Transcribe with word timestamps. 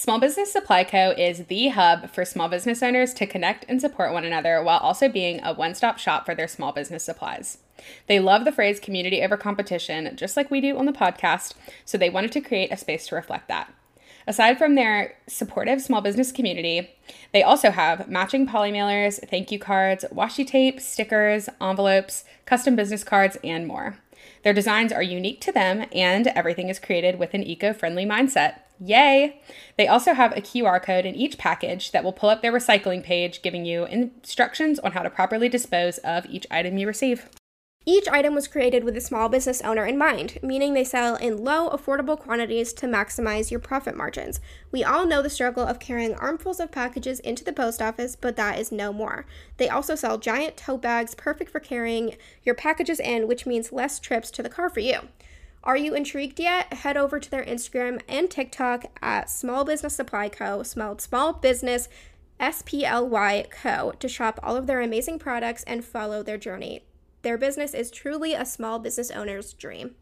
Small 0.00 0.20
Business 0.20 0.52
Supply 0.52 0.84
Co. 0.84 1.10
is 1.10 1.46
the 1.46 1.70
hub 1.70 2.08
for 2.10 2.24
small 2.24 2.48
business 2.48 2.84
owners 2.84 3.12
to 3.14 3.26
connect 3.26 3.64
and 3.68 3.80
support 3.80 4.12
one 4.12 4.24
another 4.24 4.62
while 4.62 4.78
also 4.78 5.08
being 5.08 5.40
a 5.42 5.52
one 5.52 5.74
stop 5.74 5.98
shop 5.98 6.24
for 6.24 6.36
their 6.36 6.46
small 6.46 6.70
business 6.70 7.02
supplies. 7.02 7.58
They 8.06 8.20
love 8.20 8.44
the 8.44 8.52
phrase 8.52 8.78
community 8.78 9.20
over 9.22 9.36
competition, 9.36 10.14
just 10.14 10.36
like 10.36 10.52
we 10.52 10.60
do 10.60 10.78
on 10.78 10.86
the 10.86 10.92
podcast, 10.92 11.54
so 11.84 11.98
they 11.98 12.10
wanted 12.10 12.30
to 12.30 12.40
create 12.40 12.70
a 12.70 12.76
space 12.76 13.08
to 13.08 13.16
reflect 13.16 13.48
that. 13.48 13.74
Aside 14.24 14.56
from 14.56 14.76
their 14.76 15.16
supportive 15.26 15.82
small 15.82 16.00
business 16.00 16.30
community, 16.30 16.90
they 17.32 17.42
also 17.42 17.72
have 17.72 18.08
matching 18.08 18.46
poly 18.46 18.70
mailers, 18.70 19.18
thank 19.28 19.50
you 19.50 19.58
cards, 19.58 20.04
washi 20.12 20.46
tape, 20.46 20.78
stickers, 20.78 21.48
envelopes, 21.60 22.24
custom 22.46 22.76
business 22.76 23.02
cards, 23.02 23.36
and 23.42 23.66
more. 23.66 23.98
Their 24.44 24.54
designs 24.54 24.92
are 24.92 25.02
unique 25.02 25.40
to 25.40 25.50
them, 25.50 25.86
and 25.90 26.28
everything 26.28 26.68
is 26.68 26.78
created 26.78 27.18
with 27.18 27.34
an 27.34 27.42
eco 27.42 27.72
friendly 27.72 28.06
mindset. 28.06 28.60
Yay! 28.80 29.40
They 29.76 29.88
also 29.88 30.14
have 30.14 30.32
a 30.32 30.40
QR 30.40 30.82
code 30.82 31.04
in 31.04 31.14
each 31.14 31.38
package 31.38 31.90
that 31.90 32.04
will 32.04 32.12
pull 32.12 32.30
up 32.30 32.42
their 32.42 32.52
recycling 32.52 33.02
page, 33.02 33.42
giving 33.42 33.64
you 33.64 33.84
instructions 33.86 34.78
on 34.78 34.92
how 34.92 35.02
to 35.02 35.10
properly 35.10 35.48
dispose 35.48 35.98
of 35.98 36.26
each 36.26 36.46
item 36.50 36.78
you 36.78 36.86
receive. 36.86 37.28
Each 37.90 38.06
item 38.06 38.34
was 38.34 38.46
created 38.46 38.84
with 38.84 38.98
a 38.98 39.00
small 39.00 39.30
business 39.30 39.62
owner 39.62 39.86
in 39.86 39.96
mind, 39.96 40.38
meaning 40.42 40.74
they 40.74 40.84
sell 40.84 41.16
in 41.16 41.42
low, 41.42 41.70
affordable 41.70 42.18
quantities 42.18 42.74
to 42.74 42.86
maximize 42.86 43.50
your 43.50 43.60
profit 43.60 43.96
margins. 43.96 44.40
We 44.70 44.84
all 44.84 45.06
know 45.06 45.22
the 45.22 45.30
struggle 45.30 45.64
of 45.64 45.80
carrying 45.80 46.14
armfuls 46.14 46.60
of 46.60 46.70
packages 46.70 47.18
into 47.20 47.44
the 47.44 47.52
post 47.52 47.80
office, 47.80 48.14
but 48.14 48.36
that 48.36 48.58
is 48.58 48.70
no 48.70 48.92
more. 48.92 49.24
They 49.56 49.70
also 49.70 49.94
sell 49.94 50.18
giant 50.18 50.58
tote 50.58 50.82
bags 50.82 51.14
perfect 51.14 51.50
for 51.50 51.60
carrying 51.60 52.16
your 52.42 52.54
packages 52.54 53.00
in, 53.00 53.26
which 53.26 53.46
means 53.46 53.72
less 53.72 53.98
trips 53.98 54.30
to 54.32 54.42
the 54.42 54.50
car 54.50 54.68
for 54.68 54.80
you. 54.80 55.08
Are 55.64 55.76
you 55.76 55.94
intrigued 55.94 56.38
yet? 56.38 56.72
Head 56.72 56.96
over 56.96 57.18
to 57.18 57.30
their 57.30 57.44
Instagram 57.44 58.00
and 58.08 58.30
TikTok 58.30 58.86
at 59.02 59.28
Small 59.28 59.64
Business 59.64 59.94
Supply 59.94 60.28
Co., 60.28 60.62
smelled 60.62 61.00
small 61.00 61.32
business 61.32 61.88
S 62.38 62.62
P 62.64 62.84
L 62.84 63.08
Y 63.08 63.44
Co., 63.50 63.92
to 63.98 64.08
shop 64.08 64.38
all 64.42 64.56
of 64.56 64.66
their 64.68 64.80
amazing 64.80 65.18
products 65.18 65.64
and 65.64 65.84
follow 65.84 66.22
their 66.22 66.38
journey. 66.38 66.84
Their 67.22 67.36
business 67.36 67.74
is 67.74 67.90
truly 67.90 68.34
a 68.34 68.46
small 68.46 68.78
business 68.78 69.10
owner's 69.10 69.52
dream. 69.52 69.96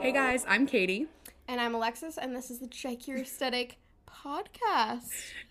Hey 0.00 0.12
guys, 0.12 0.46
I'm 0.48 0.66
Katie. 0.66 1.06
And 1.46 1.60
I'm 1.60 1.74
Alexis, 1.74 2.16
and 2.16 2.34
this 2.34 2.50
is 2.50 2.60
the 2.60 2.66
Check 2.66 3.06
Your 3.06 3.18
Aesthetic 3.18 3.76
podcast. 4.08 5.10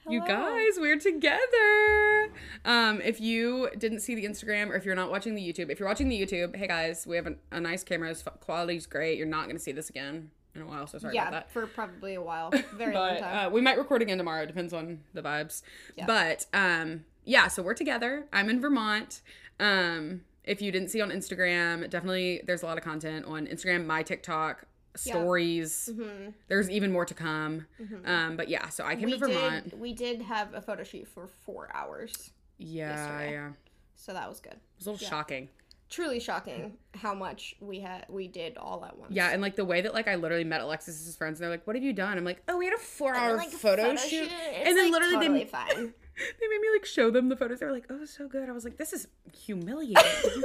You 0.09 0.25
guys, 0.25 0.73
we're 0.77 0.99
together. 0.99 2.31
Um, 2.65 3.01
if 3.01 3.19
you 3.19 3.69
didn't 3.77 3.99
see 3.99 4.15
the 4.15 4.25
Instagram 4.25 4.69
or 4.69 4.75
if 4.75 4.85
you're 4.85 4.95
not 4.95 5.11
watching 5.11 5.35
the 5.35 5.41
YouTube, 5.41 5.69
if 5.69 5.79
you're 5.79 5.87
watching 5.87 6.09
the 6.09 6.19
YouTube, 6.19 6.55
hey 6.55 6.67
guys, 6.67 7.05
we 7.05 7.15
have 7.15 7.27
a, 7.27 7.35
a 7.51 7.59
nice 7.59 7.83
camera. 7.83 8.15
Quality's 8.39 8.85
great. 8.85 9.17
You're 9.17 9.27
not 9.27 9.45
going 9.45 9.57
to 9.57 9.61
see 9.61 9.71
this 9.71 9.89
again 9.89 10.31
in 10.55 10.61
a 10.61 10.65
while, 10.65 10.87
so 10.87 10.97
sorry 10.97 11.15
yeah, 11.15 11.27
about 11.27 11.31
that. 11.31 11.51
for 11.51 11.67
probably 11.67 12.15
a 12.15 12.21
while, 12.21 12.51
very 12.73 12.93
long 12.93 13.17
time. 13.17 13.47
uh, 13.47 13.49
we 13.49 13.61
might 13.61 13.77
record 13.77 14.01
again 14.01 14.17
tomorrow. 14.17 14.43
It 14.43 14.47
depends 14.47 14.73
on 14.73 15.01
the 15.13 15.21
vibes. 15.21 15.61
Yeah. 15.95 16.05
But 16.05 16.45
um, 16.53 17.05
yeah, 17.25 17.47
so 17.47 17.61
we're 17.61 17.73
together. 17.73 18.25
I'm 18.31 18.49
in 18.49 18.61
Vermont. 18.61 19.21
Um, 19.59 20.21
if 20.43 20.61
you 20.61 20.71
didn't 20.71 20.89
see 20.89 21.01
on 21.01 21.09
Instagram, 21.11 21.89
definitely 21.89 22.41
there's 22.45 22.63
a 22.63 22.65
lot 22.65 22.77
of 22.77 22.83
content 22.83 23.25
on 23.25 23.47
Instagram, 23.47 23.85
my 23.85 24.01
TikTok, 24.01 24.65
stories. 24.97 25.89
Mm-hmm. 25.91 26.29
There's 26.47 26.69
even 26.69 26.91
more 26.91 27.05
to 27.05 27.13
come. 27.13 27.65
Um, 28.05 28.37
but 28.37 28.49
yeah, 28.49 28.69
so 28.69 28.85
I 28.85 28.95
came 28.95 29.09
to 29.09 29.17
Vermont. 29.17 29.69
did, 29.71 29.79
we 29.79 29.93
did 29.93 30.21
have 30.21 30.53
a 30.53 30.61
photo 30.61 30.83
shoot 30.83 31.07
for 31.07 31.27
four 31.27 31.69
hours, 31.73 32.31
Yeah, 32.57 32.89
yesterday. 32.95 33.31
yeah. 33.33 33.49
So 33.95 34.13
that 34.13 34.27
was 34.29 34.39
good. 34.39 34.53
It 34.53 34.59
was 34.77 34.87
a 34.87 34.91
little 34.91 35.07
shocking. 35.07 35.49
Truly 35.89 36.19
shocking 36.19 36.77
how 36.95 37.13
much 37.13 37.55
we 37.61 37.79
had 37.79 38.05
we 38.09 38.27
did 38.27 38.57
all 38.57 38.83
at 38.83 38.97
once. 38.97 39.13
Yeah, 39.13 39.29
and 39.29 39.41
like 39.41 39.55
the 39.55 39.63
way 39.63 39.79
that 39.81 39.93
like 39.93 40.07
I 40.09 40.15
literally 40.15 40.43
met 40.43 40.59
Alexis's 40.59 41.15
friends 41.15 41.39
and 41.39 41.45
they're 41.45 41.49
like, 41.51 41.65
"What 41.65 41.77
have 41.77 41.83
you 41.83 41.93
done?" 41.93 42.17
I'm 42.17 42.25
like, 42.25 42.43
"Oh, 42.49 42.57
we 42.57 42.65
had 42.65 42.73
a 42.73 42.77
four 42.77 43.13
And, 43.13 43.23
hour 43.23 43.37
like, 43.37 43.49
photo, 43.51 43.95
shoot," 43.95 44.29
It's, 44.29 44.67
and 44.67 44.77
then 44.77 44.91
like, 44.91 45.01
literally 45.01 45.13
totally 45.27 45.39
they 45.45 45.49
fine. 45.49 45.67
they 45.77 46.47
made 46.49 46.59
me 46.61 46.67
like 46.73 46.85
show 46.85 47.09
them 47.09 47.29
the 47.29 47.37
photos. 47.37 47.59
They 47.61 47.65
were 47.67 47.71
like, 47.71 47.85
"Oh, 47.89 48.03
so 48.03 48.27
good." 48.27 48.49
I 48.49 48.51
was 48.51 48.65
like, 48.65 48.75
"This 48.77 48.91
is 48.91 49.07
humiliating. 49.33 49.95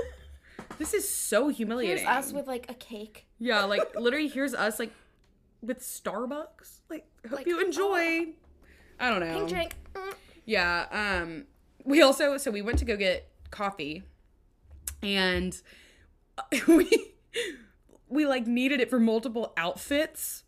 this 0.79 0.95
is 0.95 1.09
so 1.09 1.49
humiliating." 1.49 2.05
Here's 2.05 2.27
us 2.27 2.33
with 2.33 2.47
like 2.47 2.71
a 2.71 2.75
cake. 2.75 3.27
yeah, 3.39 3.65
like 3.65 3.95
literally, 3.95 4.29
here's 4.29 4.55
us 4.55 4.79
like 4.79 4.93
with 5.63 5.81
Starbucks. 5.81 6.81
Like, 6.91 7.07
hope 7.25 7.39
Like, 7.39 7.47
you 7.47 7.61
enjoy. 7.61 8.29
I 8.99 9.11
don't 9.11 9.21
know. 9.21 9.35
Pink 9.39 9.49
drink. 9.49 9.75
Mm. 9.95 10.15
Yeah. 10.45 11.23
Um. 11.25 11.45
We 11.85 12.03
also 12.03 12.37
so 12.39 12.51
we 12.51 12.63
went 12.63 12.79
to 12.79 12.85
go 12.85 12.97
get 12.97 13.29
coffee, 13.51 14.03
and 15.03 15.61
we 16.69 17.13
we 18.09 18.27
like 18.27 18.47
needed 18.47 18.81
it 18.81 18.91
for 18.91 19.01
multiple 19.01 19.53
outfits. 19.57 20.45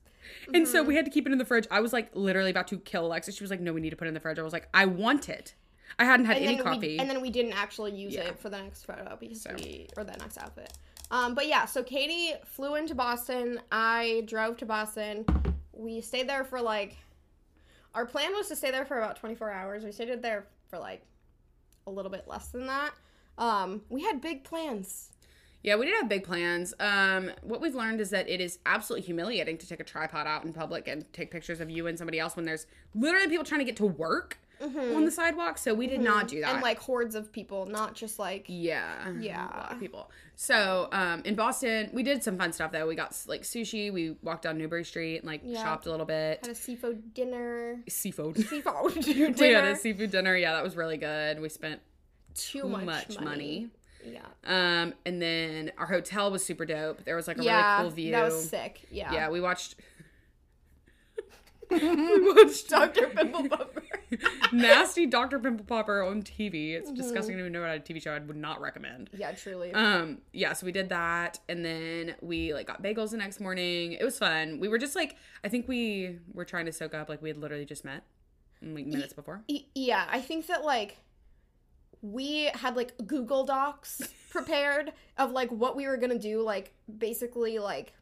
And 0.52 0.66
so 0.68 0.82
we 0.82 0.94
had 0.94 1.04
to 1.04 1.10
keep 1.10 1.26
it 1.26 1.32
in 1.32 1.38
the 1.38 1.44
fridge. 1.44 1.66
I 1.70 1.80
was 1.80 1.92
like 1.92 2.14
literally 2.14 2.50
about 2.50 2.68
to 2.68 2.78
kill 2.78 3.06
Alexis. 3.06 3.36
She 3.36 3.42
was 3.44 3.50
like, 3.50 3.60
"No, 3.60 3.72
we 3.72 3.80
need 3.80 3.90
to 3.90 3.96
put 3.96 4.06
it 4.06 4.08
in 4.08 4.14
the 4.14 4.20
fridge." 4.20 4.38
I 4.38 4.42
was 4.42 4.52
like, 4.52 4.68
"I 4.74 4.86
want 4.86 5.28
it." 5.28 5.54
I 5.98 6.04
hadn't 6.04 6.26
had 6.26 6.38
And 6.38 6.46
any 6.46 6.56
coffee. 6.58 6.78
we 6.88 6.98
and 6.98 7.08
then 7.08 7.20
we 7.20 7.30
didn't 7.30 7.52
actually 7.52 7.92
use 7.92 8.14
Yeah. 8.14 8.22
it 8.22 8.38
for 8.38 8.48
the 8.50 8.58
next 8.60 8.84
photo 8.84 9.16
because 9.20 9.46
we 9.56 9.88
or 9.96 10.04
the 10.04 10.12
next 10.18 10.38
outfit. 10.38 10.72
Um, 11.10 11.34
but 11.34 11.46
yeah, 11.46 11.66
so 11.66 11.82
Katie 11.82 12.32
flew 12.44 12.74
into 12.74 12.94
Boston. 12.94 13.60
I 13.70 14.22
drove 14.26 14.56
to 14.58 14.66
Boston. 14.66 15.24
We 15.72 16.00
stayed 16.00 16.28
there 16.28 16.44
for 16.44 16.60
like. 16.60 16.96
Our 17.94 18.06
plan 18.06 18.32
was 18.34 18.48
to 18.48 18.56
stay 18.56 18.72
there 18.72 18.84
for 18.84 18.98
about 18.98 19.16
24 19.20 19.52
hours. 19.52 19.84
We 19.84 19.92
stayed 19.92 20.20
there 20.20 20.46
for 20.68 20.78
like 20.80 21.02
a 21.86 21.90
little 21.90 22.10
bit 22.10 22.26
less 22.26 22.48
than 22.48 22.66
that. 22.66 22.92
Um, 23.38 23.82
we 23.88 24.02
had 24.02 24.20
big 24.20 24.42
plans. 24.42 25.10
Yeah, 25.62 25.76
we 25.76 25.86
did 25.86 25.94
have 25.94 26.08
big 26.08 26.24
plans. 26.24 26.74
Um, 26.80 27.30
what 27.42 27.60
we've 27.60 27.74
learned 27.74 28.00
is 28.00 28.10
that 28.10 28.28
it 28.28 28.40
is 28.40 28.58
absolutely 28.66 29.06
humiliating 29.06 29.56
to 29.58 29.66
take 29.68 29.80
a 29.80 29.84
tripod 29.84 30.26
out 30.26 30.44
in 30.44 30.52
public 30.52 30.88
and 30.88 31.10
take 31.12 31.30
pictures 31.30 31.60
of 31.60 31.70
you 31.70 31.86
and 31.86 31.96
somebody 31.96 32.18
else 32.18 32.36
when 32.36 32.44
there's 32.44 32.66
literally 32.94 33.28
people 33.28 33.44
trying 33.44 33.60
to 33.60 33.64
get 33.64 33.76
to 33.76 33.86
work 33.86 34.38
on 34.62 35.04
the 35.04 35.10
sidewalk. 35.10 35.58
So 35.58 35.74
we 35.74 35.86
did 35.86 36.00
not 36.00 36.28
do 36.28 36.40
that. 36.40 36.46
Mm-hmm. 36.46 36.54
And 36.56 36.62
like 36.62 36.78
hordes 36.78 37.14
of 37.14 37.32
people, 37.32 37.66
not 37.66 37.94
just 37.94 38.18
like 38.18 38.44
yeah, 38.48 39.10
Yeah. 39.20 39.46
a 39.46 39.56
lot 39.56 39.72
of 39.72 39.80
people. 39.80 40.10
So 40.36 40.88
um, 40.92 41.22
in 41.24 41.34
Boston, 41.34 41.90
we 41.92 42.02
did 42.02 42.22
some 42.22 42.36
fun 42.38 42.52
stuff 42.52 42.72
though. 42.72 42.86
We 42.86 42.94
got 42.96 43.16
like 43.26 43.42
sushi. 43.42 43.92
We 43.92 44.16
walked 44.22 44.42
down 44.42 44.58
Newbury 44.58 44.84
Street 44.84 45.18
and 45.18 45.26
like 45.26 45.40
Yeah. 45.44 45.62
shopped 45.62 45.86
a 45.86 45.90
little 45.90 46.06
bit. 46.06 46.40
had 46.42 46.50
a 46.50 46.54
seafood 46.54 47.14
dinner. 47.14 47.80
Seafood. 47.88 48.36
Seafood 48.38 49.06
we 49.06 49.50
had 49.52 49.64
a 49.64 49.76
seafood 49.76 50.10
dinner. 50.10 50.36
Yeah, 50.36 50.54
that 50.54 50.64
was 50.64 50.76
really 50.76 50.96
good. 50.96 51.40
We 51.40 51.48
spent 51.48 51.80
Too 52.34 52.62
too 52.62 52.68
much, 52.68 52.84
much, 52.84 53.20
money. 53.20 53.24
money. 53.24 53.68
Yeah. 54.06 54.20
Um, 54.44 54.92
and 55.06 55.22
then 55.22 55.72
our 55.78 55.86
hotel 55.86 56.30
was 56.30 56.44
super 56.44 56.66
dope. 56.66 57.04
There 57.04 57.16
was 57.16 57.26
like 57.26 57.38
a 57.38 57.42
yeah, 57.44 57.76
really 57.78 57.88
cool 57.88 57.94
view. 57.96 58.12
that 58.12 58.24
was 58.24 58.48
sick. 58.50 58.82
Yeah. 58.90 59.12
Yeah, 59.12 59.30
we 59.30 59.40
watched. 59.40 59.76
We 61.82 62.32
watched 62.34 62.68
Dr. 62.68 63.08
Pimple 63.14 63.48
Popper. 63.48 63.82
nasty 64.52 65.06
Dr. 65.06 65.38
Pimple 65.38 65.66
Popper 65.66 66.02
on 66.02 66.22
TV. 66.22 66.72
It's 66.74 66.88
Mm-hmm. 66.88 66.96
disgusting 66.96 67.34
to 67.36 67.40
even 67.40 67.52
know 67.52 67.62
about 67.62 67.76
a 67.76 67.80
TV 67.80 68.00
show 68.02 68.12
I 68.12 68.18
would 68.18 68.36
not 68.36 68.60
recommend. 68.60 69.10
yeah, 69.16 69.32
truly. 69.32 69.72
Um, 69.72 70.18
yeah, 70.32 70.52
so 70.52 70.66
we 70.66 70.72
did 70.72 70.88
that, 70.90 71.40
and 71.48 71.64
then 71.64 72.14
we 72.20 72.52
like 72.54 72.66
got 72.66 72.82
bagels 72.82 73.10
the 73.10 73.16
next 73.16 73.40
morning. 73.40 73.92
It 73.92 74.04
was 74.04 74.18
fun. 74.18 74.60
We 74.60 74.68
were 74.68 74.78
just 74.78 74.94
like, 74.94 75.16
I 75.42 75.48
think 75.48 75.66
we 75.68 76.18
were 76.32 76.44
trying 76.44 76.66
to 76.66 76.72
soak 76.72 76.94
up 76.94 77.08
like 77.08 77.22
we 77.22 77.28
had 77.30 77.38
literally 77.38 77.64
just 77.64 77.84
met, 77.84 78.04
like 78.62 78.86
minutes 78.86 79.12
before. 79.12 79.42
Y- 79.48 79.64
yeah, 79.74 80.06
I 80.10 80.20
think 80.20 80.46
that 80.48 80.64
like 80.64 80.98
we 82.02 82.50
had 82.54 82.76
like 82.76 82.92
Google 83.06 83.44
Docs 83.44 84.02
prepared 84.30 84.92
of 85.16 85.30
like 85.32 85.50
what 85.50 85.74
we 85.76 85.86
were 85.86 85.96
gonna 85.96 86.18
do, 86.18 86.42
like 86.42 86.72
basically 86.98 87.58
like 87.58 87.94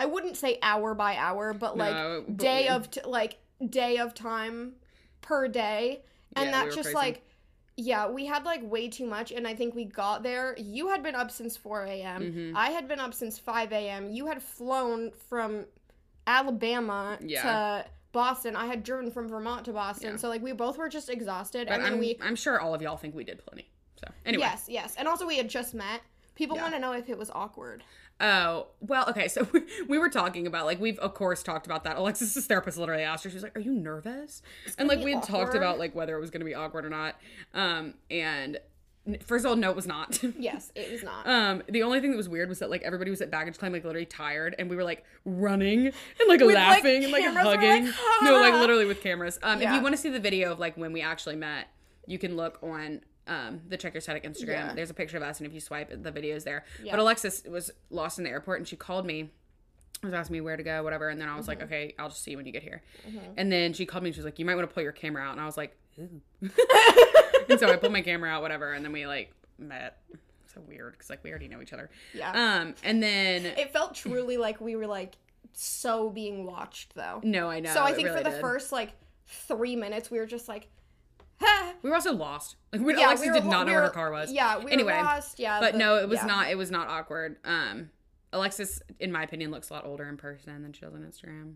I 0.00 0.06
wouldn't 0.06 0.36
say 0.36 0.58
hour 0.62 0.94
by 0.94 1.16
hour, 1.16 1.52
but 1.52 1.76
like 1.76 1.94
No, 1.94 2.24
but 2.26 2.36
day 2.38 2.62
we- 2.62 2.68
of 2.68 2.90
t- 2.90 3.00
like 3.04 3.38
day 3.64 3.98
of 3.98 4.14
time 4.14 4.72
per 5.20 5.46
day, 5.46 6.02
and 6.34 6.46
Yeah, 6.46 6.50
we 6.50 6.52
that's 6.52 6.76
were 6.76 6.82
just 6.82 6.94
crazy. 6.94 7.06
like. 7.06 7.26
Yeah, 7.76 8.08
we 8.08 8.26
had 8.26 8.44
like 8.44 8.60
way 8.62 8.88
too 8.88 9.06
much, 9.06 9.30
and 9.32 9.46
I 9.48 9.54
think 9.54 9.74
we 9.74 9.86
got 9.86 10.22
there. 10.22 10.54
You 10.58 10.88
had 10.88 11.02
been 11.02 11.14
up 11.14 11.30
since 11.30 11.56
4 11.56 11.84
a.m. 11.84 12.20
Mhm. 12.22 12.52
I 12.54 12.70
had 12.70 12.86
been 12.88 13.00
up 13.00 13.14
since 13.14 13.38
5 13.38 13.72
a.m. 13.72 14.10
You 14.10 14.26
had 14.26 14.42
flown 14.42 15.12
from 15.12 15.64
Alabama 16.26 17.16
Yeah. 17.22 17.42
to 17.42 17.86
Boston. 18.12 18.54
I 18.56 18.66
had 18.66 18.82
driven 18.82 19.10
from 19.10 19.28
Vermont 19.28 19.64
to 19.66 19.72
Boston. 19.72 20.10
Yeah. 20.12 20.16
So 20.16 20.28
like 20.28 20.42
we 20.42 20.52
both 20.52 20.76
were 20.78 20.88
just 20.90 21.08
exhausted, 21.08 21.68
But 21.68 21.74
and 21.76 21.84
then 21.84 21.92
I'm, 21.94 21.98
we 22.00 22.18
I'm 22.20 22.36
sure 22.36 22.60
all 22.60 22.74
of 22.74 22.82
y'all 22.82 22.96
think 22.98 23.14
we 23.14 23.24
did 23.24 23.38
plenty. 23.46 23.68
So 23.96 24.08
anyway. 24.26 24.42
yes, 24.42 24.66
yes, 24.68 24.94
and 24.98 25.06
also 25.08 25.26
we 25.26 25.36
had 25.38 25.48
just 25.48 25.72
met. 25.74 26.00
People 26.40 26.56
Yeah. 26.56 26.62
want 26.62 26.74
to 26.74 26.80
know 26.80 26.92
if 26.92 27.10
it 27.10 27.18
was 27.18 27.30
awkward. 27.34 27.84
Oh, 28.18 28.68
well, 28.80 29.06
okay. 29.10 29.28
So 29.28 29.46
we, 29.52 29.60
we 29.88 29.98
were 29.98 30.08
talking 30.08 30.46
about, 30.46 30.64
like, 30.64 30.80
we've, 30.80 30.98
of 31.00 31.12
course, 31.12 31.42
talked 31.42 31.66
about 31.66 31.84
that. 31.84 31.96
Alexis's 31.98 32.46
therapist 32.46 32.78
literally 32.78 33.02
asked 33.02 33.24
her, 33.24 33.30
she 33.30 33.34
was 33.36 33.42
like, 33.42 33.54
Are 33.56 33.60
you 33.60 33.72
nervous? 33.72 34.40
And, 34.78 34.88
like, 34.88 35.04
we 35.04 35.12
had 35.12 35.22
talked 35.22 35.54
about, 35.54 35.78
like, 35.78 35.94
whether 35.94 36.16
it 36.16 36.20
was 36.20 36.30
going 36.30 36.40
to 36.40 36.46
be 36.46 36.54
awkward 36.54 36.86
or 36.86 36.88
not. 36.88 37.16
Um, 37.52 37.92
and 38.10 38.58
first 39.26 39.44
of 39.44 39.50
all, 39.50 39.56
no, 39.56 39.68
it 39.68 39.76
was 39.76 39.86
not. 39.86 40.18
Yes, 40.38 40.72
it 40.74 40.90
was 40.90 41.02
not. 41.02 41.26
Um, 41.26 41.62
the 41.68 41.82
only 41.82 42.00
thing 42.00 42.10
that 42.10 42.16
was 42.16 42.28
weird 42.28 42.48
was 42.48 42.60
that 42.60 42.70
like 42.70 42.80
everybody 42.82 43.10
was 43.10 43.20
at 43.20 43.30
baggage 43.30 43.58
claim 43.58 43.72
like 43.72 43.84
literally 43.84 44.06
tired, 44.06 44.54
and 44.58 44.70
we 44.70 44.76
were 44.76 44.84
like 44.84 45.04
running 45.26 45.86
and 45.88 45.94
like 46.28 46.40
With, 46.40 46.54
like, 46.54 46.56
laughing 46.56 47.04
and 47.04 47.12
like 47.12 47.24
hugging. 47.24 47.84
like, 47.86 47.94
no, 48.22 48.40
like 48.40 48.54
"Ah." 48.54 48.60
literally 48.60 48.86
with 48.86 49.02
cameras. 49.02 49.38
Um, 49.42 49.60
if 49.60 49.70
you 49.72 49.82
want 49.82 49.94
to 49.94 50.00
see 50.00 50.08
the 50.08 50.20
video 50.20 50.50
of 50.52 50.58
like 50.58 50.76
when 50.78 50.92
we 50.94 51.02
actually 51.02 51.36
met, 51.36 51.68
you 52.06 52.18
can 52.18 52.36
look 52.36 52.58
on 52.62 53.00
um, 53.26 53.60
the 53.68 53.76
Check 53.76 53.94
Your 53.94 53.98
Aesthetic 53.98 54.24
Instagram. 54.24 54.48
Yeah. 54.48 54.72
There's 54.74 54.90
a 54.90 54.94
picture 54.94 55.16
of 55.16 55.22
us, 55.22 55.38
and 55.38 55.46
if 55.46 55.52
you 55.52 55.60
swipe, 55.60 55.90
the 56.02 56.10
video's 56.10 56.44
there. 56.44 56.64
Yeah. 56.82 56.92
But 56.92 57.00
Alexis 57.00 57.42
was 57.48 57.70
lost 57.90 58.18
in 58.18 58.24
the 58.24 58.30
airport, 58.30 58.58
and 58.58 58.66
she 58.68 58.76
called 58.76 59.06
me. 59.06 59.30
Was 60.02 60.14
asking 60.14 60.32
me 60.34 60.40
where 60.40 60.56
to 60.56 60.62
go, 60.62 60.82
whatever, 60.82 61.10
and 61.10 61.20
then 61.20 61.28
I 61.28 61.36
was 61.36 61.42
Mm-hmm. 61.42 61.48
like, 61.50 61.62
"Okay, 61.64 61.94
I'll 61.98 62.08
just 62.08 62.22
see 62.22 62.30
you 62.30 62.38
when 62.38 62.46
you 62.46 62.52
get 62.52 62.62
here." 62.62 62.82
And 63.36 63.52
then 63.52 63.74
she 63.74 63.84
called 63.84 64.02
me. 64.02 64.08
and 64.08 64.14
She 64.14 64.20
was 64.20 64.24
like, 64.24 64.38
"You 64.38 64.46
might 64.46 64.54
want 64.54 64.66
to 64.68 64.72
pull 64.72 64.82
your 64.82 64.92
camera 64.92 65.22
out," 65.22 65.32
and 65.32 65.40
I 65.40 65.44
was 65.44 65.58
like, 65.58 65.76
and 66.40 67.58
so 67.60 67.70
I 67.70 67.76
pulled 67.76 67.92
my 67.92 68.00
camera 68.02 68.30
out, 68.30 68.42
whatever, 68.42 68.72
and 68.72 68.84
then 68.84 68.92
we 68.92 69.06
like 69.06 69.32
met. 69.58 69.98
So 70.54 70.60
weird 70.66 70.92
because 70.92 71.10
like 71.10 71.22
we 71.22 71.30
already 71.30 71.48
know 71.48 71.60
each 71.62 71.72
other. 71.72 71.90
Yeah. 72.14 72.30
Um, 72.32 72.74
and 72.82 73.02
then 73.02 73.44
it 73.46 73.72
felt 73.72 73.94
truly 73.94 74.36
like 74.36 74.60
we 74.60 74.74
were 74.74 74.86
like 74.86 75.16
so 75.52 76.10
being 76.10 76.44
watched 76.44 76.94
though. 76.94 77.20
no, 77.22 77.48
I 77.48 77.60
know. 77.60 77.72
so 77.72 77.82
I 77.84 77.92
think 77.92 78.08
really 78.08 78.18
for 78.18 78.24
the 78.24 78.30
did. 78.30 78.40
first 78.40 78.72
like 78.72 78.90
three 79.26 79.76
minutes 79.76 80.10
we 80.10 80.18
were 80.18 80.26
just 80.26 80.48
like. 80.48 80.68
We 81.82 81.90
were 81.90 81.96
also 81.96 82.12
lost. 82.12 82.56
Like 82.72 82.82
we, 82.82 82.96
Yeah, 82.96 83.06
Alexis 83.06 83.26
we 83.26 83.32
were 83.32 83.40
did 83.40 83.44
not 83.46 83.66
know 83.66 83.72
we 83.72 83.76
where 83.76 83.82
her 83.84 83.90
car 83.90 84.10
was. 84.10 84.32
Yeah, 84.32 84.58
we 84.58 84.76
were 84.76 84.90
lost. 84.90 85.38
Yeah, 85.38 85.60
but 85.60 85.74
no, 85.76 85.96
it 85.96 86.08
was 86.08 86.18
yeah. 86.20 86.26
not. 86.26 86.50
It 86.50 86.58
was 86.58 86.70
not 86.70 86.88
awkward. 86.88 87.36
Um, 87.44 87.90
Alexis, 88.32 88.82
in 89.00 89.10
my 89.10 89.22
opinion, 89.22 89.50
looks 89.50 89.70
a 89.70 89.72
lot 89.72 89.84
older 89.84 90.08
in 90.08 90.16
person 90.16 90.62
than 90.62 90.72
she 90.72 90.82
does 90.82 90.94
on 90.94 91.00
Instagram. 91.00 91.54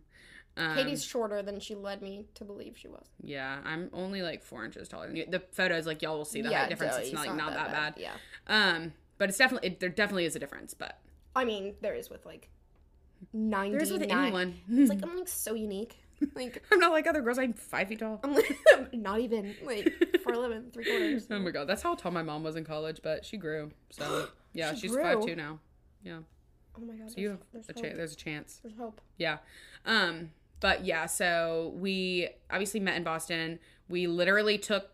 Um, 0.56 0.76
Katie's 0.76 1.04
shorter 1.04 1.42
than 1.42 1.58
she 1.58 1.74
led 1.74 2.00
me 2.00 2.26
to 2.34 2.44
believe 2.44 2.76
she 2.76 2.86
was. 2.88 3.06
yeah, 3.20 3.58
I'm 3.64 3.90
only 3.92 4.22
like 4.22 4.42
four 4.42 4.64
inches 4.64 4.86
taller 4.88 5.08
than 5.08 5.16
you. 5.16 5.26
The 5.28 5.42
photos, 5.52 5.86
like 5.86 6.00
y'all 6.00 6.16
will 6.16 6.24
see 6.24 6.42
the 6.42 6.50
yeah, 6.50 6.60
height 6.60 6.68
difference. 6.70 6.96
It's 6.98 7.12
not 7.12 7.26
like 7.26 7.36
not 7.36 7.54
that 7.54 7.72
bad. 7.72 7.94
Yeah, 7.96 8.12
Um, 8.46 8.92
but 9.18 9.28
it's 9.28 9.38
definitely 9.38 9.68
it, 9.70 9.80
there 9.80 9.88
definitely 9.88 10.26
is 10.26 10.36
a 10.36 10.38
difference. 10.38 10.72
But 10.72 10.98
I 11.34 11.44
mean 11.44 11.74
there 11.80 11.94
is 11.94 12.08
with 12.08 12.24
like 12.24 12.50
ninety. 13.32 13.76
there's 13.76 13.90
with 13.90 14.02
anyone. 14.02 14.54
It's 14.70 14.90
like 14.90 15.02
I'm 15.02 15.16
like 15.18 15.28
so 15.28 15.54
unique. 15.54 15.98
Like 16.34 16.62
I'm 16.72 16.78
not 16.78 16.92
like 16.92 17.06
other 17.06 17.20
girls. 17.22 17.38
I'm 17.38 17.52
five 17.52 17.88
feet 17.88 17.98
tall. 18.00 18.20
I'm 18.24 18.34
like, 18.34 18.56
not 18.92 19.20
even 19.20 19.54
like 19.64 19.92
four 20.22 20.32
eleven, 20.34 20.70
three 20.72 20.84
quarters. 20.84 21.26
Oh 21.30 21.38
my 21.38 21.50
god, 21.50 21.66
that's 21.66 21.82
how 21.82 21.94
tall 21.94 22.12
my 22.12 22.22
mom 22.22 22.42
was 22.42 22.56
in 22.56 22.64
college, 22.64 23.00
but 23.02 23.24
she 23.24 23.36
grew. 23.36 23.70
So 23.90 24.28
yeah, 24.52 24.72
She 24.74 24.82
she's 24.82 24.92
grew? 24.92 25.02
five 25.02 25.24
two 25.24 25.36
now. 25.36 25.58
Yeah, 26.02 26.18
Oh 26.78 26.80
my 26.82 26.94
god, 26.94 27.10
so 27.10 27.20
you 27.20 27.28
there's, 27.28 27.66
have 27.66 27.66
there's 27.66 27.68
a 27.68 27.72
hope. 27.72 27.82
chance. 27.82 27.96
There's 27.96 28.12
a 28.12 28.16
chance. 28.16 28.60
There's 28.62 28.76
hope. 28.76 29.00
Yeah. 29.18 29.38
Um, 29.86 30.30
but 30.60 30.84
yeah, 30.84 31.06
so 31.06 31.72
we 31.76 32.28
obviously 32.50 32.80
met 32.80 32.96
in 32.96 33.04
Boston. 33.04 33.58
We 33.88 34.06
literally 34.06 34.58
took 34.58 34.90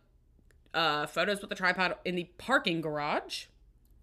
uh 0.75 1.07
photos 1.07 1.41
with 1.41 1.51
the 1.51 1.57
tripod 1.57 1.97
in 2.05 2.15
the 2.17 2.25
parking 2.39 2.81
garage. 2.81 3.47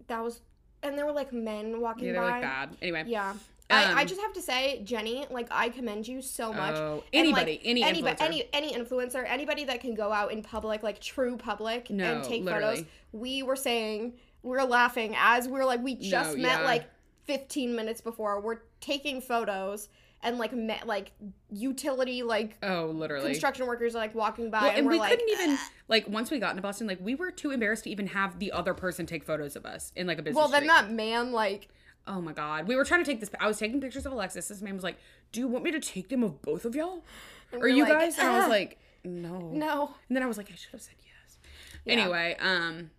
That 0.07 0.23
was, 0.23 0.41
and 0.83 0.97
there 0.97 1.05
were 1.05 1.11
like 1.11 1.33
men 1.33 1.81
walking 1.81 2.05
Yeah, 2.05 2.13
they're 2.13 2.21
by. 2.21 2.29
like 2.31 2.41
bad. 2.41 2.77
Anyway. 2.81 3.03
Yeah. 3.07 3.33
I, 3.69 3.93
I 3.99 4.01
Um, 4.01 4.07
just 4.07 4.21
have 4.21 4.33
to 4.33 4.41
say, 4.41 4.81
Jenny, 4.83 5.25
like 5.29 5.47
I 5.51 5.69
commend 5.69 6.07
you 6.07 6.21
so 6.21 6.53
much. 6.53 6.75
Oh, 6.75 7.03
And, 7.13 7.31
like, 7.31 7.47
anybody, 7.47 7.61
any 7.65 7.83
anybody, 7.83 8.15
influencer. 8.15 8.21
any 8.25 8.49
any 8.53 8.73
influencer, 8.73 9.25
anybody 9.27 9.65
that 9.65 9.81
can 9.81 9.93
go 9.93 10.11
out 10.13 10.31
in 10.31 10.41
public, 10.41 10.83
like 10.83 10.99
true 11.01 11.35
public, 11.37 11.89
No, 11.89 12.15
and 12.15 12.23
take 12.23 12.43
literally. 12.43 12.75
photos. 12.77 12.85
We 13.11 13.43
were 13.43 13.55
saying, 13.57 14.13
we 14.43 14.51
were 14.51 14.63
laughing 14.63 15.15
as 15.17 15.47
we 15.47 15.53
were 15.53 15.65
like, 15.65 15.81
we 15.83 15.95
just 15.95 16.37
No, 16.37 16.43
met 16.43 16.59
yeah. 16.61 16.65
like 16.65 16.85
15 17.25 17.75
minutes 17.75 17.99
before. 17.99 18.39
We're 18.39 18.59
taking 18.79 19.19
photos 19.19 19.89
and 20.23 20.37
like 20.39 20.53
met 20.53 20.87
like 20.87 21.11
utility 21.51 22.23
like 22.23 22.57
oh, 22.63 22.85
literally. 22.85 23.29
construction 23.29 23.67
workers 23.67 23.95
are 23.95 23.99
like 23.99 24.15
walking 24.15 24.49
by, 24.49 24.59
Well, 24.61 24.69
and, 24.69 24.79
and 24.79 24.87
we 24.89 24.97
like, 24.99 25.11
couldn't 25.11 25.29
even 25.29 25.57
like 25.87 26.07
once 26.07 26.31
we 26.31 26.39
got 26.39 26.51
into 26.51 26.61
Boston, 26.61 26.87
like 26.87 26.99
we 27.01 27.15
were 27.15 27.31
too 27.31 27.51
embarrassed 27.51 27.83
to 27.85 27.89
even 27.89 28.07
have 28.07 28.39
the 28.39 28.51
other 28.51 28.73
person 28.73 29.05
take 29.05 29.23
photos 29.23 29.55
of 29.55 29.65
us 29.65 29.91
in 29.95 30.07
like 30.07 30.19
a 30.19 30.21
business. 30.23 30.37
well, 30.37 30.47
then 30.47 30.61
street. 30.61 30.69
that 30.69 30.91
man 30.91 31.31
like. 31.31 31.69
Oh 32.07 32.21
my 32.21 32.33
god, 32.33 32.67
we 32.67 32.75
were 32.75 32.85
trying 32.85 33.03
to 33.03 33.09
take 33.09 33.19
this. 33.19 33.29
I 33.39 33.47
was 33.47 33.57
taking 33.57 33.81
pictures 33.81 34.05
of 34.05 34.11
Alexis. 34.13 34.47
This 34.47 34.61
man 34.61 34.73
was 34.75 34.83
like, 34.83 34.97
"Do 35.31 35.39
you 35.39 35.47
want 35.47 35.63
me 35.63 35.71
to 35.71 35.79
take 35.79 36.09
them 36.09 36.23
of 36.23 36.41
both 36.41 36.65
of 36.65 36.75
y'all, 36.75 37.03
and 37.51 37.61
we're 37.61 37.67
you 37.67 37.83
like, 37.83 37.93
guys?" 37.93 38.17
And 38.17 38.27
I 38.27 38.35
was 38.37 38.45
"Ah, 38.45 38.49
like, 38.49 38.79
"No, 39.03 39.39
no. 39.51 39.93
And 40.07 40.15
then 40.15 40.23
I 40.23 40.25
was 40.27 40.37
like, 40.37 40.49
I 40.51 40.55
should 40.55 40.71
have 40.71 40.81
said 40.81 40.95
yes. 41.03 41.37
Anyway, 41.85 42.35
um, 42.39 42.91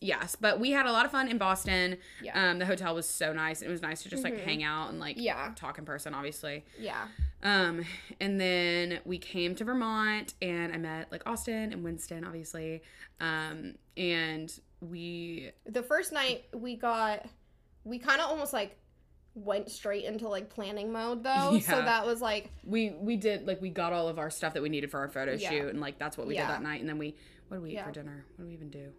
yes, 0.00 0.36
but 0.40 0.58
we 0.60 0.70
had 0.70 0.86
a 0.86 0.92
lot 0.92 1.04
of 1.04 1.10
fun 1.12 1.28
in 1.28 1.36
Boston. 1.38 1.98
Yeah. 2.22 2.34
Mm-hmm. 2.36 2.50
Um, 2.50 2.58
the 2.58 2.66
hotel 2.66 2.94
was 2.94 3.06
so 3.08 3.32
nice. 3.32 3.60
It 3.62 3.68
was 3.68 3.82
nice 3.82 4.02
to 4.02 4.08
just 4.08 4.24
like 4.24 4.38
hang 4.40 4.62
out 4.62 4.90
and 4.90 4.98
like 5.00 5.16
Yeah. 5.18 5.52
talk 5.56 5.78
in 5.78 5.84
person, 5.84 6.14
obviously. 6.14 6.64
Yeah. 6.78 7.08
Um, 7.42 7.84
and 8.20 8.40
then 8.40 9.00
we 9.04 9.18
came 9.18 9.54
to 9.56 9.64
Vermont 9.64 10.34
and 10.42 10.72
I 10.72 10.76
met 10.78 11.10
like 11.12 11.22
Austin 11.26 11.72
and 11.72 11.82
Winston, 11.84 12.24
obviously. 12.24 12.82
Um, 13.20 13.74
and 13.96 14.52
we 14.80 15.50
the 15.66 15.82
first 15.82 16.12
night 16.12 16.44
we 16.54 16.76
got 16.76 17.26
we 17.84 17.98
kind 17.98 18.20
of 18.20 18.28
almost 18.28 18.52
like 18.52 18.76
went 19.34 19.70
straight 19.70 20.04
into 20.04 20.28
like 20.28 20.50
planning 20.50 20.92
mode 20.92 21.22
though 21.22 21.58
so 21.60 21.76
that 21.76 22.04
was 22.04 22.20
like 22.20 22.50
we 22.64 22.90
we 23.00 23.16
did 23.16 23.46
like 23.46 23.60
we 23.62 23.70
got 23.70 23.92
all 23.92 24.08
of 24.08 24.18
our 24.18 24.28
stuff 24.28 24.54
that 24.54 24.62
we 24.62 24.68
needed 24.68 24.90
for 24.90 24.98
our 24.98 25.08
photo 25.08 25.32
Yeah. 25.34 25.48
shoot 25.50 25.68
and 25.68 25.80
like 25.80 25.98
that's 25.98 26.18
what 26.18 26.26
we 26.26 26.34
Yeah. 26.34 26.46
did 26.46 26.54
that 26.54 26.62
night. 26.62 26.80
And 26.80 26.88
then 26.88 26.98
we 26.98 27.14
what 27.48 27.58
did 27.58 27.62
we 27.62 27.70
eat 27.70 27.74
Yeah. 27.74 27.84
for 27.86 27.92
dinner? 27.92 28.24
What 28.36 28.44
did 28.44 28.48
we 28.48 28.54
even 28.54 28.70
do? 28.70 28.90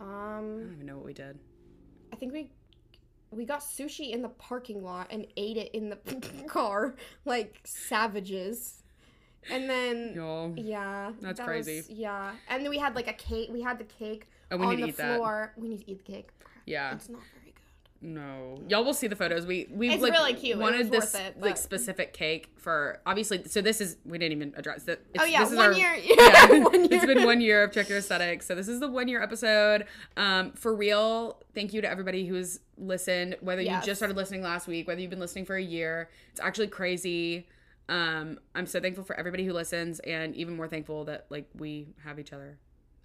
I 0.00 0.04
um 0.04 0.58
don't 0.60 0.72
even 0.74 0.86
know 0.86 0.96
what 0.96 1.04
we 1.04 1.12
did. 1.14 1.38
i 2.12 2.16
think 2.16 2.32
we 2.32 2.50
we 3.30 3.44
got 3.44 3.60
sushi 3.60 4.10
in 4.12 4.20
the 4.22 4.28
parking 4.28 4.82
lot 4.84 5.06
and 5.10 5.26
ate 5.36 5.56
it 5.56 5.70
in 5.74 5.88
the 5.90 5.96
car 6.48 6.94
like 7.24 7.60
savages 7.64 8.82
and 9.50 9.68
then 9.68 10.12
Y'all. 10.14 10.52
yeah 10.56 11.12
That's 11.20 11.38
that 11.38 11.46
crazy. 11.46 11.76
was- 11.78 11.90
yeah 11.90 12.32
and 12.48 12.62
then 12.62 12.70
we 12.70 12.78
had 12.78 12.94
like 12.94 13.08
a 13.08 13.12
cake 13.14 13.48
we 13.52 13.60
had 13.62 13.78
the 13.78 13.84
cake 13.84 14.26
Oh, 14.50 14.62
on 14.62 14.76
the 14.80 14.86
eat 14.88 14.96
that. 14.98 15.16
floor 15.16 15.52
we 15.56 15.68
need 15.68 15.78
to 15.80 15.90
eat 15.90 16.04
the 16.04 16.12
cake 16.12 16.28
Yeah. 16.66 16.94
it's 16.94 17.08
not 17.08 17.22
No, 18.04 18.60
y'all 18.68 18.84
will 18.84 18.94
see 18.94 19.06
the 19.06 19.14
photos. 19.14 19.46
We 19.46 19.68
we 19.70 19.90
It's 19.90 20.02
like, 20.02 20.12
really 20.12 20.34
cute. 20.34 20.58
Wanted 20.58 20.90
this 20.90 21.14
it, 21.14 21.40
like 21.40 21.56
specific 21.56 22.12
cake 22.12 22.50
for 22.56 23.00
obviously. 23.06 23.44
So 23.44 23.62
this 23.62 23.80
is 23.80 23.96
we 24.04 24.18
didn't 24.18 24.32
even 24.32 24.54
address 24.56 24.82
that. 24.84 25.02
oh 25.20 25.24
yeah 25.24 25.40
this 25.44 25.52
is 25.52 25.56
one 25.56 25.66
our- 25.66 25.72
year 25.72 25.94
Yeah, 26.02 26.46
one 26.58 26.80
year 26.84 26.88
it's 26.90 27.06
been 27.06 27.24
one 27.24 27.40
year 27.40 27.62
of 27.62 27.70
Check 27.72 27.88
Your 27.88 27.98
Aesthetics. 27.98 28.44
So 28.46 28.56
this 28.56 28.66
is 28.66 28.80
the 28.80 28.88
one 28.90 29.06
year 29.06 29.22
episode. 29.22 29.86
Um, 30.16 30.50
for 30.52 30.74
real, 30.74 31.40
thank 31.54 31.72
you 31.72 31.80
to 31.80 31.88
everybody 31.88 32.26
who's 32.26 32.58
listened. 32.76 33.36
Whether 33.40 33.62
Yes. 33.62 33.84
you 33.84 33.92
just 33.92 34.00
started 34.00 34.16
listening 34.16 34.42
last 34.42 34.66
week, 34.66 34.88
whether 34.88 35.00
you've 35.00 35.10
been 35.10 35.20
listening 35.20 35.44
for 35.44 35.54
a 35.54 35.62
year, 35.62 36.10
it's 36.32 36.40
actually 36.40 36.68
crazy. 36.68 37.46
Um, 37.88 38.40
I'm 38.56 38.66
so 38.66 38.80
thankful 38.80 39.04
for 39.04 39.14
everybody 39.16 39.44
who 39.44 39.52
listens, 39.52 40.00
and 40.00 40.34
even 40.34 40.56
more 40.56 40.66
thankful 40.66 41.04
that 41.04 41.26
like 41.30 41.48
we 41.54 41.88
have 42.04 42.18
each 42.18 42.32
other. 42.32 42.58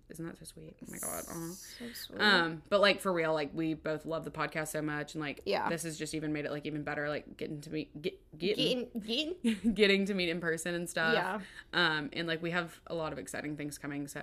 Isn't 0.10 0.26
that 0.26 0.38
so 0.40 0.46
sweet? 0.46 0.76
Oh 0.82 0.88
my 0.92 0.98
god. 1.00 1.24
Aw. 1.30 1.52
so 1.52 1.86
sweet. 1.94 2.22
Um, 2.22 2.62
but 2.70 2.80
like 2.80 3.02
for 3.02 3.12
real, 3.12 3.34
like 3.34 3.52
we 3.54 3.74
both 3.74 4.06
love 4.06 4.24
the 4.24 4.32
podcast 4.32 4.70
so 4.70 4.82
much, 4.82 5.16
and 5.16 5.22
like 5.22 5.42
Yeah. 5.46 5.68
this 5.70 5.84
has 5.84 5.98
just 5.98 6.14
even 6.16 6.32
made 6.32 6.46
it 6.46 6.52
like 6.52 6.66
even 6.66 6.84
better, 6.84 7.10
like 7.10 7.36
getting 7.36 7.60
to 7.62 7.70
meet 7.72 8.02
get 8.02 8.18
getting 8.38 8.88
getting, 9.00 9.36
getting 9.44 9.74
getting 9.74 10.06
to 10.06 10.14
meet 10.14 10.30
in 10.30 10.40
person 10.40 10.76
and 10.76 10.90
stuff. 10.90 11.14
Yeah. 11.14 11.40
Um, 11.74 12.10
and 12.14 12.28
like 12.28 12.42
we 12.42 12.52
have 12.52 12.80
a 12.88 12.96
lot 12.96 13.12
of 13.12 13.20
exciting 13.20 13.58
things 13.58 13.78
coming, 13.78 14.08
so 14.08 14.22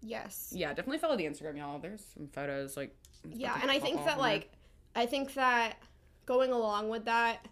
yes 0.00 0.52
yeah, 0.54 0.68
definitely 0.68 0.98
follow 0.98 1.16
the 1.16 1.24
Instagram, 1.24 1.58
y'all. 1.58 1.78
There's 1.80 2.04
some 2.14 2.28
photos, 2.28 2.76
like 2.76 2.94
Yeah, 3.28 3.58
and 3.60 3.70
I 3.70 3.78
pop 3.78 3.82
think 3.88 3.98
off 3.98 4.04
that 4.06 4.14
there. 4.14 4.22
like 4.22 4.52
I 4.94 5.06
think 5.06 5.34
that 5.34 5.76
going 6.26 6.52
along 6.52 6.88
with 6.90 7.04
that, 7.06 7.44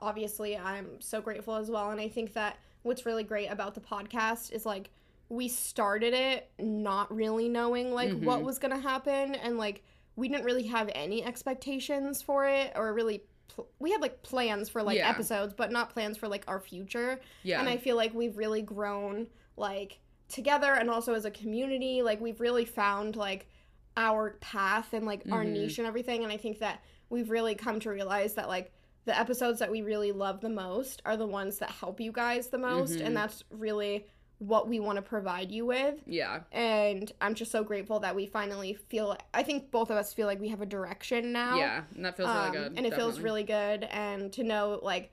obviously 0.00 0.56
I'm 0.56 1.00
so 1.00 1.20
grateful 1.20 1.56
as 1.56 1.70
well. 1.70 1.90
And 1.90 2.00
I 2.00 2.08
think 2.08 2.34
that 2.34 2.56
what's 2.82 3.04
really 3.04 3.24
great 3.24 3.48
about 3.48 3.74
the 3.74 3.80
podcast 3.80 4.52
is 4.52 4.64
like 4.64 4.90
we 5.30 5.48
started 5.48 6.12
it 6.12 6.50
not 6.58 7.10
really 7.14 7.48
knowing 7.48 7.92
like 7.94 8.10
Mm-hmm. 8.10 8.24
what 8.26 8.42
was 8.42 8.58
gonna 8.58 8.78
happen 8.80 9.34
and 9.36 9.56
like 9.56 9.82
we 10.16 10.28
didn't 10.28 10.44
really 10.44 10.64
have 10.66 10.90
any 10.94 11.24
expectations 11.24 12.20
for 12.20 12.44
it 12.46 12.72
or 12.76 12.92
really 12.92 13.22
pl- 13.48 13.68
we 13.78 13.92
had 13.92 14.02
like 14.02 14.22
plans 14.22 14.68
for 14.68 14.82
like 14.82 14.98
Yeah. 14.98 15.08
episodes 15.08 15.54
but 15.56 15.70
not 15.72 15.90
plans 15.90 16.18
for 16.18 16.28
like 16.28 16.44
our 16.48 16.60
future 16.60 17.20
yeah, 17.44 17.60
and 17.60 17.68
I 17.68 17.76
feel 17.78 17.96
like 17.96 18.12
we've 18.12 18.36
really 18.36 18.60
grown 18.60 19.28
like 19.56 20.00
together 20.28 20.74
and 20.74 20.88
also 20.90 21.14
as 21.14 21.24
a 21.24 21.30
community. 21.30 22.02
Like 22.02 22.20
we've 22.20 22.40
really 22.40 22.64
found 22.64 23.16
like 23.16 23.48
our 23.96 24.36
path 24.40 24.92
and 24.92 25.04
like 25.04 25.22
our 25.32 25.44
Mhm. 25.44 25.52
niche 25.52 25.78
and 25.78 25.86
everything. 25.88 26.22
And 26.22 26.32
I 26.32 26.36
think 26.36 26.60
that 26.60 26.82
we've 27.08 27.30
really 27.30 27.54
come 27.56 27.80
to 27.80 27.90
realize 27.90 28.34
that 28.34 28.48
like 28.48 28.72
the 29.06 29.18
episodes 29.18 29.58
that 29.58 29.70
we 29.70 29.82
really 29.82 30.12
love 30.12 30.40
the 30.40 30.48
most 30.48 31.02
are 31.04 31.16
the 31.16 31.26
ones 31.26 31.58
that 31.58 31.70
help 31.70 32.00
you 32.00 32.12
guys 32.12 32.46
the 32.48 32.58
most. 32.58 32.98
Mhm. 32.98 33.06
And 33.06 33.16
that's 33.16 33.42
really 33.50 34.06
what 34.40 34.66
we 34.68 34.80
want 34.80 34.96
to 34.96 35.02
provide 35.02 35.50
you 35.50 35.66
with. 35.66 35.96
yeah, 36.06 36.40
And 36.50 37.12
I'm 37.20 37.34
just 37.34 37.52
so 37.52 37.62
grateful 37.62 38.00
that 38.00 38.16
we 38.16 38.24
finally 38.26 38.72
feel 38.72 39.16
I 39.34 39.42
think 39.42 39.70
both 39.70 39.90
of 39.90 39.96
us 39.98 40.12
feel 40.14 40.26
like 40.26 40.40
we 40.40 40.48
have 40.48 40.62
a 40.62 40.66
direction 40.66 41.30
now. 41.32 41.56
yeah, 41.56 41.82
and 41.94 42.04
that 42.04 42.16
feels 42.16 42.28
Um, 42.30 42.36
really 42.52 42.58
good, 42.58 42.76
and 42.78 42.86
it 42.86 42.94
feels 42.94 43.20
really 43.20 43.42
good. 43.44 43.84
And 43.84 44.32
to 44.32 44.42
know 44.42 44.80
like 44.82 45.12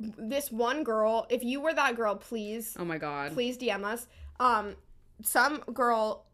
this 0.00 0.50
one 0.50 0.82
girl 0.82 1.24
if 1.30 1.44
you 1.44 1.60
were 1.60 1.72
that 1.72 1.94
girl 1.94 2.16
please 2.16 2.76
Oh 2.78 2.84
my 2.84 2.98
god, 2.98 3.32
please 3.32 3.56
dm 3.56 3.84
us. 3.84 4.08
Um 4.40 4.74
some 5.22 5.58
girl 5.72 6.26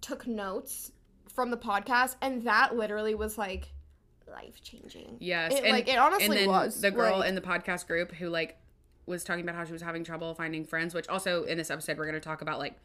took 0.00 0.26
notes 0.28 0.92
from 1.34 1.50
the 1.50 1.56
podcast 1.56 2.14
and 2.22 2.44
that 2.46 2.76
literally 2.76 3.16
was 3.16 3.36
like 3.36 3.72
life 4.30 4.62
changing 4.62 5.16
yes, 5.18 5.52
it, 5.52 5.64
and 5.64 5.72
like 5.72 5.88
it 5.88 5.98
honestly 5.98 6.46
was 6.46 6.80
the 6.80 6.92
girl 6.92 7.18
like, 7.18 7.28
in 7.28 7.34
the 7.34 7.40
podcast 7.40 7.88
group 7.88 8.12
who 8.12 8.28
like 8.28 8.56
was 9.06 9.24
talking 9.24 9.42
about 9.42 9.54
how 9.56 9.64
she 9.64 9.72
was 9.72 9.82
having 9.82 10.04
trouble 10.04 10.34
finding 10.34 10.64
friends 10.64 10.94
which 10.94 11.08
also 11.08 11.44
in 11.44 11.58
this 11.58 11.70
episode 11.70 11.98
we're 11.98 12.04
going 12.06 12.14
to 12.14 12.20
talk 12.20 12.40
about 12.42 12.58
like 12.58 12.78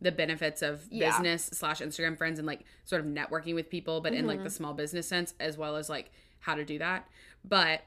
the 0.00 0.12
benefits 0.12 0.60
of 0.62 0.82
Yeah. 0.90 1.10
business 1.10 1.44
slash 1.52 1.80
instagram 1.80 2.16
friends 2.18 2.38
and 2.38 2.46
like 2.46 2.60
sort 2.84 3.00
of 3.00 3.06
networking 3.06 3.54
with 3.54 3.70
people 3.70 4.00
but 4.00 4.12
in 4.12 4.26
like 4.26 4.36
Mm-hmm. 4.36 4.44
the 4.44 4.50
small 4.50 4.74
business 4.74 5.06
sense 5.06 5.34
as 5.40 5.56
well 5.58 5.76
as 5.76 5.88
like 5.88 6.10
how 6.40 6.54
to 6.54 6.64
do 6.64 6.78
that 6.78 7.08
but 7.44 7.82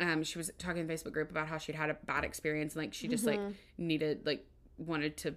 um 0.00 0.22
she 0.22 0.38
was 0.38 0.50
talking 0.58 0.82
in 0.82 0.86
the 0.86 0.94
facebook 0.94 1.12
group 1.12 1.30
about 1.30 1.46
how 1.48 1.58
she'd 1.58 1.74
had 1.74 1.90
a 1.90 1.94
bad 2.06 2.24
experience 2.24 2.74
and 2.74 2.82
like 2.84 2.94
she 2.94 3.08
just 3.08 3.24
like 3.24 3.38
Mm-hmm. 3.40 3.52
needed 3.78 4.26
like 4.26 4.46
wanted 4.78 5.16
to 5.18 5.34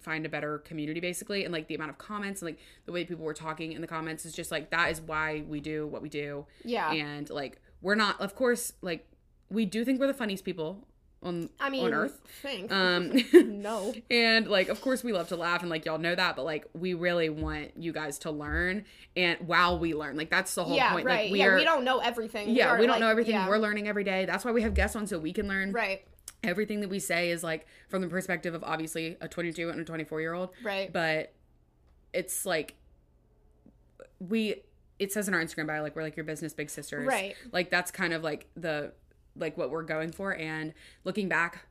find 0.00 0.24
a 0.24 0.28
better 0.28 0.58
community 0.58 1.00
basically 1.00 1.44
and 1.44 1.52
like 1.52 1.66
the 1.68 1.74
amount 1.74 1.90
of 1.90 1.98
comments 1.98 2.40
and 2.40 2.50
like 2.50 2.58
the 2.86 2.92
way 2.92 3.04
people 3.04 3.24
were 3.24 3.34
talking 3.34 3.72
in 3.72 3.80
the 3.80 3.86
comments 3.86 4.24
is 4.24 4.32
just 4.32 4.50
like 4.50 4.70
that 4.70 4.90
is 4.90 5.00
why 5.00 5.42
we 5.48 5.60
do 5.60 5.86
what 5.86 6.02
we 6.02 6.08
do 6.08 6.46
Yeah. 6.64 6.92
and 6.92 7.28
like 7.30 7.60
we're 7.82 7.94
not 7.96 8.20
of 8.20 8.34
course 8.34 8.72
like 8.80 9.06
we 9.50 9.64
do 9.64 9.84
think 9.84 9.98
we're 10.00 10.06
the 10.06 10.14
funniest 10.14 10.44
people 10.44 10.86
on 11.22 11.50
I 11.58 11.68
mean, 11.68 11.84
on 11.86 11.94
earth 11.94 12.20
Thanks. 12.42 12.72
um 12.72 13.12
no. 13.60 13.92
and 14.10 14.46
like 14.46 14.68
of 14.68 14.80
course 14.80 15.02
we 15.02 15.12
love 15.12 15.28
to 15.28 15.36
laugh 15.36 15.62
and 15.62 15.70
like 15.70 15.84
y'all 15.84 15.98
know 15.98 16.14
that 16.14 16.36
but 16.36 16.44
like 16.44 16.66
we 16.74 16.94
really 16.94 17.28
want 17.28 17.76
you 17.76 17.92
guys 17.92 18.18
to 18.20 18.30
learn 18.30 18.84
and 19.16 19.36
while 19.40 19.80
we 19.80 19.94
learn 19.94 20.16
like 20.16 20.30
that's 20.30 20.54
the 20.54 20.62
whole 20.62 20.76
Yeah, 20.76 20.92
point 20.92 21.06
right. 21.06 21.24
like 21.24 21.32
we 21.32 21.40
yeah, 21.40 21.46
are 21.46 21.56
we 21.56 21.64
don't 21.64 21.82
know 21.82 21.98
everything. 21.98 22.50
yeah 22.50 22.72
Or, 22.72 22.78
we 22.78 22.86
don't 22.86 22.92
like, 22.94 23.00
know 23.00 23.08
everything 23.08 23.34
yeah. 23.34 23.48
we're 23.48 23.58
learning 23.58 23.88
every 23.88 24.04
day 24.04 24.26
that's 24.26 24.44
why 24.44 24.52
we 24.52 24.62
have 24.62 24.74
guests 24.74 24.94
on 24.94 25.08
so 25.08 25.18
we 25.18 25.32
can 25.32 25.48
learn 25.48 25.72
Right. 25.72 26.06
everything 26.44 26.80
that 26.82 26.88
we 26.88 27.00
say 27.00 27.30
is 27.32 27.42
like 27.42 27.66
from 27.88 28.00
the 28.02 28.08
perspective 28.08 28.54
of 28.54 28.62
obviously 28.62 29.16
a 29.20 29.26
22 29.26 29.70
and 29.70 29.80
a 29.80 29.84
24 29.84 30.20
year 30.20 30.34
old 30.34 30.50
Right. 30.62 30.92
but 30.92 31.32
it's 32.12 32.46
like 32.46 32.76
we 34.20 34.62
it 34.98 35.12
says 35.12 35.28
in 35.28 35.34
our 35.34 35.42
instagram 35.42 35.66
bio 35.66 35.82
like 35.82 35.94
we're 35.96 36.02
like 36.02 36.16
your 36.16 36.24
business 36.24 36.52
big 36.54 36.70
sisters 36.70 37.06
Right. 37.06 37.34
like 37.52 37.70
that's 37.70 37.90
kind 37.90 38.12
of 38.12 38.22
like 38.22 38.46
the 38.56 38.92
like 39.38 39.56
what 39.56 39.70
we're 39.70 39.82
going 39.82 40.12
for 40.12 40.34
and 40.34 40.72
looking 41.04 41.28
back 41.28 41.64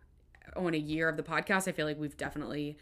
on 0.56 0.74
a 0.74 0.78
year 0.78 1.10
of 1.10 1.18
the 1.18 1.24
podcast 1.24 1.68
i 1.68 1.72
feel 1.72 1.86
like 1.86 2.00
we've 2.00 2.18
definitely 2.18 2.78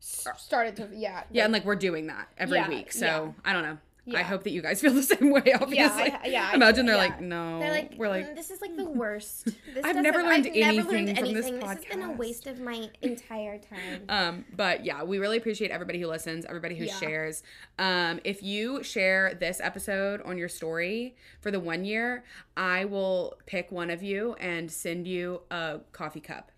started 0.00 0.76
to 0.76 0.88
yeah. 0.94 1.24
yeah 1.32 1.44
and 1.44 1.52
like 1.52 1.64
we're 1.64 1.74
doing 1.74 2.06
that 2.06 2.28
every 2.38 2.56
Yeah, 2.58 2.68
week 2.68 2.92
so 2.92 3.06
yeah. 3.06 3.30
i 3.44 3.52
don't 3.52 3.62
know 3.62 3.78
i 4.16 4.22
hope 4.22 4.44
that 4.44 4.50
you 4.50 4.62
guys 4.62 4.80
feel 4.82 4.92
the 4.92 5.02
same 5.02 5.30
way 5.30 5.42
obviously 5.60 6.02
I- 6.12 6.20
yeah, 6.26 6.48
I- 6.52 6.54
imagine 6.56 6.86
they're 6.86 6.96
yeah. 6.96 7.00
like 7.02 7.20
no 7.20 7.58
They're 7.60 7.72
like, 7.72 7.94
we're 7.96 8.08
like 8.08 8.26
"Mm, 8.30 8.34
this 8.36 8.50
is 8.50 8.60
like 8.60 8.76
the 8.76 8.84
worst. 9.02 9.44
This 9.44 9.84
I've 9.84 9.96
never 9.96 10.22
learned 10.22 10.46
I've 10.46 10.54
never 10.54 10.90
anything 10.90 11.06
learned 11.06 11.18
from 11.18 11.32
this 11.34 11.50
podcast. 11.50 11.60
This 11.60 11.84
has 11.84 11.84
been 11.96 12.02
a 12.02 12.12
waste 12.12 12.46
of 12.46 12.60
my 12.60 12.90
entire 13.02 13.58
time. 13.58 14.02
Um, 14.08 14.44
but 14.56 14.84
yeah, 14.84 15.02
we 15.02 15.18
really 15.18 15.36
appreciate 15.36 15.70
everybody 15.70 16.00
who 16.00 16.06
listens, 16.06 16.44
everybody 16.44 16.76
who 16.76 16.84
Yeah. 16.84 16.94
shares. 16.98 17.42
Um, 17.78 18.20
if 18.24 18.42
you 18.42 18.82
share 18.82 19.34
this 19.34 19.60
episode 19.62 20.22
on 20.22 20.38
your 20.38 20.48
story 20.48 21.16
for 21.40 21.50
the 21.50 21.60
one 21.60 21.84
year, 21.84 22.24
I 22.56 22.84
will 22.86 23.38
pick 23.46 23.70
one 23.70 23.90
of 23.90 24.02
you 24.02 24.34
and 24.40 24.70
send 24.70 25.06
you 25.06 25.42
a 25.50 25.80
coffee 25.92 26.20
cup. 26.20 26.50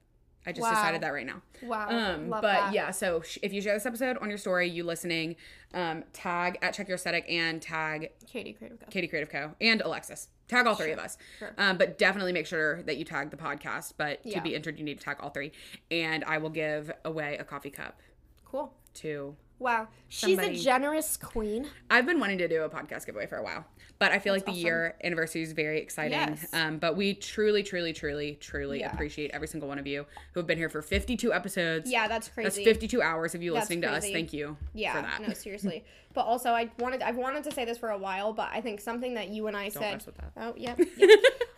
I 0.47 0.52
just 0.52 0.62
Wow. 0.62 0.70
decided 0.70 1.02
that 1.02 1.11
right 1.11 1.26
now. 1.26 1.42
Wow. 1.62 1.88
Um, 1.90 2.30
Love 2.30 2.40
but 2.42 2.52
that. 2.52 2.73
yeah, 2.73 2.90
so 2.92 3.20
sh- 3.20 3.38
if 3.42 3.52
you 3.52 3.61
share 3.61 3.75
this 3.75 3.85
episode 3.85 4.16
on 4.18 4.28
your 4.30 4.38
story, 4.38 4.68
you 4.68 4.85
listening, 4.85 5.37
um, 5.75 6.04
tag 6.14 6.59
at 6.62 6.73
Check 6.73 6.88
Your 6.88 6.94
Aesthetic 6.94 7.26
and 7.28 7.61
tag 7.61 8.11
Katie 8.26 8.54
Creative 8.54 8.80
Co. 8.80 8.87
Katie 8.90 9.06
Creative 9.06 9.28
Co. 9.28 9.54
and 9.61 9.82
Alexis. 9.82 10.28
Tag 10.49 10.66
all 10.66 10.75
three 10.75 10.92
of 10.92 10.99
us. 10.99 11.16
sure. 11.38 11.52
Um, 11.59 11.76
but 11.76 11.99
definitely 11.99 12.32
make 12.32 12.47
sure 12.47 12.82
that 12.85 12.97
you 12.97 13.04
tag 13.04 13.30
the 13.30 13.37
podcast. 13.37 13.92
But 13.99 14.20
Yeah. 14.25 14.37
to 14.37 14.40
be 14.42 14.54
entered, 14.54 14.78
you 14.78 14.85
need 14.85 14.99
to 14.99 15.04
tag 15.04 15.18
all 15.20 15.30
three. 15.30 15.52
And 15.90 16.25
I 16.25 16.38
will 16.38 16.50
give 16.50 16.90
away 17.04 17.37
a 17.37 17.44
coffee 17.44 17.70
cup 17.70 18.00
Cool. 18.44 18.75
to. 18.94 19.37
Wow. 19.61 19.88
She's 20.09 20.37
Somebody- 20.37 20.57
a 20.57 20.59
generous 20.61 21.17
queen. 21.17 21.69
I've 21.90 22.07
been 22.07 22.19
wanting 22.19 22.38
to 22.38 22.49
do 22.49 22.62
a 22.62 22.69
podcast 22.69 23.07
giveaway 23.07 23.26
for 23.26 23.37
a 23.37 23.43
while, 23.43 23.64
but 23.99 24.11
I 24.11 24.19
feel 24.19 24.33
like 24.33 24.47
the 24.47 24.52
year 24.52 24.97
anniversary 25.05 25.43
is 25.43 25.52
very 25.52 25.79
exciting. 25.81 26.12
Yes. 26.19 26.47
Um, 26.55 26.79
but 26.79 26.97
we 26.97 27.12
truly, 27.14 27.62
truly, 27.62 27.93
truly, 27.93 28.37
truly 28.40 28.81
Yeah. 28.81 28.93
appreciate 28.93 29.31
every 29.33 29.47
single 29.47 29.69
one 29.69 29.79
of 29.79 29.87
you 29.87 30.07
who 30.33 30.40
have 30.40 30.47
been 30.47 30.57
here 30.59 30.71
for 30.71 30.81
52 30.83 31.33
episodes. 31.33 31.90
Yeah, 31.90 32.09
that's 32.09 32.29
crazy. 32.29 32.64
That's 32.64 32.79
52 32.79 33.02
hours 33.02 33.35
of 33.35 33.43
you 33.43 33.52
That's 33.52 33.64
listening 33.64 33.83
to 33.83 33.90
us. 33.93 34.11
Thank 34.11 34.33
you 34.33 34.57
Yeah, 34.73 34.95
for 34.95 35.02
that. 35.02 35.29
no, 35.29 35.35
seriously. 35.35 35.85
but 36.14 36.23
also, 36.23 36.50
I 36.52 36.71
wanted 36.79 37.02
I've 37.02 37.17
wanted 37.17 37.45
to 37.45 37.52
say 37.52 37.67
this 37.67 37.76
for 37.76 37.90
a 37.90 37.99
while, 37.99 38.33
but 38.33 38.49
I 38.52 38.62
think 38.62 38.81
something 38.81 39.14
that 39.14 39.29
you 39.29 39.47
and 39.47 39.57
I 39.57 39.69
said. 39.69 39.93
mess 39.93 40.07
with 40.07 40.17
that. 40.17 40.33
Oh, 40.38 40.55
yeah. 40.57 40.75
yeah. 40.97 41.07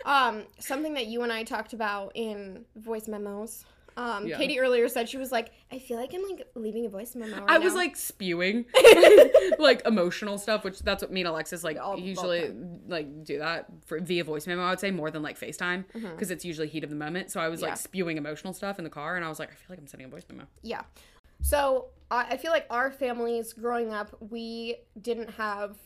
um, 0.05 0.43
something 0.59 0.95
that 0.95 1.07
you 1.07 1.23
and 1.23 1.33
I 1.33 1.45
talked 1.45 1.73
about 1.73 2.11
in 2.17 2.65
voice 2.75 3.07
memos. 3.07 3.65
Um, 3.97 4.27
Yeah. 4.27 4.37
Katie 4.39 4.59
earlier 4.61 4.89
said 4.89 5.09
she 5.09 5.17
was 5.19 5.31
like, 5.33 5.51
I 5.71 5.79
feel 5.79 5.99
like 5.99 6.13
I'm 6.15 6.23
like 6.23 6.47
leaving 6.55 6.87
a 6.87 6.89
voice 6.89 7.15
memo. 7.15 7.41
Right 7.41 7.45
I 7.51 7.59
was 7.59 7.73
now." 7.75 7.81
like 7.81 7.97
spewing 7.97 8.65
like 9.59 9.83
emotional 9.87 10.39
stuff, 10.39 10.65
which 10.65 10.81
that's 10.81 11.03
what 11.03 11.11
me 11.13 11.21
and 11.21 11.29
Alexis 11.29 11.63
like 11.65 11.79
All- 11.79 11.93
all 11.93 11.99
usually 11.99 12.53
like 12.89 13.25
do 13.25 13.39
that 13.39 13.67
for 13.87 14.01
via 14.01 14.25
voice 14.25 14.47
memo. 14.47 14.63
I 14.63 14.71
would 14.71 14.81
say 14.81 14.91
more 14.91 15.11
than 15.11 15.23
like 15.23 15.39
FaceTime 15.39 15.85
because 15.93 16.31
it's 16.31 16.45
usually 16.45 16.69
heat 16.69 16.85
of 16.85 16.91
the 16.91 16.97
moment. 16.97 17.31
So 17.31 17.41
I 17.41 17.49
was 17.49 17.61
Mm-hmm. 17.61 17.67
Yeah. 17.67 17.71
like 17.73 17.79
spewing 17.79 18.17
emotional 18.17 18.53
stuff 18.53 18.79
in 18.79 18.85
the 18.85 18.91
car, 18.91 19.17
and 19.17 19.25
I 19.25 19.29
was 19.29 19.39
like, 19.39 19.51
I 19.51 19.55
feel 19.55 19.67
like 19.71 19.79
I'm 19.79 19.87
sending 19.87 20.07
a 20.07 20.11
voice 20.11 20.25
memo. 20.29 20.45
Yeah. 20.63 20.83
So 21.43 21.87
I 22.11 22.23
I 22.33 22.37
feel 22.37 22.51
like 22.51 22.67
our 22.71 22.91
families 22.91 23.53
growing 23.53 23.93
up, 23.93 24.17
we 24.21 24.77
didn't 25.01 25.31
have, 25.33 25.77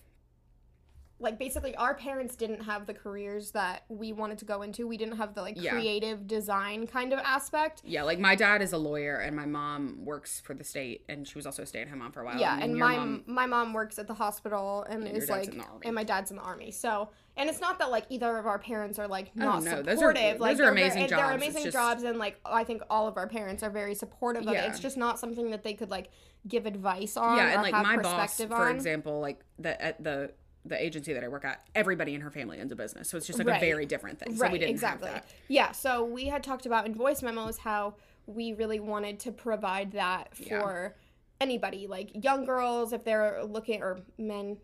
like, 1.19 1.39
basically 1.39 1.75
our 1.77 1.95
parents 1.95 2.37
didn't 2.37 2.63
have 2.65 2.87
the 2.87 2.93
careers 2.93 3.53
that 3.53 3.85
we 3.89 4.13
wanted 4.13 4.37
to 4.39 4.45
go 4.45 4.61
into. 4.63 4.87
We 4.87 4.97
didn't 4.99 5.17
have 5.17 5.35
the 5.35 5.41
like 5.41 5.55
Yeah. 5.57 5.71
creative 5.71 6.27
design 6.27 6.87
kind 6.87 7.13
of 7.13 7.19
aspect. 7.21 7.81
Yeah, 7.85 8.03
like 8.03 8.19
my 8.19 8.35
dad 8.35 8.61
is 8.61 8.73
a 8.73 8.79
lawyer, 8.79 9.17
and 9.17 9.35
my 9.35 9.47
mom 9.47 10.05
works 10.05 10.41
for 10.41 10.53
the 10.55 10.65
state, 10.65 11.05
and 11.09 11.27
she 11.27 11.37
was 11.39 11.47
also 11.47 11.63
a 11.63 11.67
stay-at-home 11.67 12.01
mom 12.01 12.13
for 12.13 12.21
a 12.21 12.25
while. 12.27 12.39
Yeah, 12.39 12.59
and 12.61 12.77
your 12.77 12.87
my 12.87 12.97
mom- 12.97 13.25
my 13.27 13.47
mom 13.47 13.73
works 13.73 13.99
at 13.99 14.07
the 14.07 14.15
hospital 14.15 14.85
and 14.89 15.05
your 15.07 15.15
is 15.17 15.31
like, 15.31 15.49
in 15.49 15.59
the 15.59 15.65
army. 15.65 15.81
and 15.87 15.95
my 15.95 16.05
dad's 16.05 16.31
in 16.31 16.37
the 16.37 16.43
army. 16.43 16.71
So, 16.71 17.09
and 17.39 17.49
it's 17.49 17.61
not 17.61 17.79
that 17.79 17.91
like 17.91 18.05
either 18.11 18.37
of 18.37 18.47
our 18.47 18.59
parents 18.59 18.99
are 18.99 19.09
like 19.09 19.31
oh, 19.37 19.41
not 19.41 19.63
no, 19.63 19.71
supportive. 19.71 19.87
those 19.87 20.03
are- 20.03 20.07
like 20.13 20.39
those 20.39 20.61
are 20.61 20.63
they're 20.65 20.71
amazing 20.73 20.99
They're 21.07 21.19
jobs. 21.19 21.35
It's 21.37 21.43
amazing 21.45 21.65
just- 21.65 21.73
jobs, 21.77 22.03
and 22.03 22.19
like 22.19 22.39
I 22.45 22.65
think 22.65 22.83
all 22.91 23.09
of 23.09 23.17
our 23.17 23.27
parents 23.27 23.63
are 23.63 23.71
very 23.71 23.95
supportive 23.95 24.47
of 24.47 24.53
it. 24.55 24.65
It's 24.65 24.81
just 24.81 24.97
not 24.99 25.19
something 25.19 25.51
that 25.51 25.63
they 25.65 25.73
could 25.73 25.91
like 25.91 26.11
give 26.47 26.67
advice 26.67 27.17
on. 27.17 27.39
yeah, 27.39 27.45
or 27.47 27.49
and 27.55 27.63
like 27.63 27.75
have 27.75 27.87
my 27.87 27.97
boss, 27.97 28.37
perspective 28.37 28.55
for 28.55 28.69
example, 28.71 29.21
like 29.21 29.41
the 29.59 29.81
at 29.83 30.03
the 30.05 30.33
the 30.69 30.83
agency 30.83 31.13
that 31.13 31.23
I 31.25 31.29
work 31.29 31.45
at, 31.45 31.67
everybody 31.75 32.15
in 32.15 32.21
her 32.21 32.31
family 32.31 32.61
owns 32.61 32.73
a 32.73 32.77
business, 32.77 33.09
so 33.09 33.17
it's 33.17 33.27
just 33.27 33.39
like 33.39 33.49
Right. 33.49 33.63
a 33.63 33.67
very 33.67 33.87
different 33.87 34.19
thing. 34.19 34.35
So 34.37 34.43
right, 34.43 34.53
we 34.53 34.59
didn't 34.59 34.71
exactly. 34.73 35.09
have 35.11 35.23
that. 35.23 35.31
Yeah, 35.49 35.73
so 35.73 36.05
we 36.05 36.27
had 36.27 36.43
talked 36.43 36.67
about 36.67 36.87
in 36.87 36.95
voice 36.95 37.23
memos 37.23 37.59
how 37.59 37.95
we 38.27 38.53
really 38.53 38.81
wanted 38.81 39.21
to 39.21 39.33
provide 39.33 39.93
that 39.93 40.31
Yeah. 40.39 40.61
for 40.61 40.97
anybody, 41.41 41.87
like 41.87 42.11
young 42.25 42.45
girls 42.45 42.93
if 42.93 43.05
they're 43.05 43.45
looking 43.45 43.83
or 43.83 44.01
men, 44.19 44.57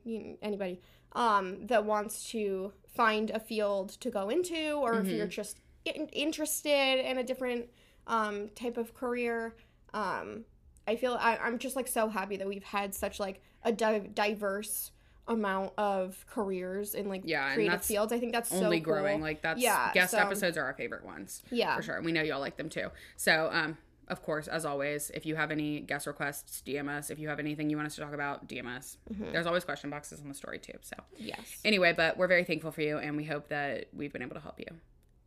anybody 0.43 0.81
um, 1.15 1.67
that 1.67 1.85
wants 1.85 2.31
to 2.31 2.73
find 2.95 3.31
a 3.31 3.39
field 3.39 3.91
to 4.01 4.11
go 4.11 4.29
into, 4.31 4.73
or 4.75 4.95
if 4.95 5.07
Mm-hmm. 5.07 5.17
you're 5.17 5.27
just 5.27 5.61
in- 5.85 6.09
interested 6.09 6.99
in 7.09 7.19
a 7.19 7.23
different 7.25 7.67
um, 8.07 8.49
type 8.55 8.77
of 8.79 8.95
career. 8.95 9.55
Um, 9.95 10.45
I 10.89 10.97
feel 10.97 11.17
I, 11.21 11.37
I'm 11.37 11.59
just 11.59 11.77
like 11.77 11.87
so 11.87 12.09
happy 12.09 12.37
that 12.39 12.49
we've 12.49 12.65
had 12.65 12.95
such 12.95 13.21
like 13.21 13.41
a 13.63 13.71
di- 13.71 14.09
diverse 14.13 14.91
amount 15.29 15.73
of 15.79 16.25
careers 16.29 16.95
in 16.95 17.09
like 17.09 17.23
Yeah, 17.25 17.55
creative 17.55 17.85
fields. 17.85 18.13
I 18.13 18.19
think 18.19 18.33
that's 18.33 18.53
only 18.53 18.79
so 18.79 18.85
cool. 18.85 18.95
growing. 18.95 19.21
Like 19.21 19.41
that's 19.43 19.61
Yeah, 19.61 19.93
guest 19.95 20.11
so- 20.13 20.19
episodes 20.19 20.57
are 20.57 20.65
our 20.65 20.75
favorite 20.75 21.05
ones. 21.05 21.43
Yeah. 21.51 21.77
for 21.77 21.83
sure. 21.83 21.97
And 21.97 22.05
We 22.05 22.13
know 22.13 22.23
y'all 22.23 22.41
like 22.41 22.57
them 22.57 22.69
too. 22.69 22.89
So, 23.17 23.49
um, 23.53 23.79
of 24.09 24.21
course, 24.21 24.49
as 24.49 24.65
always, 24.67 25.11
if 25.15 25.25
you 25.25 25.37
have 25.37 25.51
any 25.53 25.81
guest 25.81 26.07
requests, 26.09 26.61
DM 26.67 26.89
us. 26.89 27.09
If 27.09 27.19
you 27.21 27.29
have 27.29 27.39
anything 27.39 27.71
you 27.71 27.77
want 27.77 27.87
us 27.87 27.95
to 27.95 28.01
talk 28.03 28.13
about, 28.13 28.49
DM 28.49 28.67
us. 28.67 28.99
Mm-hmm. 29.11 29.31
There's 29.33 29.47
always 29.47 29.65
question 29.65 29.91
boxes 29.91 30.21
on 30.21 30.29
the 30.29 30.35
story 30.35 30.59
too. 30.59 30.75
So, 30.83 30.97
Yes. 31.17 31.61
anyway, 31.65 31.95
but 31.97 32.17
we're 32.19 32.27
very 32.27 32.45
thankful 32.45 32.73
for 32.73 32.83
you, 32.83 32.99
and 32.99 33.17
we 33.17 33.25
hope 33.25 33.49
that 33.49 33.87
we've 33.93 34.13
been 34.13 34.23
able 34.23 34.35
to 34.35 34.41
help 34.41 34.59
you. 34.59 34.67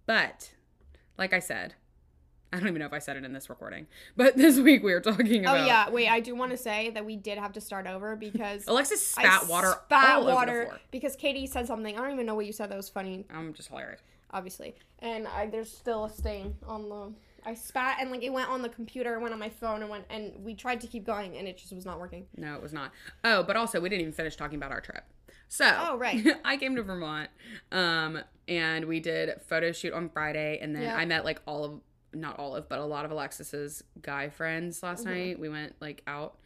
But, 0.05 0.51
like 1.17 1.33
I 1.33 1.39
said, 1.39 1.73
I 2.55 2.59
don't 2.59 2.67
even 2.69 2.79
know 2.79 2.85
if 2.85 2.93
I 2.93 2.99
said 2.99 3.17
it 3.17 3.23
in 3.25 3.33
this 3.33 3.49
recording, 3.49 3.87
but 4.15 4.37
this 4.37 4.57
week 4.59 4.81
we 4.83 4.93
were 4.93 5.01
talking 5.01 5.41
about. 5.41 5.57
Oh 5.59 5.65
yeah, 5.65 5.89
wait. 5.89 6.07
I 6.09 6.19
do 6.21 6.35
want 6.35 6.51
to 6.51 6.57
say 6.57 6.89
that 6.91 7.05
we 7.05 7.15
did 7.15 7.37
have 7.37 7.53
to 7.53 7.61
start 7.61 7.85
over 7.87 8.15
because 8.15 8.65
Alexis 8.67 9.17
I 9.17 9.23
spat 9.23 9.47
water 9.49 9.73
spat 9.85 10.15
all 10.17 10.25
water 10.25 10.51
over 10.51 10.59
the 10.61 10.65
floor. 10.67 10.79
because 10.91 11.15
Katie 11.15 11.47
said 11.47 11.67
something. 11.67 11.97
I 11.97 12.01
don't 12.01 12.13
even 12.13 12.25
know 12.25 12.35
what 12.35 12.45
you 12.45 12.53
said 12.53 12.69
that 12.71 12.77
was 12.77 12.89
funny, 12.89 13.25
I'm 13.33 13.53
just 13.53 13.69
hilarious. 13.69 14.01
obviously. 14.31 14.75
And 14.99 15.27
I, 15.27 15.47
there's 15.47 15.71
still 15.71 16.05
a 16.05 16.09
stain 16.09 16.55
on 16.65 16.89
the. 16.89 17.11
I 17.47 17.53
spat 17.53 17.97
and 18.01 18.09
like 18.09 18.23
it 18.23 18.33
went 18.33 18.49
on 18.49 18.61
the 18.63 18.69
computer, 18.69 19.19
went 19.19 19.33
on 19.33 19.39
my 19.39 19.49
phone, 19.49 19.81
and 19.81 19.89
went 19.91 20.05
and 20.09 20.31
we 20.43 20.55
tried 20.55 20.81
to 20.81 20.87
keep 20.87 21.05
going 21.05 21.37
and 21.37 21.47
it 21.47 21.57
just 21.57 21.73
was 21.73 21.85
not 21.85 21.99
working. 21.99 22.25
No, 22.35 22.55
it 22.55 22.61
was 22.61 22.73
not. 22.73 22.91
Oh, 23.23 23.43
but 23.43 23.55
also 23.55 23.79
we 23.79 23.89
didn't 23.89 24.01
even 24.01 24.13
finish 24.13 24.35
talking 24.35 24.55
about 24.57 24.71
our 24.71 24.81
trip. 24.81 25.03
So, 25.47 25.65
Oh, 25.77 25.97
right. 25.97 26.25
I 26.45 26.57
came 26.57 26.75
to 26.75 26.81
Vermont, 26.81 27.29
um, 27.71 28.19
and 28.47 28.85
we 28.85 28.99
did 28.99 29.29
photo 29.47 29.71
shoot 29.71 29.93
on 29.93 30.09
Friday, 30.09 30.57
and 30.59 30.75
then 30.75 30.81
Yeah. 30.83 30.95
I 30.97 31.05
met 31.05 31.23
like 31.23 31.39
all 31.45 31.63
of, 31.63 31.81
not 32.15 32.39
all 32.39 32.55
of, 32.55 32.67
but 32.69 32.79
a 32.79 32.85
lot 32.85 33.05
of 33.05 33.11
Alexis's 33.11 33.83
guy 34.01 34.29
friends 34.29 34.81
last 34.81 35.05
Mm-hmm. 35.05 35.13
night. 35.13 35.39
We 35.39 35.49
went 35.49 35.75
like 35.81 36.01
out. 36.07 36.37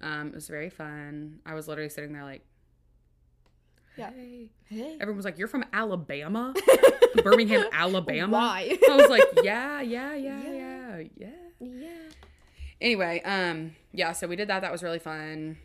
Um, 0.00 0.28
it 0.28 0.34
was 0.34 0.48
very 0.48 0.70
fun. 0.70 1.40
I 1.46 1.54
was 1.54 1.66
literally 1.68 1.88
sitting 1.90 2.12
there 2.12 2.24
like, 2.24 2.44
Yeah. 3.96 4.10
hey. 4.10 4.50
Hey. 4.68 4.96
Everyone 5.00 5.16
was 5.16 5.24
like, 5.24 5.38
"You're 5.38 5.48
from 5.48 5.64
Alabama, 5.72 6.52
Birmingham, 7.22 7.64
Alabama." 7.72 8.32
Why? 8.32 8.76
I 8.90 8.96
was 8.96 9.08
like, 9.08 9.22
"Yeah, 9.44 9.80
yeah, 9.80 10.14
yeah, 10.14 10.42
yeah, 10.42 11.02
yeah." 11.16 11.28
Yeah. 11.60 11.88
anyway 12.80 13.22
um 13.24 13.74
yeah 13.92 14.12
so 14.12 14.26
we 14.26 14.36
did 14.36 14.48
that 14.48 14.60
that 14.60 14.72
was 14.72 14.82
really 14.82 14.98
fun 14.98 15.56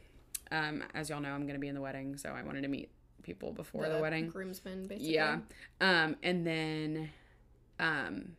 um 0.52 0.82
as 0.94 1.10
y'all 1.10 1.20
know 1.20 1.32
i'm 1.32 1.46
gonna 1.48 1.60
be 1.60 1.68
in 1.68 1.76
the 1.76 1.82
wedding 1.82 2.16
so 2.16 2.30
i 2.30 2.42
wanted 2.44 2.62
to 2.62 2.68
meet 2.70 2.90
people 3.24 3.52
before 3.52 3.90
the, 3.90 4.00
wedding 4.00 4.30
Groomsmen, 4.30 4.88
basically. 4.88 5.16
yeah 5.16 5.40
um 5.82 6.16
and 6.24 6.46
then 6.48 7.10
um 7.80 8.36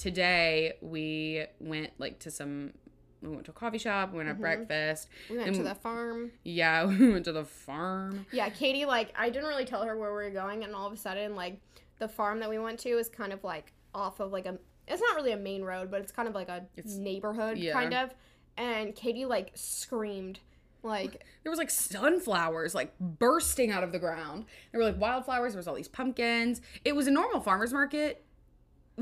today 0.00 0.72
we 0.80 1.44
went 1.60 1.90
like 1.98 2.18
to 2.20 2.30
some 2.30 2.72
we 3.20 3.28
went 3.28 3.44
to 3.44 3.50
a 3.50 3.54
coffee 3.54 3.76
shop 3.76 4.12
we 4.12 4.16
went 4.16 4.28
to 4.28 4.32
mm-hmm. 4.32 4.40
breakfast 4.40 5.08
We 5.28 5.36
went 5.36 5.48
and 5.48 5.56
to 5.58 5.62
the 5.62 5.74
farm. 5.74 6.32
yeah 6.42 6.86
we 6.98 7.12
went 7.12 7.26
to 7.26 7.32
the 7.32 7.44
farm 7.44 8.24
Yeah, 8.32 8.48
Katie, 8.48 8.86
like, 8.86 9.12
I 9.14 9.28
didn't 9.28 9.48
really 9.48 9.66
tell 9.66 9.82
her 9.82 9.96
where 9.98 10.10
we 10.10 10.24
were 10.24 10.30
going, 10.30 10.64
and 10.64 10.74
all 10.74 10.86
of 10.86 10.92
a 10.94 10.96
sudden, 10.96 11.36
like, 11.36 11.60
the 11.98 12.08
farm 12.08 12.40
that 12.40 12.48
we 12.48 12.58
went 12.58 12.78
to 12.80 12.88
is 12.88 13.10
kind 13.10 13.30
of 13.30 13.44
like 13.44 13.74
off 13.94 14.20
of 14.20 14.32
like 14.32 14.46
a. 14.46 14.58
It's 14.88 15.02
not 15.02 15.14
really 15.16 15.32
a 15.32 15.36
main 15.36 15.62
road, 15.62 15.90
but 15.90 16.00
it's 16.00 16.10
kind 16.10 16.26
of 16.26 16.34
like 16.34 16.48
a 16.48 16.66
neighborhood, 16.96 17.58
yeah. 17.58 17.74
kind 17.74 17.92
of. 17.92 18.14
and 18.56 18.94
Katie 18.94 19.26
like 19.26 19.50
screamed, 19.54 20.40
like 20.82 21.22
There 21.42 21.50
was 21.50 21.58
like 21.58 21.70
sunflowers 21.70 22.74
like 22.74 22.98
bursting 22.98 23.70
out 23.70 23.84
of 23.84 23.92
the 23.92 23.98
ground. 23.98 24.46
There 24.72 24.80
were 24.80 24.86
like 24.86 24.98
wildflowers. 24.98 25.52
There 25.52 25.58
was 25.58 25.68
all 25.68 25.74
these 25.74 25.88
pumpkins. 25.88 26.62
It 26.86 26.96
was 26.96 27.06
a 27.06 27.10
normal 27.10 27.40
farmers 27.40 27.72
market 27.72 28.24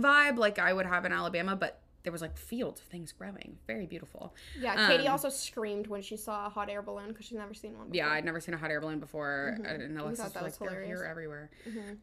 vibe 0.01 0.37
like 0.39 0.59
I 0.59 0.73
would 0.73 0.87
have 0.87 1.05
in 1.05 1.13
Alabama, 1.13 1.57
but 1.57 1.81
there 2.05 2.13
was 2.13 2.23
like 2.23 2.37
fields 2.39 2.81
of 2.81 2.87
things 2.87 3.13
growing. 3.13 3.59
Very 3.67 3.85
beautiful. 3.85 4.35
yeah. 4.59 4.87
Katie 4.89 5.07
Um, 5.07 5.13
also 5.13 5.29
screamed 5.29 5.89
when 5.89 6.01
she 6.01 6.17
saw 6.17 6.47
a 6.47 6.49
hot 6.49 6.71
air 6.71 6.81
balloon 6.81 7.09
because 7.09 7.27
she's 7.27 7.37
never 7.37 7.53
seen 7.53 7.77
one. 7.77 7.89
Before. 7.91 7.97
Yeah, 7.97 8.13
I'd 8.13 8.25
never 8.25 8.41
seen 8.41 8.55
a 8.55 8.57
hot 8.57 8.71
air 8.71 8.81
balloon 8.81 9.01
before. 9.01 9.59
And 9.65 9.99
Alexis 9.99 10.25
thought 10.25 10.35
that 10.35 10.43
was 10.45 10.61
like, 10.61 10.71
they're 10.71 10.85
here 10.85 11.07
everywhere. 11.09 11.51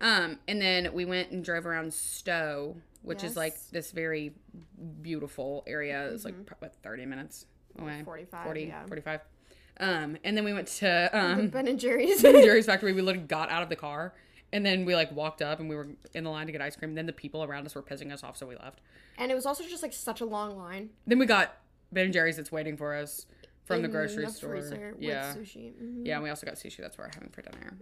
Um, 0.01 0.37
and 0.47 0.61
then 0.61 0.93
we 0.93 1.05
went 1.05 1.31
and 1.31 1.43
drove 1.43 1.65
around 1.65 1.93
Stowe, 1.93 2.75
which 3.01 3.23
is 3.23 3.35
like 3.35 3.55
this 3.71 3.91
very 3.91 4.33
beautiful 5.01 5.63
area. 5.67 6.09
It's 6.11 6.25
like 6.25 6.35
what, 6.59 6.75
30 6.83 7.05
minutes 7.05 7.45
away. 7.79 8.01
45, 8.03 8.43
40, 8.43 8.61
yeah. 8.63 8.85
45. 8.85 9.21
Um, 9.77 10.17
and 10.23 10.37
then 10.37 10.45
we 10.45 10.53
went 10.53 10.67
to 10.67 11.09
um, 11.17 11.47
Ben 11.49 11.67
and 11.67 11.79
Jerry's. 11.79 12.21
Ben 12.21 12.35
and 12.35 12.43
Jerry's 12.45 12.65
factory. 12.65 12.93
We 12.93 13.01
literally 13.01 13.27
got 13.27 13.49
out 13.49 13.63
of 13.63 13.69
the 13.69 13.75
car. 13.75 14.13
And 14.53 14.65
then 14.65 14.85
we 14.85 14.95
like 14.95 15.11
walked 15.11 15.41
up 15.41 15.59
and 15.59 15.67
we 15.69 15.75
were 15.75 15.87
in 16.13 16.23
the 16.23 16.29
line 16.29 16.45
to 16.45 16.51
get 16.51 16.61
ice 16.61 16.75
cream. 16.75 16.93
Then 16.95 17.05
the 17.07 17.13
people 17.13 17.43
around 17.43 17.65
us 17.65 17.75
were 17.75 17.81
pissing 17.83 18.11
us 18.13 18.23
off, 18.23 18.37
so 18.37 18.45
we 18.47 18.55
left. 18.55 18.79
and 19.17 19.31
it 19.31 19.35
was 19.35 19.45
also 19.45 19.63
just 19.63 19.83
like 19.83 19.93
such 19.93 20.21
a 20.21 20.25
long 20.25 20.57
line 20.57 20.89
Then 21.07 21.19
we 21.19 21.25
got 21.25 21.57
Ben 21.91 22.05
and 22.05 22.13
Jerry's 22.13 22.37
that's 22.37 22.51
waiting 22.51 22.77
for 22.77 22.93
us 22.95 23.25
from 23.65 23.81
the 23.81 23.87
grocery 23.87 24.25
the 24.25 24.31
store. 24.31 24.55
yeah. 24.99 25.33
with 25.35 25.47
sushi. 25.47 25.73
Mhm. 25.73 26.05
Yeah, 26.05 26.15
and 26.15 26.23
we 26.23 26.29
also 26.29 26.45
got 26.45 26.55
sushi. 26.55 26.77
That's 26.77 26.97
what 26.97 27.07
we're 27.07 27.13
having 27.13 27.29
for 27.29 27.41
dinner. 27.41 27.77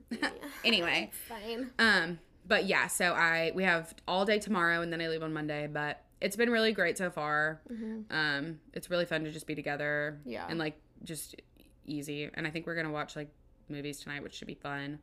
anyway, 0.66 1.12
Fine. 1.30 1.72
um, 1.80 2.20
but 2.48 2.66
yeah, 2.66 2.88
so 2.88 3.12
I 3.14 3.52
we 3.54 3.64
have 3.64 3.94
all 4.08 4.26
day 4.26 4.40
tomorrow, 4.40 4.82
and 4.82 4.92
then 4.94 5.02
I 5.02 5.10
leave 5.10 5.24
on 5.24 5.34
Monday. 5.34 5.68
But 5.68 6.02
it's 6.22 6.36
been 6.38 6.50
really 6.50 6.72
great 6.72 6.98
so 6.98 7.10
far. 7.10 7.62
Um, 8.10 8.60
it's 8.74 8.90
really 8.90 9.06
fun 9.06 9.24
to 9.26 9.32
just 9.32 9.46
be 9.48 9.56
together. 9.56 10.18
Mm-hmm. 10.22 10.30
Yeah. 10.30 10.46
and 10.50 10.58
like 10.58 10.80
just 11.04 11.36
easy. 11.86 12.30
And 12.34 12.48
I 12.48 12.50
think 12.50 12.66
we're 12.66 12.76
gonna 12.76 12.92
watch 12.92 13.16
like 13.18 13.30
movies 13.70 14.00
tonight, 14.00 14.24
which 14.24 14.34
should 14.36 14.48
be 14.48 14.56
fun. 14.56 15.00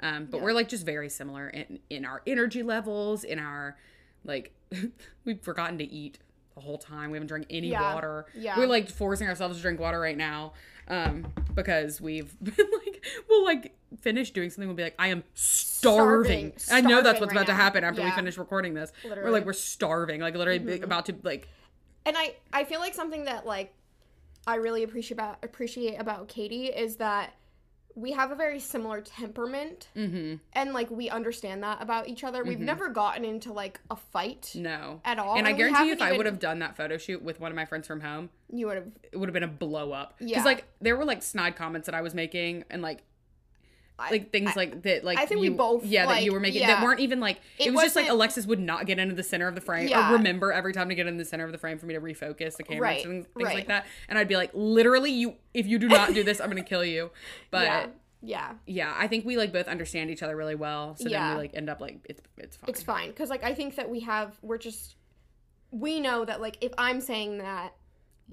Um, 0.00 0.26
but 0.26 0.40
we're 0.42 0.52
like 0.52 0.68
just 0.68 0.84
very 0.84 1.08
similar 1.08 1.48
in 1.48 1.78
in 1.90 2.04
our 2.04 2.22
energy 2.26 2.62
levels, 2.62 3.22
in 3.24 3.38
our 3.38 3.76
like 4.24 4.52
we've 5.24 5.40
forgotten 5.40 5.78
to 5.78 5.84
eat 5.84 6.18
the 6.54 6.60
whole 6.60 6.78
time. 6.78 7.10
We 7.10 7.16
haven't 7.16 7.28
drank 7.28 7.46
any 7.50 7.68
Yeah. 7.70 7.94
water. 7.94 8.26
Yeah. 8.34 8.58
We're 8.58 8.66
like 8.66 8.88
forcing 8.90 9.28
ourselves 9.28 9.56
to 9.56 9.62
drink 9.62 9.80
water 9.80 9.98
right 10.00 10.16
now. 10.16 10.52
Um, 10.88 11.26
because 11.54 12.00
we've 12.00 12.34
been 12.42 12.54
like 12.84 13.04
we'll 13.28 13.44
like 13.44 13.76
finish 14.00 14.32
doing 14.32 14.50
something, 14.50 14.66
we'll 14.68 14.76
be 14.76 14.82
like, 14.82 14.96
I 14.98 15.08
am 15.08 15.22
starving. 15.34 16.52
Starving. 16.56 16.86
I 16.86 16.88
know 16.88 17.02
that's 17.02 17.20
what's 17.20 17.32
right 17.32 17.42
about 17.42 17.46
to 17.52 17.54
happen 17.54 17.84
after 17.84 18.02
we 18.02 18.10
finish 18.10 18.36
recording 18.38 18.74
this. 18.74 18.92
We're 19.04 19.16
Mm-hmm. 19.16 19.30
like 19.30 19.46
we're 19.46 19.52
starving. 19.52 20.20
Like 20.20 20.34
literally 20.36 20.58
be- 20.58 20.80
about 20.80 21.06
to 21.06 21.14
like 21.22 21.48
and 22.04 22.16
I 22.18 22.34
I 22.52 22.64
feel 22.64 22.80
like 22.80 22.94
something 22.94 23.24
that 23.26 23.46
like 23.46 23.72
I 24.46 24.56
really 24.56 24.82
appreciate 24.82 25.12
about 25.12 25.38
appreciate 25.44 25.96
about 26.00 26.26
Katie 26.28 26.66
is 26.66 26.96
that 26.96 27.34
we 27.94 28.12
have 28.12 28.30
a 28.30 28.34
very 28.34 28.58
similar 28.58 29.00
temperament 29.00 29.88
mm-hmm. 29.96 30.36
and 30.52 30.72
like 30.72 30.90
we 30.90 31.10
understand 31.10 31.62
that 31.62 31.82
about 31.82 32.08
each 32.08 32.24
other. 32.24 32.44
We've 32.44 32.60
never 32.60 32.88
gotten 32.88 33.24
into 33.24 33.52
like 33.52 33.80
a 33.90 33.96
fight 33.96 34.52
no. 34.54 35.00
at 35.04 35.18
all. 35.18 35.36
And 35.36 35.46
I 35.46 35.52
we 35.52 35.58
guarantee 35.58 35.86
you 35.86 35.92
if 35.92 36.02
I 36.02 36.16
would 36.16 36.26
have 36.26 36.38
done 36.38 36.60
that 36.60 36.76
photo 36.76 36.96
shoot 36.98 37.22
with 37.22 37.40
one 37.40 37.52
of 37.52 37.56
my 37.56 37.64
friends 37.64 37.86
from 37.86 38.00
home, 38.00 38.30
you 38.50 38.66
would 38.66 38.76
have 38.76 38.88
it 39.10 39.16
would 39.16 39.28
have 39.28 39.34
been 39.34 39.42
a 39.42 39.48
blow 39.48 39.92
up. 39.92 40.18
Because 40.18 40.30
Yeah. 40.32 40.44
like 40.44 40.64
there 40.80 40.96
were 40.96 41.04
like 41.04 41.22
snide 41.22 41.56
comments 41.56 41.86
that 41.86 41.94
I 41.94 42.00
was 42.00 42.14
making 42.14 42.64
and 42.70 42.82
like 42.82 43.02
like 43.98 44.32
things 44.32 44.56
like 44.56 44.82
that 44.82 45.04
like 45.04 45.18
I 45.18 45.26
think 45.26 45.40
we 45.40 45.48
both, 45.48 45.84
yeah 45.84 46.06
that 46.06 46.24
you 46.24 46.32
were 46.32 46.40
making 46.40 46.62
yeah. 46.62 46.74
that 46.74 46.82
weren't 46.82 47.00
even 47.00 47.20
like 47.20 47.40
it, 47.58 47.68
It 47.68 47.74
was 47.74 47.84
just 47.84 47.96
like 47.96 48.08
Alexis 48.08 48.46
would 48.46 48.58
not 48.58 48.86
get 48.86 48.98
into 48.98 49.14
the 49.14 49.22
center 49.22 49.46
of 49.46 49.54
the 49.54 49.60
frame 49.60 49.88
Yeah. 49.88 50.10
or 50.10 50.14
remember 50.14 50.52
every 50.52 50.72
time 50.72 50.88
to 50.88 50.94
get 50.94 51.06
in 51.06 51.18
the 51.18 51.24
center 51.24 51.44
of 51.44 51.52
the 51.52 51.58
frame 51.58 51.78
for 51.78 51.86
me 51.86 51.94
to 51.94 52.00
refocus 52.00 52.56
the 52.56 52.64
camera 52.64 52.80
Right, 52.82 53.04
and 53.04 53.24
things 53.24 53.46
right. 53.46 53.54
like 53.54 53.68
that 53.68 53.86
and 54.08 54.18
I'd 54.18 54.28
be 54.28 54.36
like 54.36 54.50
literally 54.54 55.12
you 55.12 55.34
if 55.54 55.66
you 55.66 55.78
do 55.78 55.88
not 55.88 56.14
do 56.14 56.24
this 56.24 56.40
I'm 56.40 56.48
gonna 56.48 56.62
kill 56.62 56.84
you 56.84 57.10
but 57.50 57.64
yeah 57.64 57.86
yeah. 58.24 58.52
yeah 58.66 58.94
I 58.96 59.06
think 59.08 59.24
we 59.24 59.36
like 59.36 59.52
both 59.52 59.68
understand 59.68 60.10
each 60.10 60.22
other 60.22 60.36
really 60.36 60.54
well 60.54 60.96
so 60.96 61.08
then 61.08 61.30
we 61.30 61.36
like 61.42 61.54
end 61.54 61.68
up 61.70 61.80
like 61.80 61.98
it's 62.08 62.20
it's 62.38 62.56
fine 62.56 62.68
it's 62.68 62.82
fine 62.82 63.08
because 63.10 63.30
like 63.30 63.44
I 63.44 63.54
think 63.54 63.76
that 63.76 63.88
we 63.90 64.00
have 64.00 64.36
we're 64.42 64.58
just 64.58 64.96
we 65.70 66.00
know 66.00 66.24
that 66.24 66.40
like 66.40 66.58
if 66.60 66.72
I'm 66.78 67.00
saying 67.00 67.38
that 67.38 67.74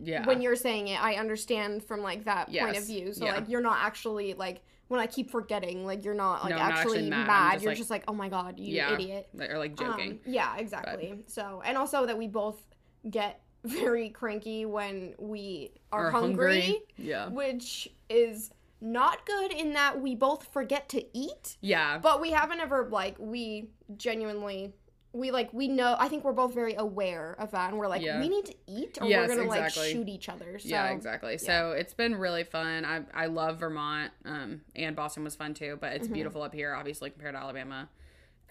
yeah 0.02 0.26
when 0.26 0.41
you're 0.41 0.56
saying 0.56 0.88
it, 0.89 1.02
I 1.04 1.15
understand 1.15 1.84
from 1.84 2.02
like 2.02 2.24
that 2.26 2.52
point 2.52 2.78
of 2.78 2.86
view. 2.86 3.13
So 3.13 3.26
Yeah. 3.26 3.36
like 3.36 3.50
you're 3.50 3.62
not 3.62 3.80
actually 3.82 4.34
like 4.34 4.62
when 4.89 4.99
I 4.99 5.08
keep 5.08 5.32
forgetting, 5.32 5.86
like 5.86 6.04
you're 6.04 6.13
not 6.13 6.43
like 6.43 6.49
No, 6.49 6.58
I'm 6.58 6.69
not 6.69 6.78
actually, 6.80 6.97
actually 6.97 7.10
mad. 7.12 7.28
mad. 7.28 7.52
Just, 7.54 7.63
you're 7.63 7.71
like- 7.71 7.78
just 7.78 7.89
like, 7.89 8.04
oh 8.08 8.13
my 8.13 8.28
god, 8.30 8.60
you 8.60 8.75
yeah 8.75 8.93
idiot. 8.93 9.30
or 9.39 9.58
like 9.58 9.75
joking 9.78 10.12
Um, 10.12 10.19
yeah, 10.25 10.58
exactly. 10.58 11.23
So 11.28 11.62
and 11.65 11.78
also 11.78 12.06
that 12.06 12.17
we 12.17 12.28
both 12.28 12.62
get 13.10 13.41
very 13.63 14.10
cranky 14.10 14.65
when 14.65 15.13
we 15.19 15.71
are 15.91 16.08
Or 16.08 16.12
hungry, 16.12 16.82
yeah 16.97 17.28
which 17.30 17.88
is 18.10 18.52
not 18.82 19.25
good 19.25 19.52
in 19.52 19.73
that 19.73 20.02
we 20.02 20.15
both 20.15 20.47
forget 20.54 20.89
to 20.89 21.06
eat. 21.17 21.58
yeah 21.62 21.97
But 21.99 22.19
we 22.21 22.32
haven't 22.32 22.60
ever 22.62 22.88
like 22.89 23.15
we 23.19 23.69
genuinely 23.97 24.73
we 25.12 25.32
like 25.32 25.52
we 25.54 25.67
know 25.67 25.95
I 25.98 26.08
think 26.08 26.24
we're 26.24 26.34
both 26.34 26.54
very 26.54 26.76
aware 26.76 27.36
of 27.39 27.52
that 27.52 27.69
and 27.69 27.80
we're 27.80 27.88
like 27.88 28.02
Yeah. 28.04 28.19
we 28.19 28.30
need 28.30 28.45
to 28.45 28.56
eat 28.67 28.98
or 29.02 29.08
Yes, 29.08 29.28
we're 29.30 29.36
gonna 29.38 29.48
exactly. 29.48 29.82
like 29.84 29.91
shoot 29.91 30.08
each 30.08 30.30
other. 30.30 30.60
So 30.60 30.69
yeah, 30.69 30.89
exactly. 30.91 31.38
So 31.39 31.72
it's 31.72 31.93
been 31.95 32.15
really 32.15 32.43
fun. 32.43 32.86
I 32.86 33.02
I 33.13 33.26
love 33.26 33.60
Vermont, 33.60 34.12
um, 34.26 34.62
and 34.76 34.95
Boston 34.95 35.24
was 35.24 35.36
fun 35.36 35.54
too. 35.54 35.78
But 35.82 35.93
it's 35.93 36.08
beautiful 36.08 36.41
up 36.43 36.54
here, 36.54 36.74
obviously 36.76 37.10
compared 37.10 37.34
to 37.36 37.39
Alabama. 37.39 37.89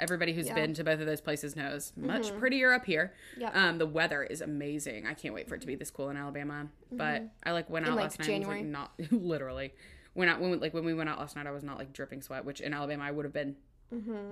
Everybody 0.00 0.32
who's 0.32 0.46
Mm-hmm. 0.46 0.56
Yeah. 0.56 0.62
Mm-hmm. 0.62 0.66
been 0.68 0.74
to 0.74 0.84
both 0.84 1.00
of 1.00 1.06
those 1.06 1.20
places 1.20 1.56
knows 1.56 1.92
much 1.96 2.36
prettier 2.38 2.72
up 2.72 2.84
here. 2.86 3.12
Yep. 3.36 3.56
Um, 3.56 3.78
the 3.78 3.86
weather 3.86 4.22
is 4.22 4.40
amazing. 4.40 5.06
I 5.06 5.14
can't 5.14 5.34
wait 5.34 5.48
for 5.48 5.54
it 5.56 5.60
to 5.62 5.66
be 5.66 5.74
this 5.74 5.90
cool 5.90 6.08
in 6.10 6.16
Alabama. 6.16 6.68
But 6.92 7.22
I 7.44 7.50
like 7.52 7.68
went 7.70 7.84
out 7.86 7.90
Mm-hmm. 7.90 7.96
like, 7.98 8.04
last 8.04 8.18
night. 8.20 8.28
and 8.30 8.38
was, 8.38 8.46
January? 8.46 8.62
like 8.62 8.70
not 8.70 8.92
literally 9.12 9.74
when 10.14 10.28
I 10.28 10.36
when 10.38 10.58
like 10.58 10.74
when 10.74 10.84
we 10.84 10.94
went 10.94 11.08
out 11.08 11.18
last 11.20 11.36
night, 11.36 11.46
I 11.46 11.50
was 11.52 11.62
not 11.62 11.78
like 11.78 11.92
dripping 11.92 12.22
sweat, 12.22 12.44
which 12.44 12.60
in 12.60 12.74
Alabama 12.74 13.04
I 13.04 13.12
would 13.12 13.24
have 13.24 13.32
been 13.34 13.54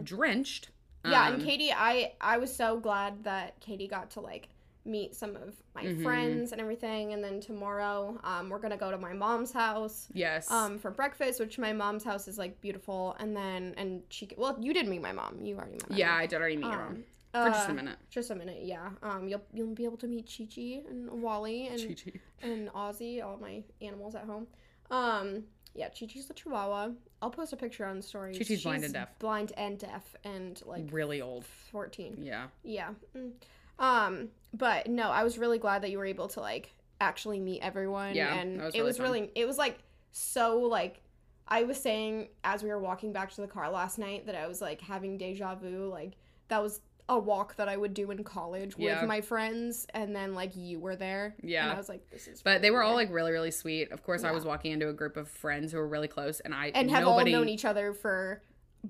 drenched. 0.02 0.70
Yeah, 1.04 1.28
Um, 1.28 1.34
and 1.34 1.42
Katie, 1.42 1.72
I 1.72 2.12
I 2.20 2.38
was 2.38 2.54
so 2.54 2.78
glad 2.80 3.24
that 3.24 3.60
Katie 3.60 3.86
got 3.88 4.10
to 4.12 4.20
like 4.20 4.48
meet 4.84 5.14
some 5.16 5.34
of 5.36 5.54
my 5.74 5.82
Mm-hmm. 5.84 6.02
friends 6.02 6.52
and 6.52 6.60
everything. 6.60 7.12
And 7.12 7.22
then 7.22 7.40
tomorrow, 7.40 8.18
um, 8.24 8.48
we're 8.50 8.58
gonna 8.60 8.76
go 8.76 8.90
to 8.90 8.98
my 8.98 9.12
mom's 9.12 9.52
house. 9.52 10.08
Yes. 10.12 10.50
Um, 10.50 10.78
for 10.78 10.90
breakfast, 10.90 11.40
which 11.40 11.58
my 11.58 11.72
mom's 11.72 12.04
house 12.04 12.28
is 12.28 12.38
like 12.38 12.60
beautiful, 12.60 13.16
and 13.18 13.36
then 13.36 13.74
and 13.76 14.02
she 14.10 14.28
well, 14.36 14.56
you 14.60 14.72
did 14.74 14.88
meet 14.88 15.02
my 15.02 15.12
mom. 15.12 15.40
You 15.42 15.56
already 15.56 15.78
met 15.78 15.90
my 15.90 15.96
yeah, 15.96 16.10
mom. 16.10 16.20
I 16.20 16.26
did 16.26 16.36
already 16.40 16.56
meet 16.56 16.70
your 16.70 16.80
Um, 16.80 16.86
mom 16.86 17.04
for 17.40 17.50
just 17.50 17.68
a 17.68 17.72
uh, 17.72 17.74
minute. 17.74 17.98
Just 18.10 18.30
a 18.30 18.34
minute, 18.34 18.60
yeah. 18.62 18.90
Um, 19.02 19.28
you'll 19.28 19.44
you'll 19.52 19.74
be 19.74 19.84
able 19.84 19.98
to 19.98 20.08
meet 20.08 20.26
Chi 20.26 20.46
Chi 20.52 20.82
and 20.88 21.22
Wally 21.22 21.66
and 21.68 21.78
Chi-chi. 21.78 22.20
and 22.40 22.68
Ozzy, 22.72 23.22
all 23.24 23.36
my 23.38 23.62
animals 23.82 24.14
at 24.14 24.24
home. 24.24 24.46
Um, 24.90 25.44
yeah, 25.76 25.88
Chi 25.88 26.06
Chi's 26.06 26.26
the 26.26 26.34
Chihuahua. 26.34 26.90
I'll 27.22 27.30
post 27.30 27.52
a 27.52 27.56
picture 27.56 27.84
on 27.86 27.96
the 27.96 28.02
story. 28.02 28.32
Chi-Chi's 28.36 28.62
blind 28.62 28.84
and 28.84 28.92
deaf. 28.92 29.18
Blind 29.18 29.52
and 29.56 29.78
deaf, 29.78 30.14
and 30.24 30.60
like 30.66 30.84
Really 30.90 31.20
old. 31.22 31.44
fourteen. 31.70 32.16
Yeah. 32.20 32.46
Yeah. 32.62 32.90
Mm. 33.16 33.32
Um, 33.78 34.28
but 34.54 34.88
no, 34.88 35.10
I 35.10 35.22
was 35.24 35.38
really 35.38 35.58
glad 35.58 35.82
that 35.82 35.90
you 35.90 35.98
were 35.98 36.06
able 36.06 36.28
to 36.28 36.40
like 36.40 36.72
actually 37.00 37.40
meet 37.40 37.60
everyone. 37.62 38.14
Yeah, 38.14 38.34
and 38.34 38.58
that 38.60 38.64
was 38.66 38.74
it 38.74 38.82
was 38.82 38.96
fun. 38.96 39.06
really 39.06 39.30
it 39.34 39.46
was 39.46 39.58
like 39.58 39.78
so 40.12 40.58
like 40.60 41.00
I 41.48 41.62
was 41.64 41.80
saying 41.80 42.28
as 42.42 42.62
we 42.62 42.70
were 42.70 42.78
walking 42.78 43.12
back 43.12 43.30
to 43.34 43.40
the 43.40 43.46
car 43.46 43.70
last 43.70 43.98
night 43.98 44.26
that 44.26 44.34
I 44.34 44.46
was 44.46 44.60
like 44.60 44.80
having 44.80 45.18
deja 45.18 45.54
vu. 45.54 45.88
Like 45.90 46.12
that 46.48 46.62
was 46.62 46.80
a 47.08 47.18
walk 47.18 47.54
that 47.56 47.68
I 47.68 47.76
would 47.76 47.94
do 47.94 48.10
in 48.10 48.24
college 48.24 48.74
Yeah. 48.76 49.00
with 49.00 49.08
my 49.08 49.20
friends, 49.20 49.86
and 49.94 50.14
then 50.14 50.34
like 50.34 50.56
you 50.56 50.80
were 50.80 50.96
there. 50.96 51.36
Yeah. 51.42 51.64
and 51.64 51.72
I 51.72 51.76
was 51.76 51.88
like, 51.88 52.08
this 52.10 52.26
is. 52.26 52.42
But 52.42 52.62
they 52.62 52.70
were 52.70 52.82
all 52.82 52.94
like 52.94 53.12
really, 53.12 53.30
really 53.32 53.50
sweet. 53.52 53.92
Of 53.92 54.02
course, 54.02 54.24
I 54.24 54.32
was 54.32 54.44
walking 54.44 54.72
into 54.72 54.88
a 54.88 54.92
group 54.92 55.16
of 55.16 55.28
friends 55.28 55.70
who 55.72 55.78
were 55.78 55.86
really 55.88 56.08
close, 56.08 56.40
and 56.40 56.54
I 56.54 56.72
and 56.74 56.90
have 56.90 57.02
nobody, 57.04 57.32
all 57.34 57.40
known 57.40 57.48
each 57.48 57.64
other 57.64 57.92
for 57.92 58.42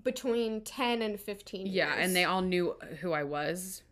between 0.03 0.63
ten 0.63 1.03
and 1.03 1.19
fifteen. 1.21 1.67
yeah, 1.67 1.95
years. 1.95 2.07
and 2.07 2.17
they 2.17 2.25
all 2.25 2.43
knew 2.43 2.75
who 3.01 3.13
I 3.13 3.25
was. 3.25 3.83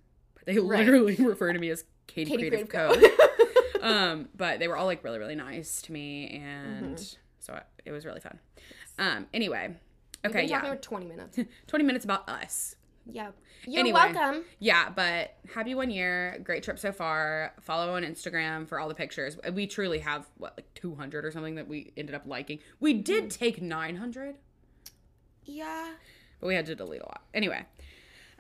They 0.47 0.59
Right. 0.59 0.81
literally 0.81 1.17
refer 1.19 1.53
to 1.53 1.59
me 1.59 1.71
as 1.71 1.85
Katie, 2.07 2.31
Katie 2.31 2.49
Creative, 2.51 2.69
Creative 2.69 3.01
Co. 3.03 3.79
Co. 3.81 3.83
um, 3.87 4.29
but 4.37 4.59
they 4.59 4.69
were 4.69 4.77
all 4.77 4.87
like 4.87 5.03
really, 5.05 5.19
really 5.19 5.35
nice 5.37 5.83
to 5.83 5.93
me, 5.93 6.41
and 6.43 6.97
Mm-hmm. 6.97 7.05
so 7.41 7.53
I, 7.55 7.63
it 7.85 7.93
was 7.93 8.05
really 8.07 8.21
fun. 8.21 8.39
Um, 8.99 9.27
anyway, 9.35 9.75
okay, 10.25 10.45
yeah, 10.47 10.75
twenty 10.81 11.07
minutes. 11.07 11.39
twenty 11.67 11.85
minutes 11.85 12.05
about 12.07 12.29
us. 12.29 12.77
Yeah, 13.11 13.31
you're 13.67 13.81
Anyway. 13.81 14.01
welcome. 14.13 14.45
Yeah, 14.59 14.91
but 14.91 15.35
happy 15.55 15.75
one 15.75 15.91
year. 15.91 16.39
Great 16.43 16.63
trip 16.63 16.79
so 16.79 16.91
far. 16.93 17.53
Follow 17.61 17.95
on 17.95 18.03
Instagram 18.03 18.67
for 18.69 18.79
all 18.81 18.89
the 18.89 18.95
pictures. 18.95 19.37
We 19.53 19.67
truly 19.67 19.99
have 20.01 20.27
what 20.39 20.55
like 20.57 20.73
200 20.75 21.25
or 21.25 21.31
something 21.31 21.55
that 21.57 21.69
we 21.69 21.93
ended 21.97 22.15
up 22.15 22.23
liking. 22.27 22.59
We 22.81 22.95
did 22.95 23.31
take 23.31 23.61
900, 23.61 24.37
Yeah. 25.45 25.93
but 26.41 26.47
we 26.47 26.55
had 26.55 26.67
to 26.67 26.75
delete 26.75 27.03
a 27.03 27.07
lot. 27.07 27.23
Anyway. 27.33 27.65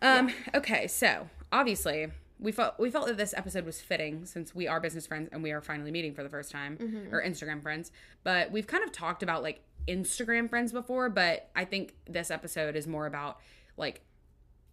Um 0.02 0.30
okay, 0.54 0.86
so 0.88 1.28
obviously 1.52 2.08
we 2.40 2.50
felt 2.52 2.78
we 2.78 2.90
felt 2.90 3.06
that 3.06 3.16
this 3.16 3.32
episode 3.36 3.64
was 3.64 3.80
fitting 3.80 4.26
since 4.26 4.54
we 4.54 4.66
are 4.66 4.80
business 4.80 5.06
friends 5.06 5.28
and 5.32 5.42
we 5.42 5.52
are 5.52 5.60
finally 5.60 5.90
meeting 5.90 6.14
for 6.14 6.22
the 6.22 6.28
first 6.28 6.50
time 6.50 7.08
or 7.12 7.22
Instagram 7.22 7.62
friends. 7.62 7.92
But 8.24 8.50
we've 8.50 8.66
kind 8.66 8.82
of 8.82 8.92
talked 8.92 9.22
about 9.22 9.42
like 9.42 9.60
Instagram 9.86 10.48
friends 10.50 10.72
before, 10.72 11.08
but 11.10 11.48
I 11.54 11.64
think 11.64 11.94
this 12.06 12.30
episode 12.30 12.74
is 12.76 12.86
more 12.86 13.06
about 13.06 13.38
like 13.76 14.02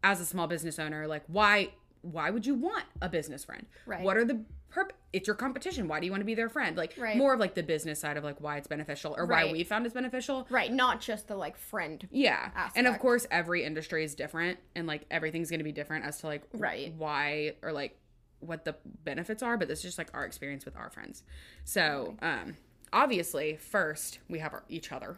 as 0.04 0.20
a 0.22 0.26
small 0.26 0.48
business 0.48 0.80
owner, 0.80 1.08
like 1.08 1.24
why 1.28 1.70
why 2.02 2.32
would 2.32 2.46
you 2.48 2.56
want 2.56 2.86
a 3.02 3.08
business 3.10 3.44
friend? 3.46 3.68
Right. 3.86 4.02
What 4.02 4.18
are 4.18 4.26
the 4.26 4.42
perp? 4.74 4.90
It's 5.14 5.28
your 5.28 5.36
competition. 5.36 5.88
Why 5.88 6.00
do 6.00 6.08
you 6.08 6.12
want 6.12 6.22
to 6.22 6.26
be 6.26 6.34
their 6.34 6.50
friend? 6.50 6.76
Like 6.76 6.96
Right. 6.98 7.16
more 7.16 7.34
of 7.36 7.40
like 7.40 7.54
the 7.54 7.62
business 7.62 8.00
side 8.00 8.18
of 8.18 8.24
like 8.24 8.42
why 8.42 8.58
it's 8.58 8.68
beneficial 8.68 9.14
or 9.16 9.28
why 9.28 9.52
we 9.52 9.64
found 9.64 9.86
it's 9.86 9.94
beneficial. 9.94 10.48
Right, 10.50 10.72
not 10.74 11.00
just 11.00 11.28
the 11.28 11.36
like 11.36 11.58
friend. 11.58 12.08
Yeah. 12.12 12.50
And 12.76 12.88
of 12.88 12.98
course 12.98 13.28
every 13.30 13.64
industry 13.64 14.04
is 14.04 14.16
different 14.16 14.58
and 14.76 14.88
like 14.88 15.06
everything's 15.12 15.52
going 15.52 15.60
to 15.60 15.64
be 15.64 15.72
different 15.72 16.06
as 16.06 16.20
to 16.22 16.28
like 16.28 16.44
Right. 16.54 16.92
why 16.98 17.54
or 17.62 17.72
like 17.72 17.96
what 18.40 18.66
the 18.66 18.76
benefits 19.04 19.44
are, 19.44 19.56
but 19.56 19.68
this 19.68 19.80
is 19.80 19.84
just 19.84 19.98
like 20.00 20.10
our 20.16 20.26
experience 20.26 20.66
with 20.66 20.76
our 20.76 20.90
friends. 20.90 21.22
So, 21.66 22.16
um 22.24 22.56
obviously 22.94 23.56
first 23.58 24.20
we 24.28 24.40
have 24.40 24.54
our, 24.54 24.64
each 24.70 24.92
other. 24.92 25.18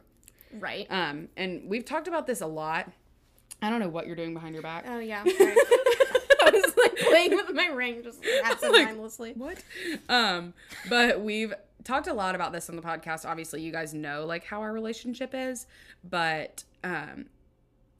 Right. 0.52 0.86
Um 0.90 1.30
and 1.38 1.70
we've 1.70 1.86
talked 1.86 2.10
about 2.10 2.28
this 2.28 2.42
a 2.42 2.48
lot. 2.48 2.92
I 3.64 3.70
don't 3.70 3.80
know 3.80 3.90
what 3.90 4.06
you're 4.08 4.16
doing 4.16 4.34
behind 4.34 4.54
your 4.54 4.62
back. 4.64 4.86
oh 4.88 5.00
yeah. 5.00 5.24
I 5.26 6.50
was 6.54 6.74
like 6.78 6.96
playing 6.98 7.36
with 7.36 7.52
my 7.54 7.68
ring 7.68 8.04
just 8.04 8.20
absent-mindedly. 8.44 9.34
what? 9.38 9.64
Um, 10.10 10.54
but 10.90 11.22
we've 11.22 11.54
talked 11.84 12.08
a 12.08 12.14
lot 12.14 12.36
about 12.36 12.52
this 12.52 12.70
on 12.70 12.76
the 12.76 12.82
podcast. 12.82 13.28
Obviously, 13.28 13.62
you 13.62 13.72
guys 13.72 13.94
know 13.94 14.26
like 14.26 14.44
how 14.44 14.62
our 14.62 14.72
relationship 14.74 15.32
is, 15.34 15.66
but 16.04 16.64
um, 16.84 17.26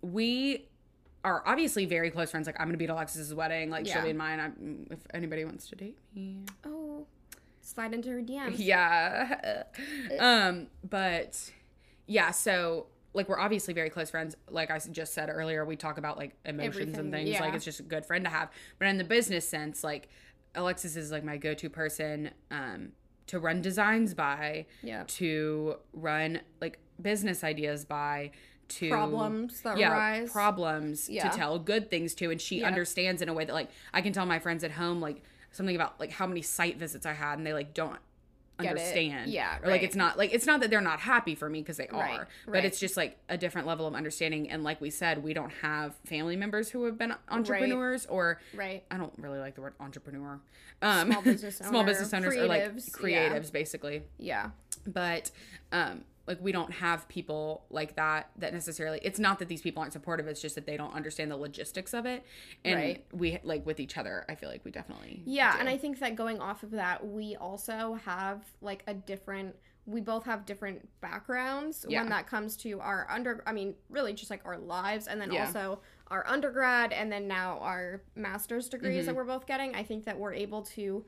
we 0.02 0.68
are 1.24 1.42
obviously 1.46 1.86
very 1.86 2.12
close 2.12 2.32
friends. 2.32 2.48
Like 2.48 2.60
I'm 2.60 2.68
gonna 2.68 2.78
be 2.78 2.84
at 2.86 2.90
Alexis's 2.92 3.34
wedding. 3.34 3.70
Like 3.70 3.88
she'll 3.88 4.02
be 4.04 4.10
in 4.10 4.18
mine. 4.18 4.40
I'm, 4.42 4.88
if 4.92 5.00
anybody 5.14 5.46
wants 5.46 5.68
to 5.70 5.76
date 5.78 5.98
me, 6.14 6.40
Oh, 6.66 7.06
slide 7.62 7.94
into 7.94 8.10
her 8.10 8.22
DMs. 8.22 8.56
yeah. 8.58 9.64
um, 10.20 10.68
but 10.88 11.50
yeah, 12.08 12.32
so 12.32 12.88
like 13.14 13.30
we're 13.30 13.40
obviously 13.40 13.74
very 13.74 13.90
close 13.90 14.10
friends. 14.10 14.36
Like 14.50 14.72
I 14.72 14.80
just 14.80 15.14
said 15.14 15.30
earlier, 15.30 15.66
we 15.66 15.76
talk 15.76 15.98
about 15.98 16.18
like 16.18 16.36
emotions 16.46 16.76
Everything, 16.82 17.00
and 17.00 17.12
things. 17.14 17.40
Like 17.40 17.54
it's 17.54 17.66
just 17.66 17.80
a 17.80 17.84
good 17.84 18.06
friend 18.06 18.24
to 18.26 18.30
have. 18.32 18.50
But 18.80 18.88
in 18.88 18.98
the 18.98 19.04
business 19.04 19.48
sense, 19.48 19.84
like 19.84 20.10
Alexis 20.56 20.96
is 20.96 21.12
like 21.12 21.24
my 21.24 21.38
go-to 21.38 21.70
person 21.70 22.32
um 22.52 22.92
to 23.28 23.40
run 23.40 23.62
designs 23.62 24.14
by, 24.14 24.66
Yeah. 24.82 25.04
to 25.08 25.76
run 25.94 26.42
like 26.60 26.80
business 27.02 27.44
ideas 27.44 27.86
by, 27.86 28.32
to 28.68 28.90
Problems 28.90 29.62
that 29.62 29.78
yeah, 29.78 29.92
arise. 29.94 30.32
problems 30.32 31.10
Yeah. 31.10 31.30
to 31.30 31.38
tell 31.38 31.58
good 31.60 31.90
things 31.90 32.14
to 32.16 32.32
and 32.32 32.42
she 32.42 32.60
Yeah. 32.60 32.68
understands 32.68 33.22
in 33.22 33.30
a 33.30 33.34
way 33.34 33.46
that 33.46 33.54
like 33.54 33.70
I 33.94 34.02
can 34.02 34.12
tell 34.14 34.26
my 34.26 34.40
friends 34.40 34.64
at 34.64 34.72
home 34.72 35.00
like 35.00 35.24
something 35.52 35.76
about 35.76 36.00
like 36.00 36.12
how 36.12 36.26
many 36.28 36.42
site 36.42 36.78
visits 36.78 37.06
I 37.06 37.14
had 37.14 37.38
and 37.38 37.48
they 37.48 37.54
like 37.54 37.74
don't 37.74 38.00
It. 38.60 38.68
understand. 38.68 39.32
Yeah, 39.32 39.58
Or 39.64 39.70
like 39.72 39.82
it's 39.84 39.96
not 39.96 40.18
like 40.18 40.34
it's 40.34 40.46
not 40.46 40.60
that 40.62 40.70
they're 40.70 40.82
not 40.82 41.00
happy 41.00 41.36
for 41.36 41.50
me 41.50 41.62
because 41.62 41.78
they 41.78 41.88
Right, 41.92 42.20
are. 42.20 42.28
But 42.48 42.66
it's 42.66 42.80
just 42.80 42.96
like 42.98 43.18
a 43.30 43.38
different 43.38 43.68
level 43.68 43.88
of 43.88 43.96
understanding 43.96 44.50
and 44.50 44.64
like 44.64 44.80
we 44.82 44.90
said, 44.90 45.24
we 45.24 45.34
don't 45.34 45.52
have 45.62 45.96
family 46.06 46.36
members 46.36 46.70
who 46.70 46.86
have 46.86 46.98
been 46.98 47.14
entrepreneurs 47.30 48.06
or 48.06 48.40
Right. 48.54 48.84
I 48.92 48.98
don't 48.98 49.14
really 49.18 49.40
like 49.40 49.56
the 49.56 49.62
word 49.62 49.74
entrepreneur. 49.80 50.40
Um 50.82 51.12
Small 51.12 51.22
business 51.24 51.58
small 51.70 51.84
business 51.84 52.14
owners 52.14 52.36
or 52.36 52.46
like 52.46 52.64
creatives, 52.76 52.90
yeah. 53.10 53.30
creatives 53.30 53.52
basically 53.52 54.04
Yeah. 54.18 54.50
but 54.86 55.32
um 55.72 56.04
like 56.26 56.40
we 56.42 56.52
don't 56.54 56.72
have 56.72 57.08
people 57.10 57.66
like 57.70 57.96
that 57.98 58.30
that 58.38 58.54
necessarily 58.54 59.00
it's 59.04 59.20
not 59.20 59.40
that 59.40 59.48
these 59.50 59.62
people 59.62 59.82
aren't 59.82 59.92
supportive 59.94 60.26
it's 60.28 60.42
just 60.42 60.56
that 60.56 60.66
they 60.66 60.78
don't 60.78 60.94
understand 60.94 61.30
the 61.30 61.36
logistics 61.36 61.94
of 61.94 62.06
it 62.06 62.24
and 62.64 62.76
Right. 62.76 63.06
we 63.12 63.40
like 63.44 63.66
with 63.66 63.80
each 63.80 63.98
other 63.98 64.24
i 64.30 64.36
feel 64.36 64.50
like 64.50 64.64
we 64.64 64.72
definitely 64.72 65.22
Yeah, 65.26 65.54
do. 65.54 65.60
and 65.60 65.70
I 65.70 65.78
think 65.78 66.00
that 66.00 66.16
going 66.16 66.40
off 66.40 66.64
of 66.64 66.72
that, 66.72 67.06
we 67.06 67.36
also 67.36 67.96
have 68.06 68.42
like 68.62 68.84
a 68.88 68.94
different. 68.94 69.56
We 69.86 70.00
both 70.00 70.24
have 70.24 70.46
different 70.46 70.88
backgrounds 71.02 71.86
Yeah. 71.90 72.00
when 72.02 72.10
that 72.10 72.26
comes 72.28 72.56
to 72.58 72.80
our 72.80 73.06
under. 73.10 73.44
I 73.46 73.52
mean, 73.52 73.76
really, 73.90 74.14
just 74.14 74.30
like 74.32 74.42
our 74.46 74.58
lives, 74.58 75.08
and 75.08 75.20
then 75.20 75.32
Yeah. 75.32 75.46
also 75.46 75.82
our 76.08 76.26
undergrad, 76.28 76.94
and 76.94 77.12
then 77.12 77.28
now 77.28 77.60
our 77.60 78.02
master's 78.16 78.70
degrees 78.70 79.00
Mm-hmm. 79.00 79.06
that 79.08 79.16
we're 79.16 79.24
both 79.26 79.46
getting. 79.46 79.76
I 79.76 79.84
think 79.84 80.06
that 80.06 80.18
we're 80.18 80.34
able 80.34 80.62
to, 80.78 81.06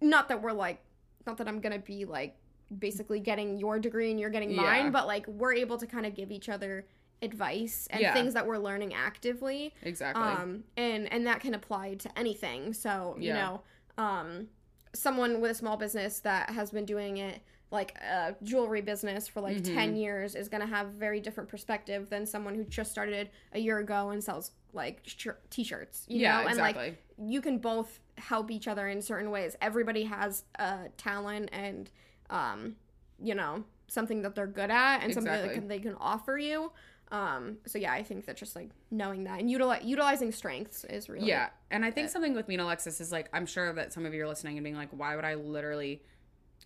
not 0.00 0.28
that 0.28 0.40
we're 0.40 0.52
like, 0.52 0.80
not 1.26 1.36
that 1.38 1.48
I'm 1.48 1.60
gonna 1.60 1.78
be 1.78 2.04
like 2.06 2.36
basically 2.78 3.20
getting 3.20 3.58
your 3.58 3.78
degree 3.78 4.10
and 4.10 4.18
you're 4.18 4.30
getting 4.30 4.50
Yeah. 4.50 4.62
mine, 4.62 4.90
but 4.90 5.06
like 5.06 5.26
we're 5.28 5.54
able 5.54 5.78
to 5.78 5.86
kind 5.86 6.06
of 6.06 6.14
give 6.14 6.30
each 6.30 6.48
other 6.48 6.86
advice 7.22 7.86
and 7.90 8.00
Yeah. 8.02 8.12
things 8.12 8.34
that 8.34 8.46
we're 8.46 8.58
learning 8.58 8.92
actively 8.92 9.72
exactly 9.82 10.22
um 10.22 10.64
and 10.76 11.10
and 11.10 11.26
that 11.26 11.40
can 11.40 11.54
apply 11.54 11.94
to 11.94 12.18
anything 12.18 12.74
so 12.74 13.16
you 13.18 13.28
Yeah. 13.28 13.34
know 13.34 13.62
um 13.96 14.48
someone 14.94 15.40
with 15.40 15.50
a 15.50 15.54
small 15.54 15.76
business 15.78 16.20
that 16.20 16.50
has 16.50 16.70
been 16.70 16.84
doing 16.84 17.16
it 17.18 17.40
like 17.70 17.96
a 17.98 18.36
jewelry 18.42 18.82
business 18.82 19.26
for 19.26 19.40
like 19.40 19.56
Mm-hmm. 19.56 19.74
10 19.74 19.96
years 19.96 20.34
is 20.34 20.48
going 20.48 20.60
to 20.60 20.66
have 20.66 20.88
a 20.88 20.90
very 20.90 21.18
different 21.18 21.48
perspective 21.48 22.10
than 22.10 22.26
someone 22.26 22.54
who 22.54 22.64
just 22.64 22.90
started 22.90 23.30
a 23.52 23.58
year 23.58 23.78
ago 23.78 24.10
and 24.10 24.22
sells 24.22 24.50
like 24.74 25.00
sh- 25.04 25.28
t-shirts 25.50 26.04
you 26.08 26.20
Yeah, 26.20 26.32
know 26.34 26.40
and 26.40 26.48
exactly. 26.50 26.82
like 26.90 27.02
you 27.18 27.40
can 27.40 27.58
both 27.58 28.00
help 28.18 28.50
each 28.50 28.68
other 28.68 28.88
in 28.88 29.00
certain 29.00 29.30
ways 29.30 29.56
everybody 29.62 30.04
has 30.04 30.44
a 30.56 30.88
talent 30.98 31.48
and 31.52 31.90
um 32.30 32.76
you 33.22 33.34
know 33.34 33.64
something 33.88 34.22
that 34.22 34.34
they're 34.34 34.46
good 34.46 34.70
at 34.70 35.02
and 35.02 35.12
something 35.12 35.32
that 35.32 35.52
can, 35.52 35.68
they 35.68 35.78
can 35.78 35.94
offer 35.96 36.38
you. 36.38 36.72
Um 37.12 37.58
so 37.66 37.78
yeah 37.78 37.92
i 37.92 38.02
think 38.02 38.24
that 38.26 38.36
just 38.36 38.56
like 38.56 38.70
knowing 38.90 39.24
that 39.24 39.38
and 39.38 39.48
utili- 39.48 39.84
utilizing 39.84 40.32
strengths 40.32 40.84
is 40.84 41.08
really 41.08 41.28
yeah 41.28 41.50
and 41.70 41.84
i 41.84 41.90
think 41.90 42.08
something 42.08 42.34
with 42.34 42.48
me 42.48 42.54
and 42.54 42.62
alexis 42.62 42.98
is 43.00 43.12
like 43.12 43.28
i'm 43.34 43.44
sure 43.46 43.72
that 43.74 43.92
some 43.92 44.06
of 44.06 44.14
you 44.14 44.24
are 44.24 44.26
listening 44.26 44.56
and 44.56 44.64
being 44.64 44.74
like 44.74 44.88
why 44.90 45.14
would 45.14 45.24
i 45.24 45.34
literally 45.34 46.02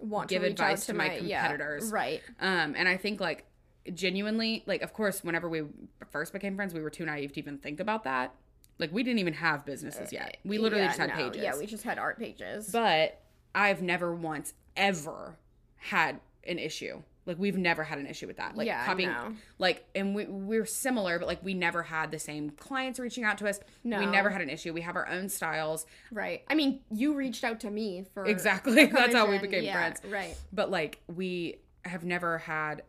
want 0.01 0.29
give 0.29 0.43
to 0.43 0.49
advice 0.49 0.85
out 0.85 0.87
to 0.87 0.95
my 0.95 1.17
yeah, 1.19 1.41
competitors. 1.41 1.91
right. 1.91 2.23
Um 2.41 2.75
and 2.79 2.89
i 2.89 2.97
think 2.97 3.21
like 3.21 3.47
genuinely 3.93 4.63
like 4.67 4.81
of 4.83 4.93
course 4.93 5.25
whenever 5.25 5.49
we 5.49 5.63
first 6.11 6.33
became 6.33 6.55
friends 6.57 6.73
we 6.73 6.81
were 6.81 6.91
too 6.91 7.05
naive 7.05 7.33
to 7.33 7.41
even 7.41 7.59
think 7.59 7.81
about 7.81 8.05
that. 8.05 8.33
Like 8.79 8.93
we 8.93 9.03
didn't 9.03 9.19
even 9.19 9.35
have 9.35 9.67
businesses 9.67 10.13
yet. 10.13 10.37
We 10.45 10.59
literally 10.59 10.85
Yeah, 10.85 10.89
just 10.91 11.01
had 11.01 11.11
no, 11.11 11.17
pages. 11.31 11.43
yeah 11.43 11.57
we 11.59 11.67
just 11.67 11.83
had 11.83 11.99
art 11.99 12.19
pages. 12.19 12.71
But 12.71 13.21
I've 13.55 13.83
never 13.83 14.15
once 14.15 14.55
ever 14.77 15.37
had 15.79 16.21
an 16.47 16.59
issue. 16.59 17.03
Like 17.27 17.39
we've 17.39 17.59
never 17.59 17.85
had 17.85 17.99
an 17.99 18.07
issue 18.07 18.27
with 18.27 18.39
that. 18.39 18.57
Like 18.57 18.67
Yeah, 18.67 18.87
copying 18.87 19.11
no. 19.11 19.35
like 19.59 19.85
and 19.95 20.15
we 20.15 20.25
we're 20.25 20.65
similar, 20.65 21.19
but 21.19 21.29
like 21.29 21.45
we 21.45 21.53
never 21.53 21.83
had 21.83 22.11
the 22.11 22.19
same 22.19 22.49
clients 22.51 22.99
reaching 22.99 23.23
out 23.25 23.37
to 23.39 23.49
us. 23.49 23.61
We 23.85 23.91
never 24.07 24.31
had 24.31 24.41
an 24.41 24.49
issue. 24.49 24.73
We 24.73 24.81
have 24.81 24.97
our 24.97 25.07
own 25.09 25.29
styles. 25.29 25.85
right 26.11 26.43
i 26.49 26.55
mean 26.55 26.81
you 26.91 27.15
reached 27.15 27.45
out 27.45 27.61
to 27.61 27.71
me 27.71 28.07
for 28.15 28.25
Exactly. 28.25 28.87
That's 28.87 29.15
how 29.15 29.29
we 29.31 29.37
became 29.39 29.63
Yeah, 29.63 29.75
friends. 29.75 30.01
right 30.11 30.35
But 30.55 30.71
like 30.71 31.01
we 31.07 31.57
have 31.85 32.03
never 32.03 32.39
had 32.39 32.83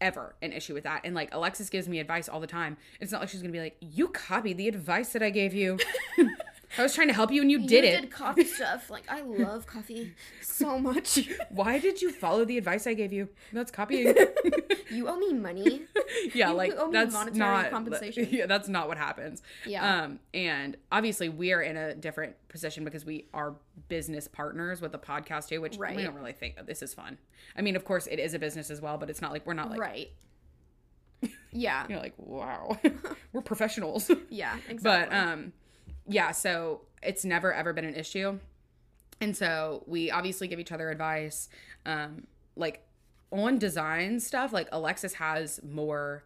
ever 0.00 0.34
an 0.42 0.52
issue 0.52 0.74
with 0.74 0.82
that. 0.82 1.02
And 1.04 1.14
like 1.14 1.32
Alexis 1.32 1.70
gives 1.70 1.88
me 1.88 2.00
advice 2.00 2.28
all 2.28 2.40
the 2.40 2.48
time. 2.48 2.76
It's 3.00 3.12
not 3.12 3.20
like 3.20 3.28
she's 3.30 3.40
gonna 3.40 3.52
be 3.52 3.60
like, 3.60 3.76
You 3.80 4.08
copied 4.08 4.56
the 4.58 4.66
advice 4.66 5.12
that 5.12 5.22
I 5.22 5.30
gave 5.30 5.54
you. 5.54 5.78
I 6.78 6.82
was 6.82 6.94
trying 6.94 7.08
to 7.08 7.14
help 7.14 7.32
you 7.32 7.42
and 7.42 7.50
you 7.50 7.66
did 7.66 7.84
you 7.84 7.90
it. 7.90 8.00
did 8.02 8.10
coffee 8.10 8.44
stuff 8.44 8.90
like 8.90 9.02
i 9.08 9.20
love 9.22 9.66
coffee 9.66 10.14
so 10.40 10.78
much 10.78 11.18
Why 11.50 11.78
did 11.78 12.00
you 12.02 12.12
follow 12.12 12.44
the 12.44 12.58
advice 12.58 12.86
I 12.86 12.94
gave 12.94 13.12
you? 13.12 13.28
That's 13.52 13.70
copying. 13.70 14.14
you 14.90 15.08
owe 15.08 15.16
me 15.16 15.32
money 15.32 15.82
yeah, 16.34 16.50
You 16.50 16.54
like 16.54 16.72
that's 16.92 17.12
monetary 17.12 17.38
not 17.38 17.70
compensation. 17.70 18.28
Yeah, 18.30 18.46
that's 18.46 18.68
not 18.68 18.86
what 18.88 18.98
happens. 18.98 19.42
Yeah. 19.66 20.02
Um, 20.02 20.20
and 20.34 20.76
obviously 20.92 21.28
we 21.28 21.52
are 21.52 21.62
in 21.62 21.76
a 21.76 21.94
different 21.94 22.34
position 22.48 22.84
because 22.84 23.04
we 23.04 23.26
are 23.34 23.54
business 23.88 24.28
partners 24.28 24.80
with 24.80 24.92
the 24.92 24.98
podcast 24.98 25.48
too, 25.48 25.60
which 25.60 25.76
Right. 25.78 25.96
we 25.96 26.02
don't 26.02 26.14
really 26.14 26.32
think 26.32 26.56
that 26.56 26.66
this 26.66 26.82
is 26.82 26.92
fun. 26.94 27.18
I 27.56 27.62
mean, 27.62 27.74
of 27.76 27.84
course, 27.84 28.06
it 28.06 28.18
is 28.18 28.34
a 28.34 28.38
business 28.38 28.70
as 28.70 28.80
well, 28.80 28.98
but 28.98 29.10
it's 29.10 29.20
not 29.22 29.32
like 29.32 29.46
we're 29.46 29.54
not 29.54 29.70
like 29.70 29.80
right 29.80 30.10
yeah 31.52 31.84
You're 31.88 31.98
like 31.98 32.14
wow, 32.16 32.78
we're 33.32 33.42
professionals. 33.42 34.10
yeah 34.30 34.56
exactly 34.68 35.10
but 35.10 35.12
um, 35.16 35.52
yeah. 36.10 36.32
So 36.32 36.82
it's 37.02 37.24
never 37.24 37.52
ever 37.54 37.72
been 37.72 37.84
an 37.86 37.94
issue, 37.94 38.38
and 39.20 39.36
so 39.36 39.84
we 39.86 40.10
obviously 40.10 40.48
give 40.48 40.58
each 40.60 40.72
other 40.72 40.90
advice. 40.90 41.48
Um, 41.86 42.26
like 42.56 42.82
on 43.30 43.58
design 43.58 44.20
stuff, 44.20 44.52
like 44.52 44.68
Alexis 44.72 45.14
has 45.14 45.60
more. 45.62 46.24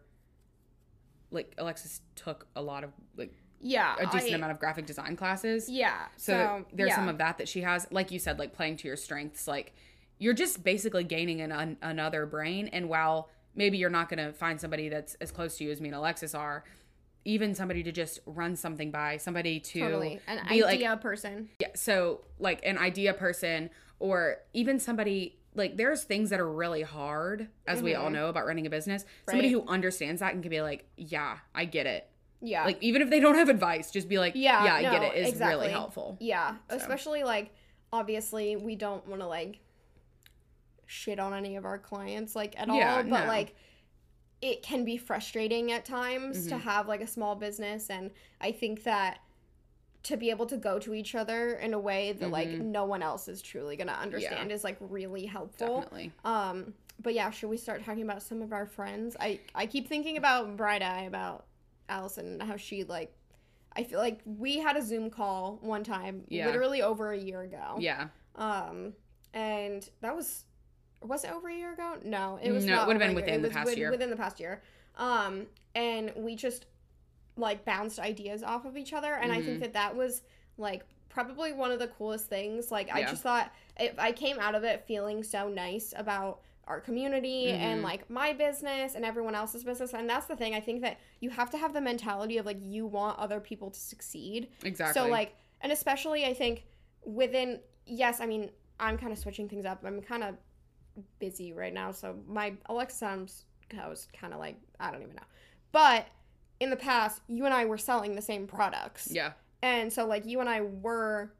Like 1.31 1.53
Alexis 1.57 2.01
took 2.15 2.47
a 2.55 2.61
lot 2.61 2.83
of 2.83 2.91
like 3.17 3.33
yeah 3.61 3.95
a 3.99 4.05
decent 4.07 4.33
I- 4.33 4.35
amount 4.35 4.51
of 4.51 4.59
graphic 4.59 4.85
design 4.85 5.15
classes. 5.15 5.69
yeah 5.69 6.05
So, 6.17 6.65
there's 6.73 6.89
yeah. 6.89 6.95
some 6.95 7.09
of 7.09 7.17
that 7.17 7.37
that 7.39 7.47
she 7.47 7.61
has, 7.61 7.87
like 7.91 8.11
you 8.11 8.19
said, 8.19 8.37
like 8.37 8.53
playing 8.53 8.77
to 8.77 8.87
your 8.87 8.97
strengths. 8.97 9.47
Like 9.47 9.73
you're 10.19 10.33
just 10.33 10.63
basically 10.63 11.03
gaining 11.03 11.41
an, 11.41 11.51
an 11.51 11.77
another 11.81 12.25
brain, 12.25 12.69
and 12.71 12.87
while 12.89 13.29
maybe 13.55 13.77
you're 13.77 13.89
not 13.89 14.07
gonna 14.09 14.31
find 14.33 14.59
somebody 14.61 14.87
that's 14.89 15.15
as 15.15 15.31
close 15.31 15.57
to 15.57 15.63
you 15.63 15.71
as 15.71 15.81
me 15.81 15.89
and 15.89 15.95
Alexis 15.95 16.35
are, 16.35 16.63
even 17.25 17.55
somebody 17.55 17.83
to 17.83 17.91
just 17.91 18.19
run 18.25 18.55
something 18.55 18.91
by, 18.91 19.17
somebody 19.17 19.59
to 19.59 19.79
totally 19.79 20.19
an 20.27 20.39
be 20.47 20.61
like 20.63 20.75
idea 20.75 20.95
person 20.97 21.49
yeah, 21.59 21.67
so 21.75 22.21
like 22.39 22.61
an 22.63 22.77
idea 22.77 23.13
person 23.13 23.69
or 23.99 24.37
even 24.53 24.79
somebody 24.79 25.37
like 25.55 25.77
there's 25.77 26.03
things 26.03 26.29
that 26.29 26.39
are 26.39 26.51
really 26.51 26.81
hard 26.81 27.47
as 27.65 27.81
we 27.81 27.95
all 27.95 28.09
know 28.09 28.27
about 28.27 28.45
running 28.45 28.67
a 28.67 28.69
business. 28.69 29.05
Somebody 29.27 29.49
Mm-hmm. 29.49 29.59
Who 29.61 29.67
understands 29.69 30.19
that 30.19 30.33
and 30.33 30.43
can 30.43 30.49
be 30.49 30.61
like, 30.61 30.85
"Yeah, 30.97 31.37
I 31.53 31.65
get 31.65 31.85
it." 31.85 32.09
yeah 32.41 32.65
Like 32.65 32.77
even 32.81 33.01
if 33.01 33.09
they 33.09 33.19
don't 33.21 33.35
have 33.35 33.47
advice, 33.49 33.89
just 33.89 34.09
be 34.09 34.19
like, 34.19 34.33
Yeah, 34.35 34.65
"Yeah, 34.65 34.75
I 34.75 34.81
get 34.81 35.01
no, 35.01 35.07
it." 35.07 35.15
Is 35.15 35.29
exactly. 35.29 35.61
really 35.61 35.71
helpful. 35.71 36.17
Yeah, 36.19 36.55
especially 36.69 37.23
like 37.23 37.53
obviously 37.93 38.57
we 38.57 38.75
don't 38.75 39.07
want 39.07 39.21
to 39.21 39.27
like 39.27 39.59
shit 40.85 41.19
on 41.19 41.33
any 41.33 41.55
of 41.55 41.65
our 41.65 41.77
clients 41.79 42.35
like 42.35 42.53
at 42.59 42.67
Yeah, 42.67 42.97
all, 42.97 43.03
but 43.03 43.21
no. 43.21 43.27
like 43.27 43.55
it 44.45 44.61
can 44.61 44.85
be 44.85 44.95
frustrating 44.97 45.71
at 45.71 45.85
times 45.85 46.37
Mm-hmm. 46.37 46.49
to 46.49 46.57
have 46.59 46.87
like 46.87 47.01
a 47.01 47.07
small 47.07 47.35
business 47.35 47.89
and 47.89 48.11
I 48.39 48.51
think 48.51 48.83
that 48.83 49.19
to 50.03 50.17
be 50.17 50.29
able 50.29 50.45
to 50.45 50.57
go 50.57 50.77
to 50.79 50.93
each 50.93 51.15
other 51.15 51.53
in 51.55 51.73
a 51.73 51.79
way 51.79 52.11
that 52.13 52.29
like 52.29 52.47
Mm-hmm. 52.49 52.71
no 52.71 52.85
one 52.85 53.01
else 53.01 53.27
is 53.27 53.41
truly 53.41 53.75
gonna 53.75 53.91
understand 53.93 54.51
is 54.51 54.63
like 54.63 54.77
really 54.79 55.25
helpful. 55.25 55.81
Definitely. 55.81 56.11
Um, 56.23 56.73
but 57.01 57.13
yeah, 57.13 57.29
should 57.31 57.49
we 57.49 57.57
start 57.57 57.83
talking 57.83 58.03
about 58.03 58.21
some 58.21 58.41
of 58.41 58.53
our 58.53 58.65
friends? 58.65 59.17
I 59.19 59.39
I 59.55 59.65
keep 59.65 59.87
thinking 59.89 60.17
about 60.17 60.55
Bright 60.55 60.81
Eye, 60.83 61.03
about 61.03 61.45
Allison, 61.89 62.25
and 62.39 62.43
how 62.43 62.55
she 62.57 62.83
like. 62.83 63.11
I 63.77 63.83
feel 63.83 63.99
like 63.99 64.19
we 64.25 64.59
had 64.59 64.77
a 64.77 64.81
Zoom 64.81 65.09
call 65.09 65.57
one 65.61 65.83
time, 65.83 66.23
Yeah. 66.29 66.45
literally 66.45 66.81
over 66.81 67.11
a 67.11 67.17
year 67.17 67.41
ago. 67.41 67.75
Yeah. 67.77 68.07
Um, 68.35 68.93
and 69.33 69.89
that 69.99 70.15
was 70.15 70.45
was 71.01 71.23
it 71.23 71.31
over 71.31 71.49
a 71.49 71.53
year 71.55 71.73
ago? 71.73 71.95
No, 72.03 72.39
it 72.41 72.51
was. 72.51 72.65
No, 72.65 72.73
it 72.73 72.75
not 72.77 72.87
would've 72.87 72.99
been 72.99 73.15
within 73.15 73.35
It 73.35 73.41
the 73.43 73.49
past 73.49 73.65
with- 73.65 73.77
year. 73.77 73.91
Within 73.91 74.09
the 74.09 74.15
past 74.15 74.39
year. 74.39 74.61
Um, 74.97 75.47
and 75.75 76.11
we 76.15 76.35
just 76.35 76.65
like 77.37 77.65
bounced 77.65 77.99
ideas 77.99 78.43
off 78.43 78.65
of 78.65 78.77
each 78.77 78.93
other, 78.93 79.13
and 79.13 79.31
I 79.31 79.37
Mm-hmm. 79.37 79.45
think 79.45 79.59
that 79.61 79.73
that 79.73 79.95
was 79.95 80.21
like 80.57 80.83
probably 81.09 81.51
one 81.53 81.71
of 81.71 81.79
the 81.79 81.87
coolest 81.87 82.27
things. 82.27 82.71
Like 82.71 82.93
I 82.93 82.99
Yeah. 82.99 83.09
just 83.11 83.23
thought 83.23 83.51
if 83.79 83.97
I 83.99 84.11
came 84.13 84.39
out 84.39 84.55
of 84.55 84.63
it 84.63 84.85
feeling 84.87 85.21
so 85.23 85.49
nice 85.49 85.93
about 85.97 86.41
our 86.67 86.79
community 86.81 87.45
Mm-hmm. 87.47 87.61
and 87.61 87.83
like 87.83 88.09
my 88.09 88.33
business 88.33 88.95
and 88.95 89.05
everyone 89.05 89.35
else's 89.35 89.63
business 89.63 89.93
and 89.93 90.09
that's 90.09 90.25
the 90.25 90.35
thing 90.35 90.55
i 90.55 90.59
think 90.59 90.81
that 90.81 90.97
you 91.19 91.29
have 91.29 91.51
to 91.51 91.59
have 91.59 91.73
the 91.73 91.79
mentality 91.81 92.39
of 92.39 92.45
like 92.47 92.57
you 92.59 92.87
want 92.87 93.19
other 93.19 93.39
people 93.39 93.69
to 93.69 93.79
succeed 93.79 94.47
Exactly. 94.63 94.99
so 94.99 95.07
like, 95.07 95.35
and 95.61 95.71
especially 95.71 96.25
I 96.25 96.33
think 96.33 96.65
within 97.05 97.59
yes, 97.85 98.19
I 98.19 98.25
mean 98.25 98.49
I'm 98.79 98.97
kind 98.97 99.11
of 99.13 99.19
switching 99.19 99.47
things 99.47 99.63
up. 99.65 99.83
I'm 99.85 100.01
kind 100.01 100.23
of 100.23 100.37
busy 101.19 101.53
right 101.53 101.73
now, 101.73 101.91
so 101.91 102.15
my 102.27 102.53
Alexa 102.67 102.97
sounds 102.97 103.45
goes 103.69 104.07
kind 104.13 104.33
of 104.33 104.39
like 104.39 104.55
I 104.79 104.91
don't 104.91 105.01
even 105.01 105.15
know. 105.15 105.23
But 105.71 106.07
in 106.59 106.69
the 106.69 106.75
past, 106.75 107.21
you 107.27 107.45
and 107.45 107.53
I 107.53 107.65
were 107.65 107.77
selling 107.77 108.15
the 108.15 108.21
same 108.21 108.47
products, 108.47 109.09
Yeah. 109.11 109.33
and 109.61 109.91
so 109.91 110.05
like 110.05 110.25
you 110.25 110.39
and 110.39 110.49
I 110.49 110.61
were 110.61 111.31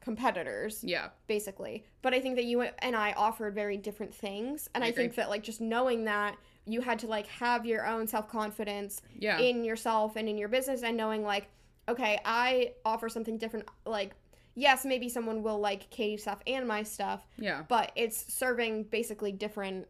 competitors 0.00 0.84
Yeah. 0.84 1.08
basically. 1.26 1.84
But 2.02 2.14
I 2.14 2.20
think 2.20 2.36
that 2.36 2.44
you 2.44 2.62
and 2.62 2.94
I 2.96 3.12
offered 3.12 3.54
very 3.54 3.76
different 3.76 4.14
things, 4.14 4.68
and 4.74 4.84
I 4.84 4.88
I, 4.88 4.92
think 4.92 5.14
that 5.16 5.28
like 5.28 5.42
just 5.42 5.60
knowing 5.60 6.04
that 6.04 6.36
you 6.64 6.80
had 6.80 6.98
to 7.00 7.06
like 7.06 7.26
have 7.28 7.64
your 7.66 7.86
own 7.86 8.06
self 8.06 8.28
confidence 8.28 9.02
Yeah. 9.18 9.38
in 9.38 9.64
yourself 9.64 10.16
and 10.16 10.28
in 10.28 10.38
your 10.38 10.48
business, 10.48 10.82
and 10.82 10.96
knowing 10.96 11.22
like, 11.24 11.48
okay, 11.88 12.20
I 12.24 12.72
offer 12.84 13.08
something 13.08 13.38
different. 13.38 13.68
Like, 13.84 14.14
yes, 14.56 14.84
maybe 14.84 15.08
someone 15.08 15.42
will 15.44 15.60
like 15.60 15.88
Katie's 15.90 16.22
stuff 16.22 16.40
and 16.46 16.66
my 16.66 16.82
stuff, 16.82 17.24
yeah. 17.38 17.62
but 17.68 17.92
it's 17.94 18.32
serving 18.34 18.84
basically 18.84 19.30
different 19.30 19.86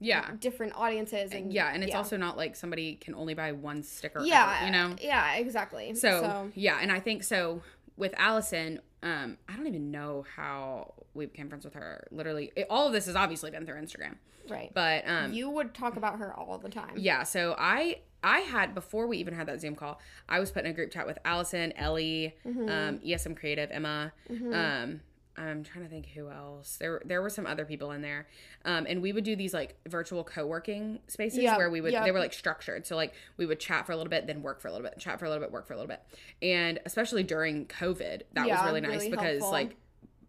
Yeah. 0.00 0.30
different 0.38 0.74
audiences 0.76 1.32
and 1.32 1.52
Yeah, 1.52 1.70
and 1.72 1.84
it's 1.84 1.94
also 1.94 2.16
not 2.16 2.36
like 2.38 2.56
somebody 2.56 2.94
can 2.96 3.14
only 3.14 3.34
buy 3.34 3.52
one 3.52 3.82
sticker. 3.82 4.20
ever, 4.20 4.26
yeah 4.26 4.64
you 4.66 4.72
know. 4.72 4.96
yeah 5.00 5.34
exactly 5.34 5.94
So, 5.94 6.50
yeah, 6.54 6.78
and 6.80 6.90
I 6.90 7.00
think 7.00 7.22
so 7.24 7.60
with 7.96 8.14
Allison. 8.16 8.80
Um, 9.02 9.36
I 9.46 9.54
don't 9.54 9.66
even 9.66 9.90
know 9.90 10.24
how 10.34 10.94
we 11.12 11.26
became 11.26 11.50
friends 11.50 11.66
with 11.66 11.74
her. 11.74 12.06
Literally, 12.10 12.50
it, 12.56 12.66
all 12.70 12.86
of 12.86 12.94
this 12.94 13.04
has 13.04 13.16
obviously 13.16 13.50
been 13.50 13.66
through 13.66 13.76
Instagram. 13.76 14.14
right 14.48 14.70
But 14.72 15.06
um, 15.06 15.32
you 15.34 15.50
would 15.50 15.74
talk 15.74 15.96
about 15.96 16.18
her 16.20 16.32
all 16.34 16.56
the 16.58 16.70
time 16.70 16.94
yeah, 16.96 17.22
so 17.22 17.54
I 17.58 17.98
I 18.24 18.40
had 18.40 18.74
before 18.74 19.06
we 19.06 19.18
even 19.18 19.34
had 19.34 19.46
that 19.46 19.60
Zoom 19.60 19.76
call, 19.76 20.00
I 20.28 20.40
was 20.40 20.50
put 20.50 20.64
in 20.64 20.70
a 20.70 20.74
group 20.74 20.90
chat 20.90 21.06
with 21.06 21.18
Allison, 21.24 21.72
Ellie, 21.76 22.34
Mm-hmm. 22.46 22.68
um, 22.68 22.98
ESM 23.00 23.36
Creative, 23.36 23.70
Emma. 23.70 24.12
Um, 24.30 25.00
I'm 25.36 25.64
trying 25.64 25.82
to 25.84 25.90
think 25.90 26.06
who 26.14 26.30
else. 26.30 26.76
There 26.76 27.02
there 27.04 27.20
were 27.20 27.28
some 27.28 27.44
other 27.44 27.64
people 27.64 27.90
in 27.90 28.02
there, 28.02 28.28
um, 28.64 28.86
and 28.88 29.02
we 29.02 29.12
would 29.12 29.24
do 29.24 29.34
these 29.34 29.52
like 29.52 29.74
virtual 29.88 30.22
co 30.22 30.46
working 30.46 31.00
spaces 31.08 31.40
Yep, 31.40 31.58
where 31.58 31.70
we 31.70 31.80
would 31.80 31.92
yep. 31.92 32.04
they 32.04 32.12
were 32.12 32.20
like 32.20 32.32
structured. 32.32 32.86
So 32.86 32.94
like 32.94 33.14
we 33.36 33.44
would 33.44 33.58
chat 33.58 33.84
for 33.84 33.90
a 33.90 33.96
little 33.96 34.10
bit, 34.10 34.28
then 34.28 34.42
work 34.42 34.60
for 34.60 34.68
a 34.68 34.72
little 34.72 34.86
bit, 34.88 34.96
chat 35.00 35.18
for 35.18 35.24
a 35.24 35.28
little 35.28 35.42
bit, 35.42 35.50
work 35.52 35.66
for 35.66 35.72
a 35.74 35.76
little 35.76 35.88
bit, 35.88 36.00
and 36.40 36.78
especially 36.86 37.24
during 37.24 37.66
COVID, 37.66 38.22
that 38.34 38.46
was 38.48 38.64
really 38.64 38.80
nice 38.80 38.90
really 39.00 39.10
because 39.10 39.40
helpful. 39.40 39.50
like 39.50 39.76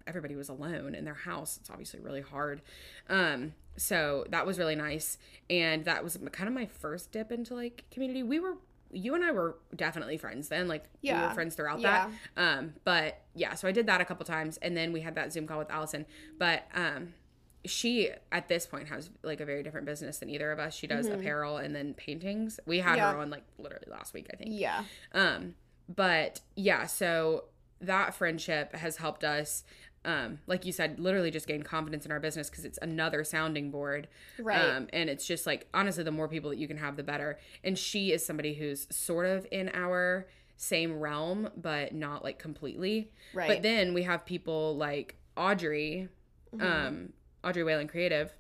everybody 0.08 0.36
was 0.36 0.50
alone 0.50 0.94
in 0.96 1.04
their 1.06 1.14
house. 1.16 1.58
It's 1.58 1.70
obviously 1.70 2.00
really 2.00 2.22
hard. 2.22 2.62
Um, 3.10 3.54
so 3.78 4.26
that 4.30 4.46
was 4.46 4.60
really 4.60 4.76
nice. 4.76 5.18
And 5.50 5.84
that 5.86 6.04
was 6.04 6.18
kind 6.32 6.48
of 6.48 6.54
my 6.54 6.66
first 6.68 7.12
dip 7.12 7.32
into 7.32 7.56
like 7.56 7.86
community. 7.92 8.22
We 8.24 8.40
were, 8.40 8.54
you 8.92 9.16
and 9.16 9.24
I 9.24 9.32
were 9.32 9.58
definitely 9.76 10.18
friends 10.18 10.48
then. 10.48 10.68
Like 10.68 10.86
we 11.02 11.12
were 11.12 11.32
friends 11.34 11.56
throughout 11.56 11.80
Yeah. 11.80 12.10
that. 12.36 12.42
Um, 12.60 12.74
but 12.84 13.22
yeah, 13.34 13.56
so 13.56 13.68
I 13.68 13.72
did 13.72 13.88
that 13.88 14.00
a 14.00 14.06
couple 14.06 14.26
times 14.26 14.58
and 14.62 14.78
then 14.78 14.94
we 14.94 15.02
had 15.02 15.16
that 15.16 15.34
Zoom 15.34 15.48
call 15.48 15.58
with 15.60 15.72
Allison. 15.72 16.06
But, 16.38 16.68
um, 16.74 17.14
she 17.66 18.12
at 18.32 18.48
this 18.48 18.68
point 18.68 18.88
has 18.90 19.10
like 19.24 19.42
a 19.42 19.46
very 19.46 19.64
different 19.64 19.88
business 19.88 20.20
than 20.20 20.30
either 20.30 20.52
of 20.52 20.60
us. 20.60 20.76
She 20.76 20.86
does 20.86 21.08
apparel 21.08 21.58
and 21.58 21.76
then 21.76 21.96
paintings. 21.96 22.60
We 22.68 22.78
had 22.78 22.90
Mm-hmm. 22.90 22.98
Yeah. 22.98 23.14
her 23.14 23.18
on 23.18 23.32
like 23.32 23.44
literally 23.58 23.88
last 23.90 24.14
week, 24.14 24.28
I 24.32 24.36
think. 24.36 24.52
yeah 24.54 24.84
Um, 25.14 25.56
but 25.90 26.42
yeah, 26.56 26.86
so 26.86 27.46
that 27.82 28.14
friendship 28.14 28.76
has 28.76 28.98
helped 28.98 29.24
us, 29.24 29.64
um, 30.06 30.40
like 30.48 30.66
you 30.66 30.72
said, 30.72 31.00
literally 31.00 31.32
just 31.32 31.48
gain 31.48 31.64
confidence 31.64 32.06
in 32.06 32.12
our 32.12 32.20
business 32.20 32.50
because 32.50 32.64
it's 32.64 32.80
another 32.82 33.24
sounding 33.24 33.72
board. 33.72 34.08
Right. 34.40 34.62
Um, 34.62 34.88
and 34.94 35.10
it's 35.10 35.26
just 35.28 35.46
like, 35.46 35.68
honestly, 35.74 36.04
the 36.04 36.12
more 36.12 36.28
people 36.28 36.50
that 36.52 36.58
you 36.58 36.68
can 36.68 36.78
have, 36.78 36.96
the 36.96 37.04
better. 37.04 37.40
And 37.64 37.78
she 37.78 38.12
is 38.14 38.26
somebody 38.26 38.54
who's 38.54 38.88
sort 38.96 39.26
of 39.26 39.46
in 39.52 39.70
our 39.74 40.28
same 40.58 41.00
realm, 41.00 41.50
but 41.58 41.94
not 41.94 42.24
like 42.24 42.40
completely. 42.40 43.12
Right. 43.34 43.48
But 43.50 43.62
then 43.64 43.94
we 43.94 44.04
have 44.04 44.26
people 44.26 44.78
like 44.78 45.16
Audrey, 45.36 46.08
Mm-hmm. 46.56 46.66
um, 46.88 47.14
Audrey 47.44 47.64
Whalen 47.64 47.88
Creative 47.88 48.32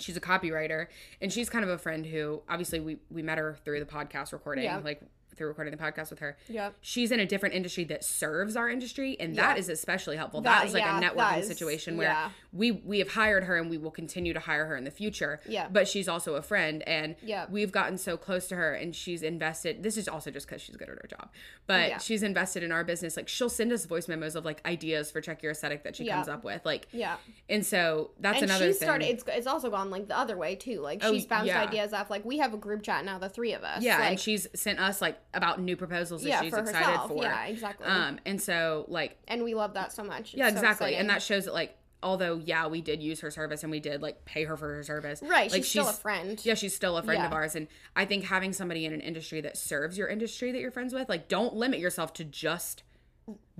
she's 0.00 0.16
a 0.16 0.20
copywriter 0.20 0.86
and 1.20 1.32
she's 1.32 1.50
kind 1.50 1.64
of 1.64 1.70
a 1.70 1.76
friend 1.76 2.06
who 2.06 2.40
obviously 2.48 2.78
we 2.78 2.98
we 3.10 3.20
met 3.20 3.36
her 3.36 3.58
through 3.64 3.80
the 3.80 3.84
podcast 3.86 4.32
recording 4.32 4.62
Yeah. 4.64 4.78
like 4.78 5.00
through 5.38 5.48
recording 5.48 5.70
the 5.70 5.82
podcast 5.82 6.10
with 6.10 6.18
her 6.18 6.36
Yep. 6.48 6.74
she's 6.80 7.10
in 7.12 7.20
a 7.20 7.26
different 7.26 7.54
industry 7.54 7.84
that 7.84 8.04
serves 8.04 8.56
our 8.56 8.68
industry 8.68 9.16
and 9.20 9.34
Yeah. 9.34 9.42
that 9.48 9.58
is 9.58 9.68
especially 9.68 10.16
helpful 10.16 10.40
That- 10.42 10.58
that 10.58 10.66
is 10.66 10.74
like 10.74 10.82
yeah, 10.82 10.98
a 10.98 11.02
networking 11.02 11.38
is- 11.40 11.46
situation 11.46 11.96
where 11.96 12.08
yeah. 12.08 12.30
we 12.52 12.72
we 12.72 12.98
have 12.98 13.08
hired 13.12 13.44
her 13.44 13.56
and 13.56 13.70
we 13.70 13.78
will 13.78 13.90
continue 13.90 14.32
to 14.34 14.40
hire 14.40 14.66
her 14.66 14.76
in 14.76 14.84
the 14.84 14.90
future 14.90 15.40
Yeah. 15.46 15.68
but 15.70 15.88
she's 15.88 16.08
also 16.08 16.34
a 16.34 16.42
friend 16.42 16.82
and 16.86 17.16
Yeah. 17.22 17.46
we've 17.48 17.72
gotten 17.72 17.96
so 17.96 18.16
close 18.16 18.48
to 18.48 18.56
her 18.56 18.74
and 18.74 18.94
she's 18.94 19.22
invested 19.22 19.82
this 19.82 19.96
is 19.96 20.08
also 20.08 20.30
just 20.30 20.46
because 20.46 20.60
she's 20.60 20.76
good 20.76 20.88
at 20.88 20.96
her 21.00 21.08
job 21.08 21.30
but 21.66 21.88
Yeah. 21.88 21.98
she's 21.98 22.22
invested 22.22 22.62
in 22.62 22.72
our 22.72 22.84
business 22.84 23.16
like 23.16 23.28
she'll 23.28 23.48
send 23.48 23.72
us 23.72 23.84
voice 23.86 24.08
memos 24.08 24.34
of 24.34 24.44
like 24.44 24.60
ideas 24.66 25.10
for 25.10 25.20
check 25.20 25.42
your 25.42 25.52
aesthetic 25.52 25.84
that 25.84 25.94
she 25.96 26.04
Yeah. 26.04 26.16
comes 26.16 26.28
up 26.28 26.42
with 26.44 26.64
like 26.64 26.88
yeah 26.92 27.16
and 27.48 27.64
so 27.64 28.10
that's 28.18 28.42
and 28.42 28.50
another 28.50 28.66
she 28.72 28.78
thing 28.78 28.86
started 28.88 29.04
it's, 29.08 29.24
it's 29.28 29.46
also 29.46 29.70
gone 29.70 29.90
like 29.90 30.08
the 30.08 30.18
other 30.18 30.36
way 30.36 30.56
too 30.56 30.80
like 30.80 31.00
Oh, 31.04 31.12
she's 31.12 31.26
bounced 31.26 31.46
yeah. 31.46 31.62
ideas 31.62 31.92
off 31.92 32.10
like 32.10 32.24
we 32.24 32.38
have 32.38 32.54
a 32.54 32.56
group 32.56 32.82
chat 32.82 33.04
now 33.04 33.18
the 33.18 33.28
three 33.28 33.52
of 33.52 33.62
us 33.62 33.82
Yeah, 33.82 33.98
like, 33.98 34.08
and 34.10 34.20
she's 34.20 34.48
sent 34.54 34.80
us 34.80 35.00
like 35.00 35.18
about 35.34 35.60
new 35.60 35.76
proposals 35.76 36.22
that 36.22 36.28
Yeah, 36.28 36.40
she's 36.42 36.52
for 36.52 36.60
excited 36.60 36.86
herself. 36.86 37.08
for. 37.08 37.22
Yeah, 37.22 37.44
exactly. 37.46 37.86
Um, 37.86 38.18
and 38.24 38.40
so 38.40 38.84
like 38.88 39.16
and 39.28 39.44
we 39.44 39.54
love 39.54 39.74
that 39.74 39.92
so 39.92 40.02
much 40.02 40.34
yeah, 40.34 40.46
It's 40.48 40.54
so 40.54 40.60
exactly, 40.60 40.96
and 40.96 41.10
that 41.10 41.22
shows 41.22 41.44
that 41.44 41.54
like 41.54 41.76
although 42.02 42.36
yeah 42.44 42.66
we 42.68 42.80
did 42.80 43.02
use 43.02 43.20
her 43.20 43.30
service 43.30 43.62
and 43.64 43.70
we 43.72 43.80
did 43.80 44.00
like 44.00 44.24
pay 44.24 44.44
her 44.44 44.56
for 44.56 44.72
her 44.74 44.82
service. 44.84 45.20
right 45.22 45.50
Like 45.50 45.64
she's, 45.64 45.70
still 45.70 45.88
a 45.88 45.92
friend 45.92 46.40
Yeah, 46.44 46.54
she's 46.54 46.74
still 46.74 46.96
a 46.96 47.02
friend 47.02 47.22
of 47.24 47.32
ours, 47.32 47.54
and 47.56 47.66
I 47.96 48.04
think 48.04 48.24
having 48.24 48.52
somebody 48.52 48.84
in 48.86 48.92
an 48.92 49.00
industry 49.00 49.40
that 49.42 49.56
serves 49.58 49.98
your 49.98 50.08
industry 50.08 50.52
that 50.52 50.60
you're 50.60 50.70
friends 50.70 50.94
with, 50.94 51.08
like, 51.08 51.28
don't 51.28 51.54
limit 51.54 51.80
yourself 51.80 52.12
to 52.14 52.24
just 52.24 52.84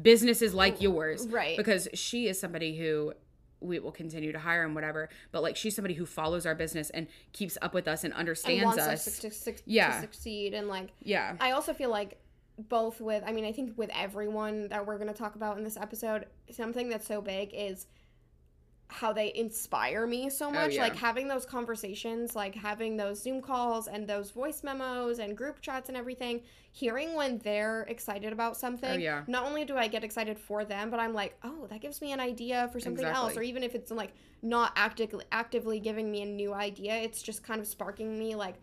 businesses 0.01 0.55
like 0.55 0.81
yours, 0.81 1.27
Right. 1.29 1.57
Because 1.57 1.89
she 1.95 2.29
is 2.29 2.39
somebody 2.41 2.79
who 2.79 3.13
we 3.61 3.79
will 3.79 3.93
continue 3.93 4.33
to 4.33 4.39
hire 4.39 4.65
and 4.65 4.75
whatever, 4.75 5.09
but 5.33 5.43
like 5.43 5.57
she's 5.57 5.75
somebody 5.75 5.95
who 5.95 6.07
follows 6.07 6.47
our 6.47 6.55
business 6.55 6.91
and 6.91 7.07
keeps 7.33 7.57
up 7.63 7.75
with 7.75 7.89
us 7.89 8.05
and 8.05 8.13
and 8.13 8.19
understands 8.19 8.65
wants 8.65 8.81
us. 8.81 9.07
us 9.07 9.19
to, 9.19 9.53
to, 9.53 9.63
Yeah. 9.67 9.95
to 9.95 10.01
succeed 10.01 10.55
and 10.55 10.69
like 10.69 10.91
yeah, 11.03 11.37
I 11.41 11.51
also 11.53 11.73
feel 11.75 11.91
like 11.91 12.19
both 12.59 13.01
with 13.01 13.23
I 13.27 13.33
mean 13.33 13.45
I 13.45 13.53
think 13.53 13.77
with 13.77 13.91
everyone 13.95 14.69
that 14.69 14.87
we're 14.87 14.97
going 14.99 15.09
to 15.13 15.15
talk 15.15 15.37
about 15.37 15.59
in 15.59 15.65
this 15.65 15.77
episode 15.77 16.27
something 16.51 16.89
that's 16.89 17.07
so 17.07 17.21
big 17.21 17.51
is 17.53 17.87
how 18.91 19.13
they 19.13 19.33
inspire 19.35 20.07
me 20.07 20.31
so 20.31 20.51
much 20.51 20.71
Oh, 20.71 20.75
yeah. 20.75 20.83
like 20.83 20.97
having 20.97 21.29
those 21.29 21.45
conversations 21.45 22.35
like 22.35 22.55
having 22.55 22.97
those 22.97 23.23
zoom 23.23 23.43
calls 23.43 23.87
and 23.87 24.09
those 24.09 24.31
voice 24.31 24.63
memos 24.65 25.19
and 25.19 25.37
group 25.37 25.61
chats 25.61 25.89
and 25.89 25.97
everything 25.97 26.41
hearing 26.73 27.15
when 27.15 27.39
they're 27.39 27.83
excited 27.83 28.33
about 28.33 28.57
something 28.57 28.91
Oh, 28.91 28.95
yeah. 28.99 29.25
not 29.27 29.45
only 29.45 29.67
do 29.67 29.77
i 29.77 29.89
get 29.89 30.05
excited 30.05 30.39
for 30.39 30.65
them 30.65 30.89
but 30.91 31.01
i'm 31.01 31.13
like 31.13 31.37
oh 31.45 31.67
that 31.69 31.83
gives 31.83 32.01
me 32.01 32.13
an 32.13 32.21
idea 32.21 32.69
for 32.73 32.81
something 32.81 33.05
else 33.05 33.37
or 33.37 33.43
even 33.43 33.63
if 33.63 33.75
it's 33.75 33.91
like 33.91 34.15
not 34.41 34.73
actively 34.75 35.25
actively 35.33 35.81
giving 35.81 36.11
me 36.11 36.23
a 36.23 36.27
new 36.27 36.55
idea 36.55 36.95
it's 36.97 37.21
just 37.23 37.43
kind 37.45 37.61
of 37.61 37.67
sparking 37.67 38.19
me 38.19 38.35
like 38.35 38.55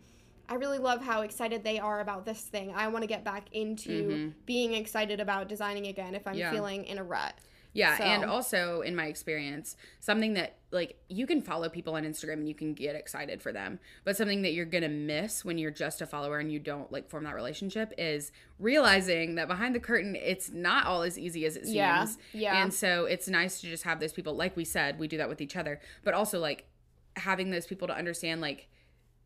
I 0.48 0.54
really 0.54 0.78
love 0.78 1.02
how 1.02 1.22
excited 1.22 1.64
they 1.64 1.80
are 1.80 1.98
about 1.98 2.24
this 2.24 2.40
thing. 2.40 2.72
I 2.72 2.86
want 2.86 3.02
to 3.02 3.08
get 3.08 3.24
back 3.24 3.46
into 3.50 4.32
being 4.46 4.74
excited 4.74 5.18
about 5.18 5.48
designing 5.48 5.88
again 5.88 6.14
if 6.14 6.24
I'm 6.24 6.34
Mm-hmm. 6.34 6.38
Yeah. 6.40 6.50
feeling 6.52 6.84
in 6.84 6.98
a 6.98 7.02
rut. 7.02 7.34
Yeah, 7.76 7.98
So- 7.98 8.04
and 8.04 8.24
also 8.24 8.80
in 8.80 8.96
my 8.96 9.06
experience, 9.06 9.76
something 10.00 10.34
that 10.34 10.56
like 10.72 10.98
you 11.08 11.26
can 11.26 11.40
follow 11.40 11.68
people 11.68 11.94
on 11.94 12.04
Instagram 12.04 12.34
and 12.34 12.48
you 12.48 12.54
can 12.54 12.74
get 12.74 12.96
excited 12.96 13.40
for 13.40 13.52
them, 13.52 13.78
but 14.04 14.16
something 14.16 14.42
that 14.42 14.52
you're 14.52 14.66
gonna 14.66 14.88
miss 14.88 15.44
when 15.44 15.58
you're 15.58 15.70
just 15.70 16.00
a 16.02 16.06
follower 16.06 16.38
and 16.38 16.50
you 16.50 16.58
don't 16.58 16.90
like 16.90 17.08
form 17.08 17.24
that 17.24 17.34
relationship 17.34 17.92
is 17.98 18.32
realizing 18.58 19.36
that 19.36 19.48
behind 19.48 19.74
the 19.74 19.80
curtain, 19.80 20.16
it's 20.16 20.50
not 20.50 20.86
all 20.86 21.02
as 21.02 21.18
easy 21.18 21.44
as 21.46 21.56
it 21.56 21.64
seems. 21.64 21.74
Yeah, 21.76 22.06
yeah. 22.32 22.62
And 22.62 22.72
so 22.74 23.04
it's 23.04 23.28
nice 23.28 23.60
to 23.60 23.68
just 23.68 23.84
have 23.84 24.00
those 24.00 24.12
people, 24.12 24.34
like 24.34 24.56
we 24.56 24.64
said, 24.64 24.98
we 24.98 25.08
do 25.08 25.16
that 25.18 25.28
with 25.28 25.40
each 25.40 25.56
other, 25.56 25.80
but 26.02 26.14
also 26.14 26.38
like 26.38 26.66
having 27.16 27.50
those 27.50 27.66
people 27.66 27.86
to 27.88 27.94
understand 27.96 28.40
like 28.40 28.68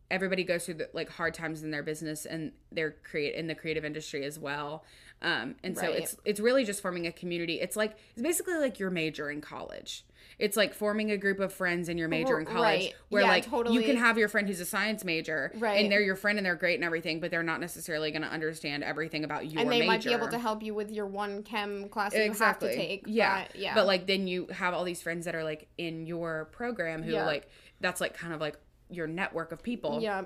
everybody 0.09 0.43
goes 0.43 0.65
through 0.65 0.73
the, 0.75 0.89
like 0.93 1.09
hard 1.09 1.33
times 1.33 1.63
in 1.63 1.71
their 1.71 1.83
business 1.83 2.25
and 2.25 2.51
they're 2.71 2.91
create 3.09 3.33
in 3.33 3.47
the 3.47 3.55
creative 3.55 3.85
industry 3.85 4.25
as 4.25 4.37
well. 4.37 4.83
Um, 5.21 5.55
and 5.63 5.77
so 5.77 5.91
it's 5.91 6.15
it's 6.25 6.39
really 6.39 6.65
just 6.65 6.81
forming 6.81 7.05
a 7.07 7.11
community. 7.11 7.59
It's 7.59 7.75
like 7.75 7.95
it's 8.13 8.21
basically 8.21 8.55
like 8.55 8.79
your 8.79 8.89
major 8.89 9.29
in 9.29 9.41
college. 9.41 10.05
It's 10.39 10.57
like 10.57 10.73
forming 10.73 11.11
a 11.11 11.17
group 11.17 11.39
of 11.39 11.53
friends 11.53 11.87
in 11.87 11.99
your 11.99 12.07
major 12.07 12.39
in 12.39 12.45
college 12.47 12.61
right. 12.63 12.95
where 13.09 13.21
Yeah, 13.21 13.27
like 13.29 13.45
you 13.71 13.83
can 13.83 13.97
have 13.97 14.17
your 14.17 14.27
friend 14.27 14.47
who's 14.47 14.59
a 14.59 14.65
science 14.65 15.03
major 15.03 15.51
Right. 15.55 15.83
and 15.83 15.91
they're 15.91 16.01
your 16.01 16.15
friend 16.15 16.39
and 16.39 16.45
they're 16.45 16.55
great 16.55 16.75
and 16.75 16.83
everything, 16.83 17.19
but 17.19 17.29
they're 17.29 17.43
not 17.43 17.59
necessarily 17.59 18.09
going 18.09 18.23
to 18.23 18.27
understand 18.27 18.83
everything 18.83 19.23
about 19.23 19.51
your 19.51 19.61
and 19.61 19.69
they 19.71 19.79
major. 19.81 19.87
might 19.91 20.03
be 20.03 20.11
able 20.13 20.29
to 20.29 20.39
help 20.39 20.63
you 20.63 20.73
with 20.73 20.89
your 20.89 21.05
one 21.05 21.43
chem 21.43 21.89
class 21.89 22.13
that 22.13 22.25
exactly. 22.25 22.69
you 22.69 22.75
have 22.75 22.81
to 22.81 22.87
take. 22.87 23.03
Yeah. 23.05 23.43
but, 23.51 23.55
yeah. 23.55 23.75
But 23.75 23.85
like 23.85 24.07
then 24.07 24.25
you 24.27 24.47
have 24.47 24.73
all 24.73 24.83
these 24.83 25.01
friends 25.01 25.25
that 25.25 25.35
are 25.35 25.43
like 25.43 25.67
in 25.77 26.07
your 26.07 26.45
program 26.51 27.03
who 27.03 27.11
Yeah. 27.11 27.25
like 27.27 27.47
that's 27.79 28.01
like 28.01 28.15
kind 28.15 28.33
of 28.33 28.41
like 28.41 28.57
your 28.89 29.05
network 29.05 29.51
of 29.51 29.61
people. 29.61 30.01
yeah, 30.01 30.23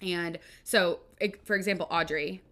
And 0.00 0.40
so, 0.64 1.00
for 1.44 1.54
example, 1.54 1.86
Audrey, 1.88 2.42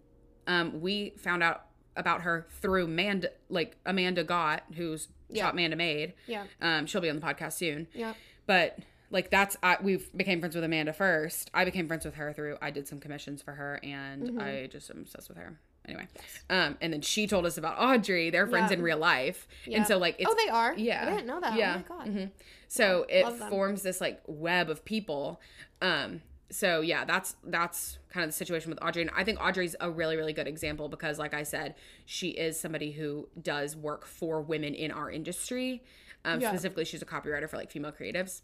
um, 0.47 0.79
we 0.79 1.09
found 1.17 1.43
out 1.43 1.65
about 1.95 2.21
her 2.21 2.47
through 2.61 2.87
Manda, 2.87 3.29
like 3.49 3.77
Amanda 3.85 4.23
Gott, 4.23 4.63
who's 4.75 5.07
Yeah. 5.29 5.45
Shop 5.45 5.55
Manda 5.55 5.75
Made. 5.75 6.13
Yeah. 6.27 6.45
Um, 6.61 6.85
she'll 6.85 7.01
be 7.01 7.09
on 7.09 7.19
the 7.19 7.25
podcast 7.25 7.53
soon. 7.53 7.87
yeah, 7.93 8.13
But 8.45 8.77
like 9.09 9.29
that's 9.29 9.57
I, 9.61 9.77
we 9.81 9.97
became 10.15 10.39
friends 10.39 10.55
with 10.55 10.63
Amanda 10.63 10.93
first. 10.93 11.51
I 11.53 11.65
became 11.65 11.87
friends 11.87 12.05
with 12.05 12.15
her 12.15 12.31
through 12.33 12.57
I 12.61 12.71
did 12.71 12.87
some 12.87 12.99
commissions 12.99 13.41
for 13.41 13.53
her, 13.53 13.79
and 13.83 14.23
Mm-hmm. 14.29 14.39
I 14.41 14.67
just 14.71 14.89
am 14.89 14.99
obsessed 14.99 15.27
with 15.29 15.37
her. 15.37 15.59
Anyway, 15.87 16.07
um, 16.49 16.77
and 16.79 16.93
then 16.93 17.01
she 17.01 17.25
told 17.25 17.43
us 17.45 17.57
about 17.57 17.75
Audrey. 17.79 18.29
They're 18.29 18.45
friends 18.47 18.69
Yeah. 18.71 18.77
in 18.77 18.83
real 18.83 18.99
life, 18.99 19.47
yeah. 19.65 19.77
and 19.79 19.87
so 19.87 19.97
like 19.97 20.15
it's 20.19 20.29
oh, 20.31 20.35
they 20.45 20.49
are. 20.49 20.75
yeah. 20.77 21.05
I 21.07 21.09
didn't 21.09 21.25
know 21.25 21.39
that. 21.41 21.55
Yeah. 21.57 21.81
Oh 21.89 21.93
my 21.95 22.05
god. 22.05 22.07
Mhm. 22.15 22.29
So 22.67 23.05
it 23.09 23.27
forms 23.49 23.81
this 23.81 23.99
like 23.99 24.21
web 24.27 24.69
of 24.69 24.85
people. 24.85 25.41
Um, 25.81 26.21
so 26.51 26.81
yeah, 26.81 27.05
that's 27.05 27.35
that's 27.43 27.97
kind 28.09 28.23
of 28.23 28.29
the 28.29 28.35
situation 28.35 28.69
with 28.69 28.79
Audrey, 28.83 29.01
and 29.01 29.11
I 29.15 29.23
think 29.23 29.39
Audrey's 29.41 29.75
a 29.79 29.89
really 29.89 30.17
really 30.17 30.33
good 30.33 30.47
example 30.47 30.89
because, 30.89 31.17
like 31.17 31.33
I 31.33 31.43
said, 31.43 31.75
she 32.05 32.29
is 32.29 32.59
somebody 32.59 32.91
who 32.91 33.29
does 33.41 33.75
work 33.75 34.05
for 34.05 34.41
women 34.41 34.73
in 34.75 34.91
our 34.91 35.09
industry. 35.09 35.83
Um, 36.23 36.39
Yeah. 36.39 36.49
Specifically, 36.49 36.85
she's 36.85 37.01
a 37.01 37.05
copywriter 37.05 37.49
for 37.49 37.57
like 37.57 37.71
female 37.71 37.91
creatives, 37.91 38.41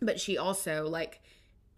but 0.00 0.20
she 0.20 0.36
also 0.36 0.88
like 0.88 1.20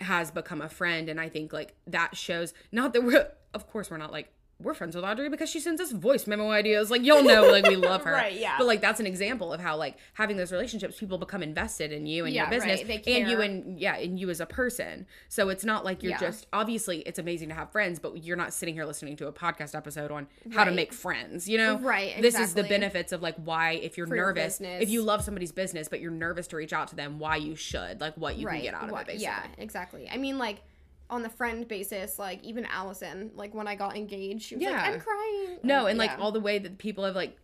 has 0.00 0.30
become 0.30 0.60
a 0.60 0.68
friend, 0.68 1.08
and 1.08 1.20
I 1.20 1.28
think 1.28 1.52
like 1.52 1.74
that 1.86 2.16
shows 2.16 2.52
not 2.72 2.92
that 2.94 3.04
we're 3.04 3.28
of 3.52 3.68
course 3.68 3.90
we're 3.90 3.98
not 3.98 4.10
like 4.12 4.32
we're 4.60 4.72
friends 4.74 4.94
with 4.94 5.04
Audrey 5.04 5.28
because 5.28 5.50
she 5.50 5.58
sends 5.58 5.80
us 5.80 5.90
voice 5.90 6.26
memo 6.26 6.50
ideas. 6.50 6.90
Like 6.90 7.02
you'll 7.02 7.24
know, 7.24 7.48
like 7.50 7.66
we 7.66 7.76
love 7.76 8.02
her. 8.04 8.12
Right, 8.12 8.38
yeah. 8.38 8.54
But 8.56 8.66
like 8.66 8.80
that's 8.80 9.00
an 9.00 9.06
example 9.06 9.52
of 9.52 9.60
how 9.60 9.76
like 9.76 9.96
having 10.14 10.36
those 10.36 10.52
relationships, 10.52 10.98
people 10.98 11.18
become 11.18 11.42
invested 11.42 11.90
in 11.92 12.06
you 12.06 12.24
and 12.24 12.32
Yeah, 12.32 12.42
your 12.42 12.50
business, 12.50 12.88
right. 12.88 13.04
They 13.04 13.20
and 13.20 13.28
you 13.30 13.40
and 13.40 13.78
yeah, 13.80 13.96
and 13.96 14.18
you 14.18 14.30
as 14.30 14.40
a 14.40 14.46
person. 14.46 15.06
So 15.28 15.48
it's 15.48 15.64
not 15.64 15.84
like 15.84 16.02
you're 16.02 16.12
Yeah. 16.12 16.18
just 16.20 16.46
obviously 16.52 17.00
it's 17.00 17.18
amazing 17.18 17.48
to 17.48 17.54
have 17.54 17.72
friends, 17.72 17.98
but 17.98 18.22
you're 18.24 18.36
not 18.36 18.54
sitting 18.54 18.74
here 18.74 18.84
listening 18.84 19.16
to 19.16 19.26
a 19.26 19.32
podcast 19.32 19.74
episode 19.74 20.10
on 20.12 20.28
how 20.52 20.64
to 20.64 20.70
make 20.70 20.92
friends. 20.92 21.48
You 21.48 21.58
know, 21.58 21.78
Right, 21.78 22.22
This 22.22 22.38
is 22.38 22.54
the 22.54 22.62
benefits 22.64 23.12
of 23.12 23.22
like 23.22 23.34
why 23.36 23.72
if 23.72 23.98
you're 23.98 24.06
your 24.06 24.16
nervous, 24.16 24.58
business. 24.58 24.82
if 24.82 24.88
you 24.88 25.02
love 25.02 25.22
somebody's 25.24 25.52
business, 25.52 25.88
but 25.88 26.00
you're 26.00 26.10
nervous 26.12 26.46
to 26.48 26.56
reach 26.56 26.72
out 26.72 26.88
to 26.88 26.96
them, 26.96 27.18
why 27.18 27.36
you 27.36 27.56
should, 27.56 28.00
like 28.00 28.14
what 28.16 28.36
you 28.36 28.46
can 28.46 28.62
get 28.62 28.74
out 28.74 28.84
of 28.84 28.90
What- 28.92 29.02
it, 29.02 29.06
basically. 29.08 29.24
Yeah, 29.24 29.42
exactly. 29.58 30.08
I 30.10 30.16
mean, 30.16 30.38
like 30.38 30.62
on 31.10 31.22
the 31.22 31.28
friend 31.28 31.66
basis, 31.68 32.18
like 32.18 32.42
even 32.42 32.64
Allison, 32.66 33.30
like 33.34 33.54
when 33.54 33.68
I 33.68 33.74
got 33.74 33.96
engaged, 33.96 34.42
she 34.42 34.56
was 34.56 34.64
like, 34.64 34.72
Yeah. 34.72 34.82
"I'm 34.92 35.00
crying." 35.00 35.58
No, 35.62 35.86
and 35.86 35.98
like 35.98 36.18
all 36.18 36.32
the 36.32 36.40
way 36.40 36.58
that 36.58 36.78
people 36.78 37.04
have 37.04 37.14
like 37.14 37.36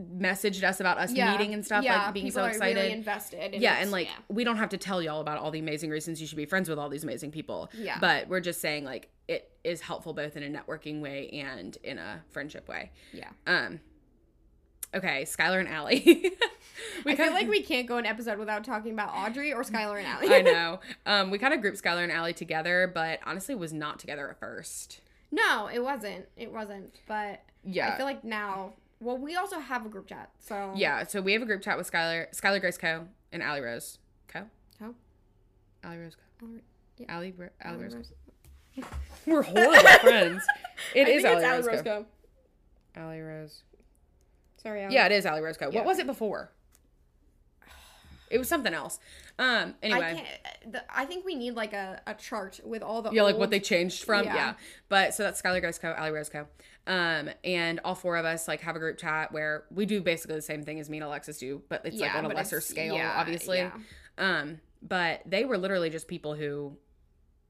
messaged 0.00 0.62
us 0.64 0.80
about 0.80 0.96
us 0.96 1.12
Yeah. 1.12 1.32
meeting 1.32 1.52
and 1.52 1.62
stuff, 1.64 1.84
Yeah, 1.84 2.04
like 2.06 2.14
being 2.14 2.26
people 2.26 2.42
so 2.42 2.48
excited. 2.48 2.76
really 2.80 2.92
invested. 2.92 3.52
yeah, 3.54 3.72
it's- 3.72 3.82
and 3.82 3.90
like 3.92 4.06
yeah. 4.06 4.12
we 4.30 4.42
don't 4.42 4.56
have 4.56 4.70
to 4.70 4.78
tell 4.78 5.02
y'all 5.02 5.20
about 5.20 5.36
all 5.38 5.50
the 5.50 5.58
amazing 5.58 5.90
reasons 5.90 6.18
you 6.20 6.26
should 6.26 6.36
be 6.38 6.46
friends 6.46 6.68
with 6.70 6.78
all 6.78 6.88
these 6.88 7.04
amazing 7.04 7.30
people. 7.30 7.70
Yeah. 7.74 7.98
But 8.00 8.26
we're 8.28 8.40
just 8.40 8.60
saying 8.62 8.84
like 8.86 9.10
it 9.28 9.50
is 9.64 9.82
helpful 9.82 10.14
both 10.14 10.34
in 10.36 10.42
a 10.42 10.48
networking 10.60 11.00
way 11.02 11.28
and 11.30 11.76
in 11.84 11.98
a 11.98 12.22
friendship 12.30 12.68
way. 12.68 12.90
yeah. 13.12 13.28
Um 13.46 13.80
Okay, 14.94 15.22
Skylar 15.22 15.58
and 15.60 15.68
Allie. 15.68 16.32
we 17.04 17.12
I 17.12 17.16
feel 17.16 17.26
kinda- 17.26 17.40
like 17.40 17.48
we 17.48 17.62
can't 17.62 17.86
go 17.86 17.96
an 17.96 18.06
episode 18.06 18.38
without 18.38 18.64
talking 18.64 18.92
about 18.92 19.10
Audrey 19.14 19.52
or 19.52 19.62
Skylar 19.62 19.98
and 19.98 20.06
Allie. 20.06 20.34
I 20.34 20.40
know. 20.42 20.80
Um 21.06 21.30
we 21.30 21.38
kind 21.38 21.54
of 21.54 21.60
grouped 21.60 21.82
Skylar 21.82 22.02
and 22.02 22.12
Allie 22.12 22.32
together, 22.34 22.90
but 22.92 23.20
honestly 23.24 23.54
was 23.54 23.72
not 23.72 23.98
together 23.98 24.28
at 24.30 24.38
first. 24.38 25.00
no, 25.30 25.68
it 25.72 25.80
wasn't. 25.82 26.26
It 26.36 26.52
wasn't. 26.52 27.00
But 27.08 27.42
Yeah. 27.64 27.92
I 27.92 27.96
feel 27.96 28.06
like 28.06 28.24
now. 28.24 28.74
Well, 29.00 29.18
we 29.18 29.34
also 29.34 29.58
have 29.58 29.84
a 29.84 29.88
group 29.88 30.06
chat, 30.06 30.30
so 30.38 30.72
Yeah, 30.76 31.04
so 31.04 31.20
we 31.20 31.32
have 31.32 31.42
a 31.42 31.46
group 31.46 31.60
chat 31.62 31.76
with 31.76 31.90
Skylar, 31.90 32.30
Skylar 32.34 32.60
Grace 32.60 32.78
Co. 32.78 33.08
and 33.32 33.42
Allie 33.42 33.60
Rose 33.60 33.98
Co. 34.28 34.42
Oh, 34.80 34.94
Allie 35.82 35.98
Rose 35.98 36.14
Co. 36.14 36.46
Allie- 36.46 36.62
yeah. 36.98 37.06
Allie, 37.08 37.34
Ro- 37.36 37.48
Allie 37.62 37.74
Allie 37.74 37.84
Rose. 37.84 37.94
Rose. 37.96 38.12
Co. 38.80 38.82
We're 39.26 39.42
horrible 39.42 39.88
friends. 40.00 40.44
It 40.94 41.06
I 41.08 41.10
is 41.10 41.22
think 41.22 41.34
it's 41.36 41.44
Allie 41.44 41.44
Allie 41.44 41.56
Rose 41.56 41.66
Co. 41.66 41.72
Roscoe. 41.72 42.06
Allie 42.94 43.20
Rose. 43.20 43.62
Sorry, 44.62 44.82
Allie. 44.84 44.94
Yeah, 44.94 45.06
it 45.06 45.12
is 45.12 45.26
Allie 45.26 45.40
Rose 45.40 45.56
Co. 45.56 45.70
Yeah. 45.70 45.80
What 45.80 45.86
was 45.86 45.98
it 45.98 46.06
before? 46.06 46.50
It 48.32 48.38
was 48.38 48.48
something 48.48 48.72
else. 48.74 48.98
Um. 49.38 49.74
I 49.82 49.86
Anyway. 49.86 50.24
can't. 50.62 50.72
The, 50.72 50.84
I 50.94 51.04
think 51.04 51.24
we 51.24 51.34
need 51.34 51.54
like 51.54 51.72
a, 51.72 52.00
a 52.06 52.14
chart 52.14 52.60
with 52.64 52.82
all 52.82 53.02
the 53.02 53.10
Yeah, 53.12 53.22
like 53.22 53.36
what 53.36 53.50
they 53.50 53.60
changed 53.60 54.04
from. 54.04 54.24
Yeah. 54.24 54.34
Yeah. 54.34 54.54
But 54.88 55.14
so 55.14 55.22
that's 55.22 55.40
Skylar 55.40 55.60
Grace 55.60 55.78
Co., 55.78 55.92
Allie 55.96 56.10
Rose 56.10 56.28
Co. 56.28 56.46
Um, 56.86 57.30
and 57.44 57.78
all 57.84 57.94
four 57.94 58.16
of 58.16 58.24
us 58.24 58.48
like 58.48 58.60
have 58.62 58.74
a 58.74 58.78
group 58.80 58.98
chat 58.98 59.30
where 59.32 59.64
we 59.70 59.86
do 59.86 60.00
basically 60.00 60.36
the 60.36 60.42
same 60.42 60.64
thing 60.64 60.80
as 60.80 60.90
me 60.90 60.96
and 60.98 61.04
Alexis 61.06 61.38
do, 61.38 61.62
but 61.68 61.82
it's 61.84 61.98
like 62.00 62.14
on 62.14 62.24
a 62.24 62.28
lesser 62.28 62.60
scale, 62.60 62.94
yeah, 62.96 63.14
obviously. 63.16 63.58
yeah. 63.58 63.70
Um, 64.18 64.60
but 64.82 65.20
they 65.26 65.44
were 65.44 65.58
literally 65.58 65.90
just 65.90 66.08
people 66.08 66.34
who 66.34 66.76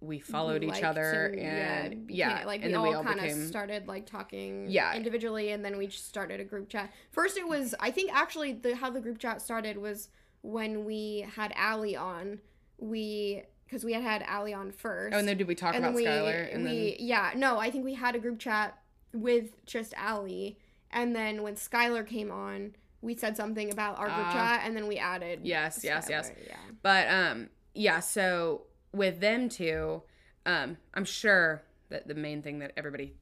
we 0.01 0.19
followed 0.19 0.65
each 0.65 0.83
other 0.83 1.27
and, 1.27 1.39
and 1.41 2.07
became- 2.09 2.17
yeah, 2.19 2.43
like 2.45 2.63
and 2.65 2.73
we 2.73 2.89
then 2.89 2.95
all, 2.97 3.05
kind 3.05 3.21
of 3.21 3.25
became 3.25 3.47
started 3.47 3.87
like 3.89 4.05
talking 4.05 4.67
Yeah. 4.69 4.95
individually 4.95 5.53
and 5.53 5.65
then 5.65 5.79
we 5.79 5.87
just 5.87 6.09
started 6.09 6.41
a 6.41 6.45
group 6.45 6.69
chat 6.69 6.91
first 7.13 7.37
it 7.39 7.47
was 7.47 7.73
i 7.79 7.93
think 7.93 8.13
actually 8.13 8.53
the 8.53 8.75
how 8.75 8.91
the 8.91 9.01
group 9.01 9.19
chat 9.19 9.41
started 9.41 9.79
was 9.79 10.09
when 10.43 10.85
we 10.85 11.27
had 11.35 11.53
Allie 11.57 11.97
on 11.97 12.41
we 12.79 13.43
because 13.65 13.85
we 13.85 13.93
had 13.93 14.03
had 14.03 14.23
Allie 14.23 14.53
on 14.55 14.71
first 14.71 15.15
Oh, 15.15 15.19
and 15.19 15.27
then 15.27 15.37
did 15.39 15.49
we 15.49 15.55
talk 15.55 15.75
and 15.75 15.85
about 15.85 15.95
then 15.95 15.95
we, 15.97 16.05
Skylar? 16.05 16.55
And 16.55 16.65
we 16.65 16.97
yeah 17.01 17.33
no 17.37 17.59
i 17.59 17.71
think 17.71 17.85
we 17.85 17.95
had 17.95 18.15
a 18.15 18.19
group 18.19 18.39
chat 18.39 18.79
with 19.13 19.65
just 19.67 19.95
Allie 19.97 20.59
and 20.91 21.15
then 21.17 21.43
when 21.43 21.55
Skylar 21.55 22.07
came 22.07 22.31
on 22.31 22.75
we 23.01 23.17
said 23.17 23.37
something 23.37 23.73
about 23.73 23.99
our 23.99 24.07
group 24.07 24.27
Ah. 24.29 24.33
chat 24.33 24.63
and 24.67 24.77
then 24.77 24.87
we 24.87 24.99
added 24.99 25.41
Yes, 25.43 25.81
yes, 25.83 26.07
yes. 26.09 26.31
Yeah 26.47 26.57
But 26.83 27.09
um 27.09 27.49
yeah, 27.75 28.01
so 28.01 28.63
with 28.93 29.21
them 29.21 29.49
two, 29.49 30.03
um, 30.45 30.77
I'm 30.93 31.07
sure 31.07 31.63
that 31.89 32.07
the 32.07 32.15
main 32.15 32.43
thing 32.43 32.59
that 32.59 32.73
everybody 32.77 33.15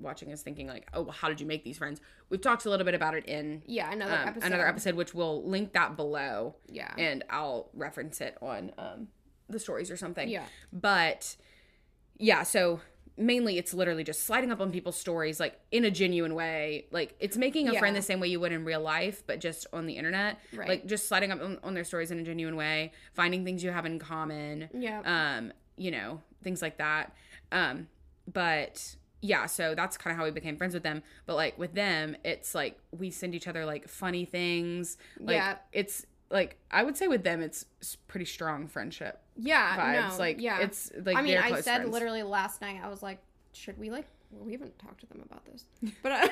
watching 0.00 0.30
is 0.30 0.42
thinking 0.42 0.66
like, 0.68 0.86
oh, 0.94 1.02
well, 1.02 1.12
how 1.12 1.28
did 1.28 1.40
you 1.40 1.46
make 1.46 1.64
these 1.64 1.78
friends? 1.78 2.00
We've 2.30 2.40
talked 2.40 2.64
a 2.66 2.70
little 2.70 2.84
bit 2.84 2.94
about 2.94 3.14
it 3.14 3.24
in 3.26 3.62
yeah 3.66 3.90
another 3.92 4.14
um, 4.14 4.28
episode 4.28 4.46
another 4.46 4.66
episode, 4.66 4.94
which 4.94 5.14
we'll 5.14 5.42
link 5.48 5.72
that 5.72 5.96
below. 5.96 6.56
Yeah. 6.70 6.92
and 6.98 7.24
I'll 7.30 7.70
reference 7.74 8.20
it 8.20 8.36
on 8.40 8.72
um, 8.78 9.08
the 9.48 9.58
stories 9.58 9.90
or 9.90 9.96
something. 9.96 10.28
Yeah. 10.28 10.44
but 10.72 11.36
yeah, 12.18 12.42
so 12.42 12.80
mainly 13.16 13.58
it's 13.58 13.74
literally 13.74 14.04
just 14.04 14.24
sliding 14.24 14.52
up 14.52 14.60
on 14.60 14.70
people's 14.70 14.94
stories 14.96 15.40
like 15.40 15.58
in 15.72 15.84
a 15.84 15.90
genuine 15.90 16.36
way 16.36 16.86
like 16.92 17.16
it's 17.18 17.36
making 17.36 17.68
a 17.68 17.76
friend 17.76 17.96
the 17.96 18.00
same 18.00 18.20
way 18.20 18.28
you 18.28 18.38
would 18.38 18.52
in 18.52 18.64
real 18.64 18.80
life 18.80 19.24
but 19.26 19.40
just 19.40 19.66
on 19.72 19.86
the 19.86 19.94
internet 19.94 20.38
Right. 20.54 20.68
like 20.68 20.86
just 20.86 21.08
sliding 21.08 21.32
up 21.32 21.42
on, 21.42 21.58
on 21.64 21.74
their 21.74 21.82
stories 21.82 22.12
in 22.12 22.20
a 22.20 22.22
genuine 22.22 22.54
way 22.54 22.92
finding 23.14 23.44
things 23.44 23.64
you 23.64 23.72
have 23.72 23.86
in 23.86 23.98
common 23.98 24.68
Yeah. 24.72 25.00
um 25.36 25.52
you 25.76 25.90
know 25.90 26.20
things 26.44 26.62
like 26.62 26.78
that 26.78 27.12
um 27.50 27.88
but 28.32 28.94
yeah 29.20 29.46
so 29.46 29.74
that's 29.74 29.96
kind 29.96 30.12
of 30.12 30.18
how 30.18 30.24
we 30.24 30.30
became 30.30 30.56
friends 30.56 30.74
with 30.74 30.82
them 30.82 31.02
but 31.26 31.34
like 31.34 31.58
with 31.58 31.74
them 31.74 32.16
it's 32.24 32.54
like 32.54 32.78
we 32.92 33.10
send 33.10 33.34
each 33.34 33.48
other 33.48 33.64
like 33.64 33.88
funny 33.88 34.24
things 34.24 34.96
like 35.18 35.34
Yeah. 35.34 35.56
it's 35.72 36.06
like 36.30 36.56
i 36.70 36.82
would 36.84 36.96
say 36.96 37.08
with 37.08 37.24
them 37.24 37.40
it's 37.42 37.64
pretty 38.06 38.26
strong 38.26 38.68
friendship 38.68 39.20
yeah 39.36 39.76
vibes 39.76 40.12
no, 40.12 40.18
like 40.18 40.40
yeah 40.40 40.60
it's 40.60 40.92
like 41.04 41.16
I 41.16 41.22
mean, 41.22 41.38
I 41.38 41.60
said 41.60 41.76
friends. 41.78 41.92
literally 41.92 42.22
last 42.22 42.60
night. 42.60 42.80
I 42.82 42.88
was 42.88 43.02
like, 43.02 43.18
should 43.52 43.78
we 43.78 43.88
like? 43.88 44.06
Well, 44.30 44.44
we 44.44 44.52
haven't 44.52 44.78
talked 44.78 45.00
to 45.00 45.06
them 45.06 45.22
about 45.24 45.44
this, 45.46 45.64
but 46.02 46.12
uh, 46.12 46.28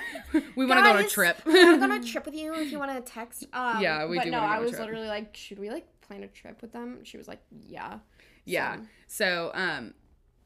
we 0.56 0.66
want 0.66 0.78
to 0.80 0.82
go 0.82 0.90
on 0.98 1.04
a 1.04 1.08
trip 1.08 1.40
I 1.46 1.48
want 1.50 1.80
to 1.80 1.86
go 1.86 1.94
on 1.94 2.00
a 2.00 2.04
trip 2.04 2.26
with 2.26 2.34
you 2.34 2.52
if 2.54 2.70
you 2.70 2.78
want 2.78 2.92
to 2.94 3.12
text. 3.12 3.46
Um, 3.52 3.80
Yeah, 3.80 4.06
we 4.06 4.16
but 4.18 4.24
do 4.24 4.30
no, 4.32 4.40
I 4.40 4.58
was 4.58 4.78
literally 4.78 5.06
like, 5.06 5.34
should 5.36 5.58
we 5.58 5.70
like 5.70 5.86
plan 6.02 6.24
a 6.24 6.28
trip 6.28 6.60
with 6.62 6.72
them? 6.72 6.98
She 7.04 7.16
was 7.16 7.26
like, 7.28 7.40
yeah, 7.66 8.00
Yeah. 8.44 8.78
So, 9.06 9.50
um, 9.54 9.94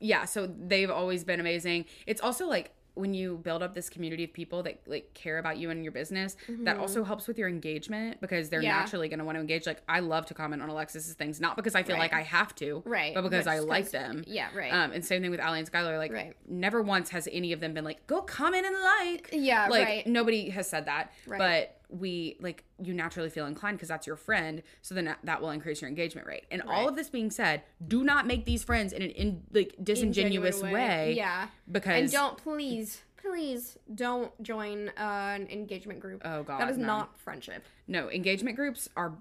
yeah, 0.00 0.24
so 0.24 0.46
they've 0.46 0.90
always 0.90 1.24
been 1.24 1.40
amazing. 1.40 1.84
It's 2.06 2.20
also 2.20 2.46
like 2.48 2.72
when 2.94 3.14
you 3.14 3.38
build 3.38 3.62
up 3.62 3.72
this 3.72 3.88
community 3.88 4.24
of 4.24 4.32
people 4.32 4.64
that 4.64 4.80
like 4.86 5.14
care 5.14 5.38
about 5.38 5.56
you 5.56 5.70
and 5.70 5.84
your 5.84 5.92
business, 5.92 6.36
that 6.64 6.76
also 6.76 7.04
helps 7.04 7.28
with 7.28 7.38
your 7.38 7.48
engagement 7.48 8.20
because 8.20 8.48
they're 8.50 8.58
Mm-hmm. 8.60 8.66
Yeah. 8.66 8.78
naturally 8.80 9.08
going 9.08 9.20
to 9.20 9.24
want 9.24 9.36
to 9.36 9.40
engage. 9.40 9.64
Like 9.64 9.80
I 9.88 10.00
love 10.00 10.26
to 10.26 10.34
comment 10.34 10.60
on 10.60 10.68
Alexis's 10.68 11.14
things, 11.14 11.40
not 11.40 11.54
because 11.56 11.74
I 11.76 11.82
feel 11.84 11.94
Right. 11.94 12.02
like 12.02 12.12
I 12.12 12.22
have 12.22 12.52
to, 12.56 12.82
Right, 12.84 13.14
but 13.14 13.22
because 13.22 13.44
but 13.44 13.52
I 13.52 13.58
like 13.60 13.90
them. 13.90 14.24
yeah, 14.26 14.48
right. 14.54 14.72
Um, 14.72 14.90
and 14.92 15.04
same 15.04 15.22
thing 15.22 15.30
with 15.30 15.40
Allie 15.40 15.60
and 15.60 15.70
Skylar. 15.70 15.96
Like, 15.98 16.12
Right. 16.12 16.34
never 16.48 16.82
once 16.82 17.10
has 17.10 17.28
any 17.30 17.52
of 17.52 17.60
them 17.60 17.74
been 17.74 17.84
like, 17.84 18.06
"Go 18.08 18.22
comment 18.22 18.66
and 18.66 18.76
like." 18.76 19.30
Yeah, 19.32 19.68
like 19.68 19.84
right. 19.86 20.06
nobody 20.06 20.50
has 20.50 20.68
said 20.68 20.86
that. 20.86 21.12
Right. 21.28 21.38
But 21.38 21.79
we 21.92 22.36
like 22.40 22.64
you 22.82 22.94
naturally 22.94 23.30
feel 23.30 23.46
inclined 23.46 23.76
because 23.76 23.88
that's 23.88 24.06
your 24.06 24.16
friend 24.16 24.62
so 24.82 24.94
then 24.94 25.14
that- 25.24 25.40
will 25.40 25.50
increase 25.50 25.80
your 25.80 25.88
engagement 25.88 26.26
rate 26.26 26.44
and 26.50 26.62
all 26.62 26.88
of 26.88 26.96
this 26.96 27.08
being 27.08 27.30
said 27.30 27.62
do 27.86 28.04
not 28.04 28.26
make 28.26 28.44
these 28.44 28.62
friends 28.62 28.92
in 28.92 29.02
an 29.02 29.10
in 29.10 29.42
like 29.52 29.74
disingenuous 29.82 30.56
Genuine 30.60 30.72
way, 30.88 31.14
Yeah. 31.16 31.48
because 31.70 32.02
And 32.02 32.12
don't 32.12 32.36
please, 32.38 33.02
please 33.16 33.76
don't 33.94 34.30
join 34.42 34.88
uh, 34.98 35.32
an 35.36 35.46
engagement 35.48 36.00
group. 36.00 36.22
Oh, 36.24 36.42
God, 36.42 36.60
That 36.60 36.70
is 36.70 36.78
no. 36.78 36.86
not 36.86 37.18
friendship. 37.20 37.64
no 37.88 38.10
engagement 38.10 38.56
groups 38.56 38.88
are 38.96 39.12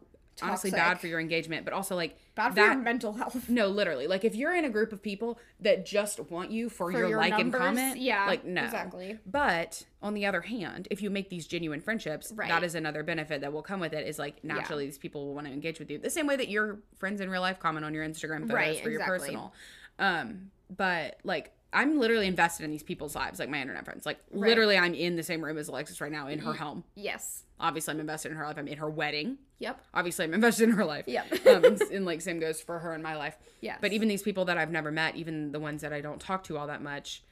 honestly 0.42 0.72
Toxic. 0.72 0.86
bad 0.86 1.00
for 1.00 1.08
your 1.08 1.20
engagement 1.20 1.66
but 1.66 1.74
also 1.74 1.96
like 1.96 2.18
Bad 2.36 2.50
for 2.50 2.56
that 2.56 2.74
your 2.74 2.84
mental 2.84 3.14
health. 3.14 3.50
no 3.50 3.68
literally 3.68 4.08
like 4.08 4.24
if 4.24 4.36
you're 4.36 4.56
in 4.56 4.66
a 4.66 4.70
group 4.70 4.94
of 4.94 5.02
people 5.02 5.40
that 5.60 5.86
just 5.86 6.20
want 6.32 6.52
you 6.52 6.70
for, 6.70 6.92
your, 6.92 7.08
your 7.10 7.18
like 7.18 7.32
numbers, 7.32 7.60
and 7.62 7.78
comment 7.78 8.00
yeah, 8.00 8.26
like 8.28 8.46
no 8.46 8.64
exactly. 8.64 9.18
but 9.26 9.86
on 10.02 10.14
the 10.14 10.26
other 10.26 10.42
hand 10.42 10.88
if 10.92 11.02
you 11.02 11.10
make 11.10 11.30
these 11.30 11.48
genuine 11.48 11.82
friendships 11.82 12.32
Right. 12.36 12.50
that 12.50 12.64
is 12.64 12.76
another 12.76 13.04
benefit 13.04 13.42
that 13.42 13.52
will 13.52 13.64
come 13.64 13.80
with 13.80 13.94
it 13.94 14.08
is 14.08 14.18
like 14.20 14.44
naturally 14.44 14.86
these 14.86 14.98
people 14.98 15.26
will 15.28 15.36
want 15.36 15.48
to 15.48 15.54
engage 15.54 15.80
with 15.80 15.90
you 15.92 15.98
the 15.98 16.10
same 16.10 16.28
way 16.28 16.36
that 16.36 16.50
your 16.50 16.80
friends 16.98 17.22
in 17.22 17.30
real 17.30 17.42
life 17.42 17.60
comment 17.60 17.86
on 17.86 17.94
your 17.94 18.08
instagram 18.08 18.42
photos 18.42 18.54
Right, 18.54 18.80
for 18.84 18.90
your 18.90 19.04
personal 19.04 19.54
um 20.00 20.52
but 20.76 21.18
like 21.24 21.52
I'm 21.72 22.00
literally 22.00 22.26
invested 22.26 22.64
in 22.64 22.72
these 22.72 22.84
people's 22.84 23.16
lives, 23.16 23.40
like 23.40 23.50
my 23.50 23.62
internet 23.62 23.86
friends. 23.86 24.06
Like 24.06 24.20
literally, 24.32 24.78
I'm 24.78 24.96
in 24.96 25.16
the 25.16 25.24
same 25.24 25.44
room 25.44 25.58
as 25.58 25.68
Alexis 25.68 26.02
right 26.02 26.12
now 26.12 26.28
in 26.28 26.40
her 26.40 26.54
home. 26.54 26.84
Yes. 26.96 27.44
Obviously, 27.60 27.94
I'm 27.94 28.00
invested 28.00 28.32
in 28.32 28.38
her 28.38 28.46
life. 28.46 28.58
I'm 28.58 28.68
in 28.68 28.80
her 28.80 28.90
wedding. 28.90 29.38
Yep. 29.60 29.80
Obviously, 29.94 30.26
I'm 30.26 30.34
invested 30.34 30.70
in 30.70 30.76
her 30.76 30.86
life. 30.86 31.06
Yep. 31.08 31.32
um, 31.48 31.66
and, 31.66 31.82
and, 31.82 32.06
like 32.06 32.22
same 32.22 32.40
goes 32.40 32.60
for 32.60 32.80
her 32.80 32.96
in 32.96 33.04
my 33.04 33.16
life. 33.16 33.38
Yes. 33.62 33.78
But 33.82 33.94
even 33.94 34.08
these 34.08 34.24
people 34.24 34.46
that 34.46 34.58
I've 34.58 34.72
never 34.72 34.92
met, 34.92 35.16
even 35.16 35.52
the 35.52 35.60
ones 35.60 35.82
that 35.82 35.94
I 35.94 36.02
don't 36.02 36.20
talk 36.20 36.44
to 36.46 36.58
all 36.58 36.68
that 36.68 36.82
much, 36.82 37.24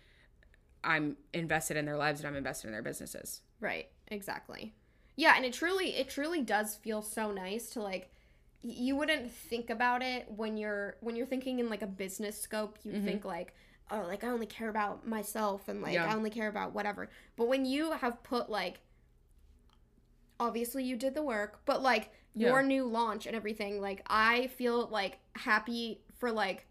I'm 0.83 1.17
invested 1.33 1.77
in 1.77 1.85
their 1.85 1.97
lives 1.97 2.19
and 2.19 2.27
I'm 2.27 2.35
invested 2.35 2.67
in 2.67 2.73
their 2.73 2.83
businesses. 2.83 3.41
Right. 3.59 3.87
Exactly. 4.09 4.73
Yeah, 5.15 5.33
and 5.35 5.45
it 5.45 5.53
truly 5.53 5.95
it 5.95 6.09
truly 6.09 6.43
does 6.43 6.75
feel 6.75 7.01
so 7.01 7.31
nice 7.31 7.71
to 7.71 7.81
like 7.81 8.11
you 8.61 8.95
wouldn't 8.95 9.31
think 9.31 9.69
about 9.69 10.03
it 10.03 10.27
when 10.35 10.57
you're 10.57 10.97
when 11.01 11.15
you're 11.15 11.25
thinking 11.25 11.59
in 11.59 11.69
like 11.69 11.81
a 11.81 11.87
business 11.87 12.39
scope, 12.39 12.77
you'd 12.83 13.03
think 13.03 13.25
like 13.25 13.55
oh, 13.91 14.01
like 14.07 14.23
I 14.23 14.27
only 14.27 14.45
care 14.45 14.69
about 14.69 15.07
myself 15.07 15.67
and 15.67 15.81
like 15.81 15.93
Yeah. 15.93 16.05
I 16.11 16.15
only 16.15 16.29
care 16.29 16.47
about 16.47 16.73
whatever. 16.73 17.09
But 17.35 17.47
when 17.47 17.65
you 17.65 17.91
have 17.93 18.21
put 18.23 18.49
like 18.49 18.79
obviously 20.39 20.83
you 20.83 20.95
did 20.95 21.13
the 21.13 21.23
work, 21.23 21.59
but 21.65 21.81
like 21.81 22.09
your 22.35 22.61
new 22.61 22.85
launch 22.85 23.25
and 23.25 23.35
everything, 23.35 23.81
like 23.81 24.03
I 24.07 24.47
feel 24.47 24.87
like 24.91 25.17
happy 25.35 26.01
for 26.19 26.31
like 26.31 26.65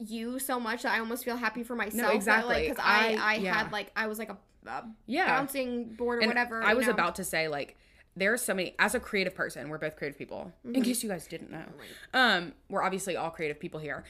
you 0.00 0.38
so 0.38 0.58
much 0.58 0.82
that 0.82 0.92
I 0.94 0.98
almost 1.00 1.24
feel 1.24 1.36
happy 1.36 1.62
for 1.62 1.76
myself. 1.76 2.10
No, 2.12 2.16
exactly. 2.16 2.68
Because 2.68 2.82
I, 2.84 3.14
I- 3.14 3.34
I, 3.34 3.34
yeah. 3.36 3.54
had 3.54 3.72
like 3.72 3.92
I 3.94 4.06
was 4.06 4.18
like 4.18 4.30
a, 4.30 4.36
a 4.66 4.84
Yeah. 5.06 5.26
bouncing 5.26 5.94
board 5.94 6.18
or 6.18 6.22
And 6.22 6.28
whatever. 6.30 6.62
I 6.62 6.74
was 6.74 6.86
know? 6.86 6.92
about 6.92 7.14
to 7.16 7.24
say 7.24 7.48
like 7.48 7.76
there 8.16 8.32
are 8.32 8.36
so 8.38 8.52
many 8.54 8.74
as 8.80 8.96
a 8.96 9.00
creative 9.00 9.34
person, 9.34 9.68
we're 9.68 9.78
both 9.78 9.94
creative 9.96 10.18
people. 10.18 10.52
Mm-hmm. 10.66 10.74
In 10.76 10.82
case 10.82 11.02
you 11.04 11.08
guys 11.08 11.26
didn't 11.28 11.50
know. 11.52 11.64
Um, 12.14 12.52
we're 12.68 12.82
obviously 12.82 13.16
all 13.16 13.30
creative 13.30 13.60
people 13.60 13.78
here. 13.78 14.02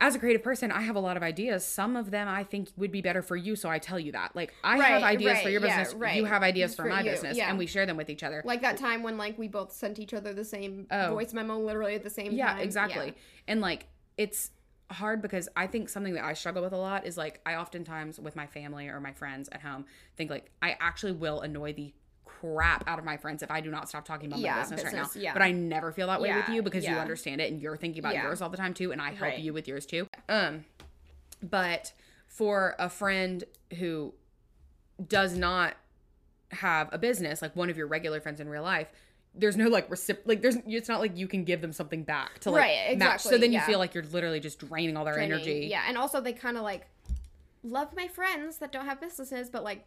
As 0.00 0.14
a 0.14 0.18
creative 0.18 0.42
person, 0.42 0.70
I 0.72 0.80
have 0.82 0.96
a 0.96 1.00
lot 1.00 1.16
of 1.16 1.22
ideas. 1.22 1.64
Some 1.64 1.96
of 1.96 2.10
them 2.10 2.28
I 2.28 2.44
think 2.44 2.68
would 2.76 2.90
be 2.92 3.00
better 3.00 3.22
for 3.22 3.36
you, 3.36 3.56
so 3.56 3.68
I 3.68 3.78
tell 3.78 3.98
you 3.98 4.12
that. 4.12 4.34
Like 4.34 4.52
I 4.64 4.76
have 4.78 5.02
Right, 5.02 5.02
ideas 5.02 5.38
for 5.38 5.44
right, 5.44 5.52
your 5.52 5.64
yeah, 5.64 5.78
business, 5.82 5.94
right. 6.00 6.16
you 6.16 6.24
have 6.24 6.42
ideas 6.42 6.74
for, 6.74 6.82
For 6.82 6.88
my 6.88 7.02
you, 7.02 7.10
business, 7.10 7.36
yeah. 7.36 7.48
and 7.48 7.58
we 7.58 7.66
share 7.66 7.86
them 7.86 7.96
with 7.96 8.10
each 8.10 8.22
other. 8.22 8.42
like 8.44 8.62
that 8.62 8.76
time 8.76 9.02
when 9.02 9.16
like 9.16 9.38
we 9.38 9.48
both 9.48 9.72
sent 9.72 9.98
each 9.98 10.12
other 10.14 10.32
the 10.34 10.44
same 10.44 10.86
Oh. 10.90 11.10
voice 11.14 11.32
memo 11.32 11.58
literally 11.58 11.94
at 11.94 12.02
the 12.02 12.10
same 12.10 12.26
time. 12.28 12.36
yeah 12.36 12.58
exactly 12.58 13.14
and 13.48 13.60
like 13.60 13.86
it's 14.16 14.50
hard 14.90 15.22
because 15.22 15.48
i 15.56 15.66
think 15.66 15.88
something 15.88 16.14
that 16.14 16.24
i 16.24 16.34
struggle 16.34 16.62
with 16.62 16.72
a 16.72 16.76
lot 16.76 17.06
is 17.06 17.16
like 17.16 17.40
i 17.46 17.54
oftentimes 17.54 18.20
with 18.20 18.36
my 18.36 18.46
family 18.46 18.86
or 18.88 19.00
my 19.00 19.12
friends 19.12 19.48
at 19.50 19.62
home 19.62 19.84
think 20.16 20.30
like 20.30 20.50
i 20.62 20.76
actually 20.80 21.12
will 21.12 21.40
annoy 21.40 21.72
the 21.72 21.92
crap 22.52 22.84
out 22.86 22.98
of 22.98 23.04
my 23.04 23.16
friends 23.16 23.42
if 23.42 23.50
i 23.50 23.60
do 23.60 23.70
not 23.70 23.88
stop 23.88 24.04
talking 24.04 24.26
about 24.26 24.40
Yeah, 24.40 24.54
my 24.54 24.60
business, 24.60 24.84
right 24.84 24.94
now 24.94 25.10
yeah. 25.14 25.32
but 25.32 25.42
i 25.42 25.50
never 25.52 25.92
feel 25.92 26.06
that 26.08 26.20
way 26.20 26.34
with 26.34 26.48
you 26.48 26.62
because 26.62 26.84
you 26.84 26.90
understand 26.96 27.40
it 27.40 27.50
and 27.52 27.60
you're 27.60 27.76
thinking 27.76 28.00
about 28.00 28.14
Yeah. 28.14 28.24
yours 28.24 28.42
all 28.42 28.50
the 28.50 28.56
time 28.56 28.74
too 28.74 28.92
and 28.92 29.00
i 29.00 29.10
help 29.10 29.20
Right. 29.32 29.38
you 29.38 29.52
with 29.52 29.66
yours 29.68 29.86
too 29.86 30.06
um 30.28 30.64
but 31.42 31.92
for 32.26 32.74
a 32.78 32.88
friend 32.90 33.44
who 33.78 34.14
does 35.08 35.36
not 35.36 35.74
have 36.50 36.88
a 36.92 36.98
business 36.98 37.42
like 37.42 37.54
one 37.56 37.70
of 37.70 37.76
your 37.76 37.86
regular 37.86 38.20
friends 38.20 38.40
in 38.40 38.48
real 38.48 38.62
life 38.62 38.88
there's 39.34 39.56
no 39.56 39.68
like 39.68 39.88
recip 39.90 40.18
like 40.24 40.40
there's 40.42 40.56
it's 40.66 40.88
not 40.88 41.00
like 41.00 41.16
you 41.16 41.26
can 41.26 41.42
give 41.44 41.60
them 41.60 41.72
something 41.72 42.04
back 42.04 42.38
to 42.40 42.50
like 42.50 42.60
Right, 42.62 42.96
match 42.98 43.20
so 43.22 43.30
exactly, 43.30 43.38
then 43.38 43.52
you 43.52 43.60
feel 43.60 43.78
like 43.78 43.94
you're 43.94 44.04
literally 44.04 44.38
just 44.40 44.58
draining 44.60 44.96
all 44.96 45.04
their 45.04 45.14
Training, 45.14 45.32
energy 45.32 45.66
Yeah, 45.70 45.82
and 45.88 45.98
also 45.98 46.20
they 46.20 46.32
kind 46.32 46.56
of 46.56 46.62
like 46.62 46.86
love 47.64 47.88
my 47.96 48.06
friends 48.06 48.58
that 48.58 48.70
don't 48.70 48.84
have 48.84 49.00
businesses, 49.00 49.48
but 49.50 49.64
like 49.64 49.84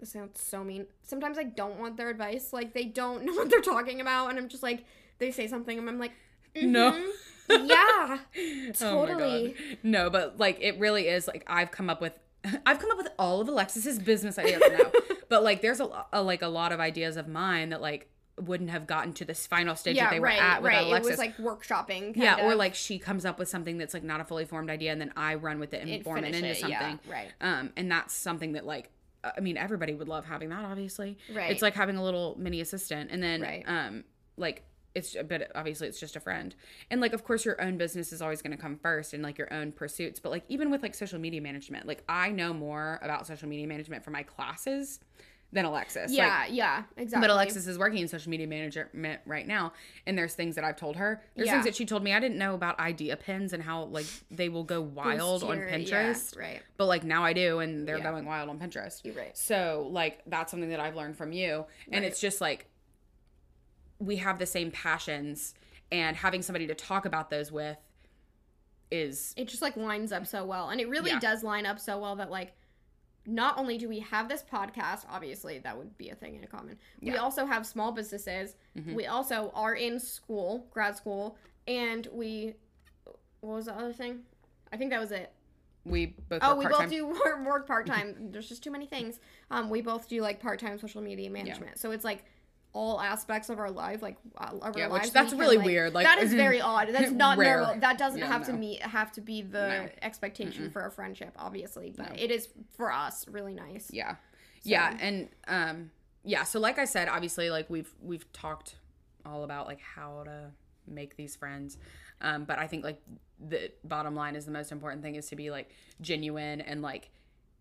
this 0.00 0.12
sounds 0.12 0.40
so 0.42 0.64
mean. 0.64 0.86
Sometimes 1.02 1.38
I 1.38 1.44
don't 1.44 1.78
want 1.78 1.96
their 1.96 2.08
advice. 2.10 2.52
Like 2.52 2.72
they 2.74 2.84
don't 2.84 3.24
know 3.26 3.34
what 3.34 3.50
they're 3.50 3.60
talking 3.60 4.00
about, 4.00 4.30
and 4.30 4.38
I'm 4.38 4.48
just 4.48 4.62
like 4.62 4.84
they 5.18 5.30
say 5.30 5.46
something, 5.46 5.78
and 5.78 5.88
I'm 5.88 5.98
like, 5.98 6.12
no 6.60 6.92
"Mhm, 6.92 7.68
yeah, 7.68 8.18
Oh 8.80 9.06
totally. 9.06 9.54
God. 9.56 9.78
no 9.82 10.10
but 10.10 10.38
like 10.38 10.58
it 10.60 10.78
really 10.80 11.06
is 11.08 11.26
like 11.28 11.44
i've 11.46 11.70
come 11.70 11.88
up 11.90 12.00
with 12.00 12.12
i've 12.66 12.78
come 12.78 12.90
up 12.90 12.96
with 12.96 13.08
all 13.18 13.40
of 13.40 13.48
alexis's 13.48 13.98
business 14.00 14.36
ideas 14.38 14.60
now 14.72 14.90
but 15.28 15.42
like 15.44 15.60
there's 15.62 15.78
a, 15.80 16.04
a 16.12 16.22
like 16.22 16.42
a 16.42 16.48
lot 16.48 16.72
of 16.72 16.80
ideas 16.80 17.16
of 17.16 17.28
mine 17.28 17.68
that 17.70 17.80
like 17.80 18.08
wouldn't 18.40 18.70
have 18.70 18.86
gotten 18.86 19.12
to 19.12 19.24
this 19.24 19.46
final 19.46 19.76
stage 19.76 19.96
that 19.96 20.02
yeah, 20.04 20.10
they 20.10 20.18
were 20.20 20.26
at 20.28 20.62
with 20.62 20.72
right. 20.72 20.86
alexis 20.86 21.06
It 21.06 21.10
was 21.10 21.18
like 21.18 21.36
workshopping. 21.36 22.16
yeah, 22.16 22.36
kind 22.36 22.46
or 22.46 22.54
like 22.54 22.74
she 22.74 22.98
comes 22.98 23.24
up 23.26 23.38
with 23.38 23.48
something 23.48 23.78
that's 23.78 23.92
like 23.94 24.02
not 24.04 24.20
a 24.20 24.24
fully 24.24 24.44
formed 24.46 24.70
idea, 24.70 24.90
and 24.92 25.00
then 25.00 25.12
I 25.16 25.34
run 25.34 25.60
with 25.60 25.74
it 25.74 25.82
and 25.82 25.90
It 25.90 26.02
form 26.04 26.24
it 26.24 26.34
into 26.34 26.54
something. 26.54 26.70
yeah, 27.06 27.12
right. 27.12 27.28
Um, 27.40 27.70
and 27.76 27.90
that's 27.92 28.14
something 28.14 28.52
that 28.52 28.64
like, 28.64 28.90
I 29.22 29.40
mean, 29.40 29.56
everybody 29.56 29.94
would 29.94 30.08
love 30.08 30.24
having 30.24 30.48
that. 30.50 30.64
Obviously, 30.64 31.18
Right. 31.34 31.50
It's 31.50 31.62
like 31.62 31.74
having 31.74 31.96
a 31.96 32.02
little 32.02 32.36
mini 32.38 32.60
assistant, 32.60 33.10
and 33.10 33.22
then 33.22 33.42
Right. 33.42 33.64
um, 33.66 34.04
like 34.36 34.64
it's 34.94 35.14
but 35.28 35.52
obviously 35.54 35.86
it's 35.86 36.00
just 36.00 36.16
a 36.16 36.20
friend, 36.20 36.54
and 36.90 37.00
like 37.00 37.12
of 37.12 37.22
course 37.22 37.44
your 37.44 37.60
own 37.62 37.76
business 37.78 38.12
is 38.12 38.20
always 38.20 38.42
going 38.42 38.56
to 38.56 38.60
come 38.60 38.76
first, 38.76 39.12
and 39.14 39.22
like 39.22 39.38
your 39.38 39.52
own 39.52 39.70
pursuits. 39.72 40.18
But 40.18 40.30
like 40.30 40.44
even 40.48 40.70
with 40.70 40.82
like 40.82 40.94
social 40.94 41.18
media 41.18 41.40
management, 41.40 41.86
like 41.86 42.02
I 42.08 42.30
know 42.30 42.52
more 42.52 42.98
about 43.02 43.26
social 43.26 43.48
media 43.48 43.66
management 43.66 44.02
for 44.04 44.10
my 44.10 44.22
classes 44.22 44.98
than 45.52 45.64
Alexis. 45.64 46.10
Like, 46.10 46.16
yeah, 46.16 46.46
yeah, 46.46 46.82
exactly. 46.96 47.26
but 47.26 47.32
Alexis 47.32 47.66
is 47.66 47.76
working 47.76 47.98
in 47.98 48.06
social 48.08 48.30
media 48.30 48.46
management 48.46 49.20
right 49.26 49.46
now, 49.46 49.72
and 50.06 50.16
there's 50.16 50.34
things 50.34 50.54
that 50.54 50.64
I've 50.64 50.76
told 50.76 50.96
her. 50.96 51.22
There's 51.34 51.46
Yeah. 51.46 51.54
things 51.54 51.64
that 51.64 51.74
she 51.74 51.84
told 51.86 52.04
me 52.04 52.12
I 52.14 52.20
didn't 52.20 52.38
know 52.38 52.54
about 52.54 52.78
idea 52.78 53.16
pins 53.16 53.52
and 53.52 53.60
how 53.62 53.84
like 53.84 54.06
they 54.30 54.48
will 54.48 54.62
go 54.64 54.80
wild 54.80 55.42
on 55.42 55.58
your- 55.58 55.68
yeah, 55.68 55.78
Pinterest. 55.78 56.38
right. 56.38 56.62
But 56.76 56.86
like 56.86 57.02
now 57.02 57.24
I 57.24 57.32
do, 57.32 57.58
and 57.58 57.86
they're 57.88 57.98
Yeah. 57.98 58.04
going 58.10 58.26
wild 58.26 58.48
on 58.48 58.58
Pinterest. 58.60 59.04
You're 59.04 59.14
right. 59.14 59.36
So 59.36 59.88
like 59.90 60.20
that's 60.26 60.50
something 60.52 60.70
that 60.70 60.78
I've 60.80 60.94
learned 60.94 61.16
from 61.16 61.32
you, 61.32 61.66
and 61.90 62.04
it's 62.04 62.20
just 62.20 62.40
like 62.40 62.66
we 63.98 64.16
have 64.16 64.38
the 64.38 64.46
same 64.46 64.70
passions, 64.70 65.54
and 65.92 66.16
having 66.16 66.42
somebody 66.42 66.66
to 66.68 66.74
talk 66.74 67.04
about 67.06 67.28
those 67.30 67.50
with 67.50 67.76
is 68.92 69.34
it 69.36 69.46
just 69.48 69.62
like 69.62 69.76
lines 69.76 70.10
up 70.12 70.26
so 70.26 70.44
well 70.44 70.70
and 70.70 70.80
it 70.80 70.88
really 70.88 71.10
Yeah. 71.12 71.18
does 71.20 71.44
line 71.44 71.64
up 71.64 71.78
so 71.78 71.98
well 71.98 72.16
that 72.16 72.28
like 72.30 72.52
not 73.26 73.58
only 73.58 73.76
do 73.78 73.88
we 73.88 73.98
have 74.00 74.28
this 74.28 74.42
podcast 74.42 75.04
obviously 75.10 75.58
that 75.58 75.76
would 75.76 75.96
be 75.98 76.08
a 76.08 76.14
thing 76.14 76.34
in 76.36 76.46
common 76.46 76.78
we 77.02 77.16
also 77.16 77.44
have 77.46 77.66
small 77.66 77.92
businesses 77.92 78.56
Mm-hmm. 78.78 78.94
we 78.94 79.06
also 79.06 79.50
are 79.54 79.74
in 79.74 79.98
school 80.00 80.66
grad 80.70 80.96
school 80.96 81.36
and 81.66 82.08
we 82.12 82.54
what 83.40 83.56
was 83.56 83.66
the 83.66 83.74
other 83.74 83.92
thing 83.92 84.20
i 84.72 84.76
think 84.76 84.90
that 84.90 85.00
was 85.00 85.12
it 85.12 85.32
we 85.86 86.14
both. 86.28 86.40
Oh, 86.42 86.56
we 86.56 86.64
part-time. 86.66 86.82
both 86.82 86.90
do 86.90 87.06
work, 87.06 87.46
work 87.46 87.66
part 87.66 87.86
time. 87.86 88.14
There's 88.32 88.46
just 88.46 88.62
too 88.62 88.70
many 88.70 88.84
things. 88.84 89.18
Um, 89.50 89.70
we 89.70 89.80
both 89.80 90.10
do 90.10 90.20
like 90.20 90.38
part 90.38 90.58
time 90.60 90.78
social 90.78 91.00
media 91.00 91.30
management. 91.30 91.78
So 91.78 91.90
it's 91.90 92.04
like 92.04 92.26
all 92.72 93.00
aspects 93.00 93.48
of 93.48 93.58
our 93.58 93.70
life, 93.70 94.00
like 94.02 94.16
uh, 94.38 94.50
of 94.62 94.76
Yeah, 94.76 94.84
our 94.84 94.90
lives. 94.90 95.10
that's 95.10 95.32
really 95.32 95.56
can, 95.56 95.64
weird, 95.66 95.92
like- 95.94 96.06
that 96.06 96.18
is 96.22 96.32
very 96.32 96.60
odd. 96.72 96.88
That's 96.92 97.10
not 97.10 97.36
Rare. 97.38 97.58
normal. 97.62 97.80
That 97.80 97.98
doesn't 97.98 98.20
Yeah, 98.20 98.26
have 98.26 98.46
to 98.46 98.52
meet 98.52 98.80
have 98.82 99.10
to 99.12 99.20
be 99.20 99.42
the 99.42 99.68
No. 99.68 99.88
expectation 100.02 100.70
for 100.70 100.86
a 100.86 100.90
friendship, 100.90 101.32
obviously. 101.38 101.92
But 101.96 102.18
it 102.20 102.30
is 102.30 102.48
for 102.76 102.92
us 102.92 103.26
really 103.28 103.54
nice. 103.54 103.88
Yeah. 103.92 104.16
Yeah, 104.62 104.96
and 105.00 105.28
um 105.48 105.90
yeah, 106.22 106.44
so 106.44 106.60
like 106.60 106.78
I 106.78 106.84
said, 106.84 107.08
obviously 107.08 107.50
like 107.50 107.68
we've 107.70 107.92
we've 108.02 108.30
talked 108.32 108.76
all 109.26 109.42
about 109.42 109.66
like 109.66 109.80
how 109.80 110.22
to 110.24 110.50
make 110.86 111.16
these 111.16 111.34
friends. 111.34 111.76
Um 112.20 112.44
but 112.44 112.58
I 112.58 112.66
think 112.68 112.84
like 112.84 113.00
the 113.40 113.72
bottom 113.84 114.14
line 114.14 114.36
is 114.36 114.44
the 114.44 114.52
most 114.52 114.70
important 114.70 115.02
thing 115.02 115.14
is 115.16 115.28
to 115.30 115.36
be 115.36 115.50
like 115.50 115.70
genuine 116.00 116.60
and 116.60 116.82
like 116.82 117.10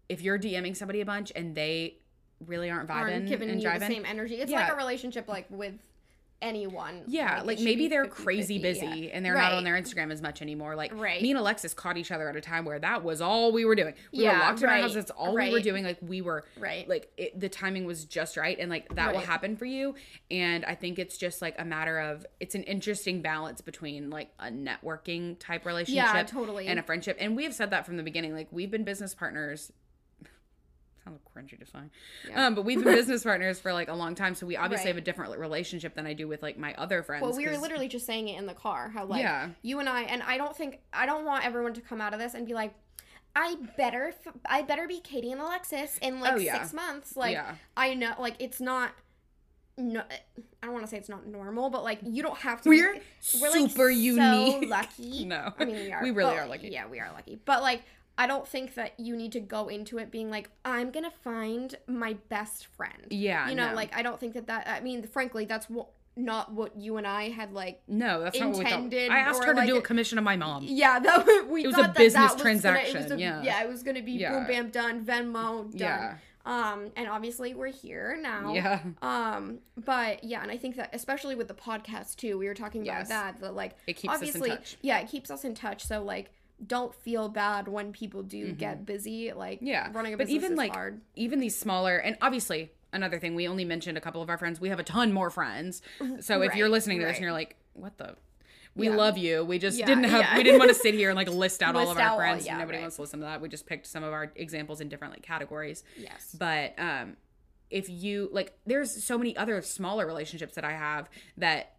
if 0.10 0.22
you're 0.22 0.38
DMing 0.38 0.76
somebody 0.76 1.02
a 1.02 1.06
bunch 1.06 1.32
and 1.36 1.56
they 1.56 1.96
really 2.46 2.70
aren't 2.70 2.88
vibing 2.90 2.96
Aren't 3.14 3.28
giving 3.28 3.50
and 3.50 3.60
you 3.62 3.68
driving, 3.68 3.88
the 3.90 3.96
same 3.96 4.06
energy. 4.06 4.36
It's 4.36 4.52
Yeah. 4.52 4.62
like 4.64 4.74
a 4.74 4.76
relationship 4.76 5.28
like 5.28 5.46
with 5.50 5.74
anyone. 6.42 7.04
yeah, 7.08 7.42
it 7.42 7.46
like 7.46 7.60
maybe 7.60 7.90
they're 7.90 8.06
50-50, 8.06 8.10
crazy 8.24 8.60
busy 8.60 8.86
yeah. 8.86 9.10
and 9.12 9.26
they're 9.26 9.34
Right. 9.34 9.50
not 9.50 9.54
on 9.56 9.66
their 9.66 9.74
Instagram 9.76 10.10
as 10.10 10.22
much 10.22 10.42
anymore. 10.42 10.74
Like 10.74 10.94
Right. 10.96 11.22
me 11.22 11.32
and 11.32 11.38
Alexis 11.38 11.74
caught 11.74 11.98
each 11.98 12.12
other 12.12 12.30
at 12.30 12.36
a 12.38 12.40
time 12.40 12.64
where 12.64 12.80
that 12.80 13.04
was 13.04 13.20
all 13.20 13.52
we 13.52 13.66
were 13.66 13.76
doing. 13.76 13.94
We 14.14 14.20
were 14.20 14.24
Yeah, 14.24 14.40
locked 14.40 14.62
in 14.64 14.70
our 14.70 14.78
house. 14.78 14.94
That's 14.94 15.12
all 15.12 15.36
we 15.36 15.52
were 15.52 15.60
doing. 15.60 15.84
Like 15.84 15.98
we 16.02 16.22
were 16.22 16.46
Right. 16.58 16.88
Like 16.88 17.12
it, 17.18 17.38
the 17.38 17.50
timing 17.50 17.84
was 17.84 18.06
just 18.06 18.38
right, 18.38 18.58
and 18.58 18.70
like 18.70 18.88
that 18.96 19.12
will 19.12 19.20
happen 19.20 19.58
for 19.58 19.66
you. 19.66 19.96
And 20.32 20.64
I 20.64 20.76
think 20.76 20.98
it's 20.98 21.18
just 21.18 21.42
like 21.42 21.56
a 21.60 21.66
matter 21.66 22.00
of 22.00 22.26
it's 22.40 22.56
an 22.56 22.64
interesting 22.64 23.22
balance 23.22 23.60
between 23.60 24.10
like 24.10 24.30
a 24.40 24.46
networking 24.48 25.38
type 25.40 25.66
relationship, 25.66 26.06
yeah, 26.06 26.24
totally. 26.24 26.68
and 26.68 26.80
a 26.80 26.84
friendship. 26.84 27.18
And 27.20 27.36
we 27.36 27.44
have 27.44 27.54
said 27.54 27.72
that 27.72 27.86
from 27.86 27.98
the 27.98 28.04
beginning. 28.04 28.34
Like 28.34 28.48
we've 28.52 28.72
been 28.72 28.86
business 28.86 29.14
partners. 29.14 29.74
Kind 31.10 31.20
of 31.20 31.34
cringy 31.34 31.60
to 31.60 31.66
say. 31.66 32.34
Um, 32.36 32.56
but 32.56 32.66
we've 32.66 32.84
been 32.84 32.94
business 32.96 33.24
partners 33.24 33.60
for 33.60 33.74
like 33.74 33.88
a 33.90 33.94
long 33.94 34.16
time, 34.16 34.36
so 34.36 34.46
we 34.46 34.56
obviously 34.58 34.86
Right. 34.86 34.96
have 34.96 34.98
a 34.98 35.02
different 35.06 35.38
relationship 35.38 35.96
than 35.96 36.06
I 36.06 36.14
do 36.14 36.28
with 36.28 36.42
like 36.42 36.58
my 36.58 36.74
other 36.76 37.04
friends. 37.04 37.24
Well, 37.24 37.36
we 37.36 37.48
were 37.48 37.58
literally 37.58 37.88
just 37.88 38.06
saying 38.06 38.28
it 38.28 38.38
in 38.38 38.46
the 38.46 38.54
car. 38.54 38.90
How 38.90 39.06
like 39.06 39.22
Yeah. 39.22 39.50
you 39.62 39.80
and 39.80 39.90
I, 39.90 40.04
and 40.04 40.22
I 40.24 40.38
don't 40.38 40.56
think 40.56 40.80
I 40.94 41.06
don't 41.06 41.26
want 41.26 41.46
everyone 41.46 41.74
to 41.74 41.82
come 41.82 42.02
out 42.02 42.14
of 42.14 42.20
this 42.20 42.34
and 42.34 42.46
be 42.46 42.54
like, 42.54 42.74
I 43.36 43.56
better, 43.78 44.14
f- 44.26 44.34
I 44.46 44.64
better 44.64 44.88
be 44.88 45.00
Katie 45.00 45.32
and 45.32 45.40
Alexis 45.42 45.98
in 46.02 46.20
like 46.20 46.34
Oh, 46.34 46.38
yeah. 46.38 46.60
six 46.60 46.74
months. 46.74 47.16
Like 47.16 47.34
Yeah. 47.34 47.56
I 47.78 47.94
know, 47.94 48.14
like 48.20 48.36
it's 48.40 48.60
not. 48.62 48.92
No, 49.78 50.02
I 50.02 50.66
don't 50.66 50.74
want 50.74 50.84
to 50.84 50.90
say 50.92 50.98
it's 50.98 51.08
not 51.08 51.26
normal, 51.26 51.70
but 51.70 51.84
like 51.86 52.00
you 52.04 52.22
don't 52.22 52.38
have 52.40 52.62
to. 52.64 52.70
We're 52.70 52.96
be, 52.96 53.02
super 53.22 53.70
so 53.70 53.88
unique. 53.88 54.70
lucky. 54.70 55.24
No. 55.26 55.54
I 55.58 55.64
mean 55.66 55.76
we 55.76 55.92
are. 55.94 56.04
We 56.04 56.12
really 56.12 56.34
but, 56.36 56.40
are 56.44 56.48
lucky. 56.48 56.68
Yeah, 56.70 56.88
we 56.88 57.00
are 57.00 57.10
lucky. 57.14 57.40
But 57.46 57.62
like, 57.62 57.84
I 58.20 58.28
don't 58.28 58.46
think 58.48 58.76
that 58.76 59.00
you 59.00 59.16
need 59.16 59.32
to 59.32 59.40
go 59.40 59.70
into 59.70 59.98
it 59.98 60.12
being 60.12 60.30
like, 60.30 60.50
I'm 60.66 60.92
gonna 60.92 61.10
find 61.24 61.74
my 61.88 62.18
best 62.28 62.68
friend. 62.68 63.08
Yeah, 63.10 63.50
you 63.50 63.56
know, 63.56 63.70
no. 63.70 63.76
like 63.76 63.96
I 63.96 64.02
don't 64.04 64.20
think 64.20 64.34
that 64.34 64.48
that. 64.48 64.68
I 64.68 64.82
mean, 64.82 65.02
frankly, 65.08 65.46
that's 65.46 65.70
what 65.70 65.88
not 66.18 66.52
what 66.52 66.76
you 66.76 66.98
and 66.98 67.08
I 67.08 67.30
had 67.30 67.54
like 67.54 67.82
No, 67.88 68.22
that's 68.22 68.38
not 68.38 68.50
what 68.50 68.58
we 68.58 68.64
thought. 68.66 68.94
I 68.94 69.20
asked 69.20 69.44
her 69.46 69.54
to 69.54 69.66
do 69.66 69.78
a 69.78 69.82
commission 69.82 70.18
of 70.18 70.26
my 70.26 70.36
mom. 70.36 70.66
yeah, 70.68 71.00
that 71.06 71.48
we 71.50 71.64
It 71.64 71.68
was 71.68 71.76
thought 71.78 71.86
a 71.86 71.88
that 71.88 71.96
business 71.96 72.14
that 72.14 72.22
was 72.24 72.32
Gonna, 72.34 72.42
transaction, 72.44 73.04
was 73.04 73.12
a, 73.14 73.20
yeah. 73.20 73.42
yeah, 73.42 73.64
it 73.64 73.70
was 73.70 73.84
gonna 73.84 74.02
be 74.04 74.12
Yeah. 74.14 74.34
boom 74.40 74.48
bam 74.48 74.70
done, 74.70 75.06
Venmo 75.06 75.72
done. 75.72 75.80
Yeah. 75.80 76.16
Um, 76.46 76.92
and 76.98 77.08
obviously 77.08 77.54
we're 77.54 77.68
here 77.72 78.18
now. 78.22 78.54
Yeah. 78.54 78.80
Um, 79.02 79.60
but 79.78 80.24
yeah, 80.26 80.42
and 80.42 80.52
I 80.52 80.58
think 80.58 80.76
that 80.78 80.90
especially 80.94 81.36
with 81.36 81.48
the 81.48 81.54
podcast 81.54 82.18
too, 82.18 82.38
we 82.38 82.48
were 82.48 82.54
talking 82.54 82.82
about 82.82 83.00
Yes. 83.00 83.10
that. 83.10 83.40
That 83.40 83.56
like 83.56 83.78
It 83.88 83.94
keeps 83.94 84.14
us 84.14 84.22
in 84.22 84.28
obviously, 84.28 84.50
touch. 84.50 84.78
yeah, 84.82 85.00
it 85.00 85.08
keeps 85.08 85.32
us 85.32 85.46
in 85.46 85.54
touch. 85.56 85.86
So 85.86 86.04
like, 86.04 86.32
don't 86.66 86.94
feel 86.94 87.30
bad 87.30 87.68
when 87.68 87.92
people 87.94 88.22
do 88.24 88.52
get 88.52 88.86
busy. 88.86 89.32
Like, 89.34 89.58
Mm-hmm. 89.60 89.68
Yeah. 89.68 89.90
running 89.94 90.14
a 90.14 90.18
but 90.18 90.28
business 90.28 90.36
even 90.44 90.52
is 90.54 90.58
like 90.58 90.74
hard. 90.74 91.02
even 91.16 91.40
these 91.40 91.58
smaller 91.58 91.98
and 91.98 92.18
obviously 92.22 92.72
another 92.92 93.20
thing 93.20 93.36
we 93.36 93.48
only 93.48 93.66
mentioned 93.66 93.98
a 93.98 94.02
couple 94.02 94.22
of 94.22 94.30
our 94.30 94.38
friends. 94.38 94.60
We 94.60 94.70
have 94.70 94.80
a 94.80 94.84
ton 94.84 95.14
more 95.14 95.30
friends. 95.30 95.82
So 96.22 96.42
if 96.42 96.56
you're 96.56 96.70
listening 96.70 97.00
to 97.00 97.06
this 97.06 97.16
and 97.18 97.24
you're 97.24 97.32
like, 97.34 97.56
what 97.74 97.98
the 97.98 98.16
we 98.76 98.88
Yeah. 98.88 98.96
love 98.96 99.18
you. 99.18 99.44
We 99.44 99.58
just 99.60 99.78
Yeah, 99.78 99.86
didn't 99.88 100.04
have 100.06 100.22
yeah. 100.22 100.38
we 100.38 100.44
didn't 100.44 100.60
want 100.60 100.70
to 100.70 100.76
sit 100.86 100.94
here 100.94 101.10
and 101.10 101.18
like 101.18 101.28
list 101.30 101.62
out 101.64 101.76
all 101.76 101.90
of 101.92 101.98
our 101.98 102.10
all- 102.10 102.18
friends. 102.18 102.46
yeah, 102.46 102.58
Nobody 102.58 102.78
right. 102.78 102.82
wants 102.84 102.96
to 102.98 103.02
listen 103.02 103.20
to 103.20 103.26
that. 103.26 103.42
We 103.42 103.50
just 103.50 103.66
picked 103.66 103.88
some 103.88 104.04
of 104.04 104.14
our 104.14 104.32
examples 104.36 104.80
in 104.82 104.90
different 104.90 105.14
like 105.14 105.24
categories. 105.24 105.84
Yes. 105.98 106.36
But 106.38 106.74
um 106.78 107.18
if 107.70 107.88
you 107.90 108.30
like 108.32 108.58
there's 108.66 109.04
so 109.04 109.18
many 109.18 109.36
other 109.38 109.62
smaller 109.62 110.06
relationships 110.08 110.56
that 110.56 110.64
I 110.66 110.72
have 110.72 111.10
that 111.38 111.74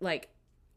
like 0.00 0.28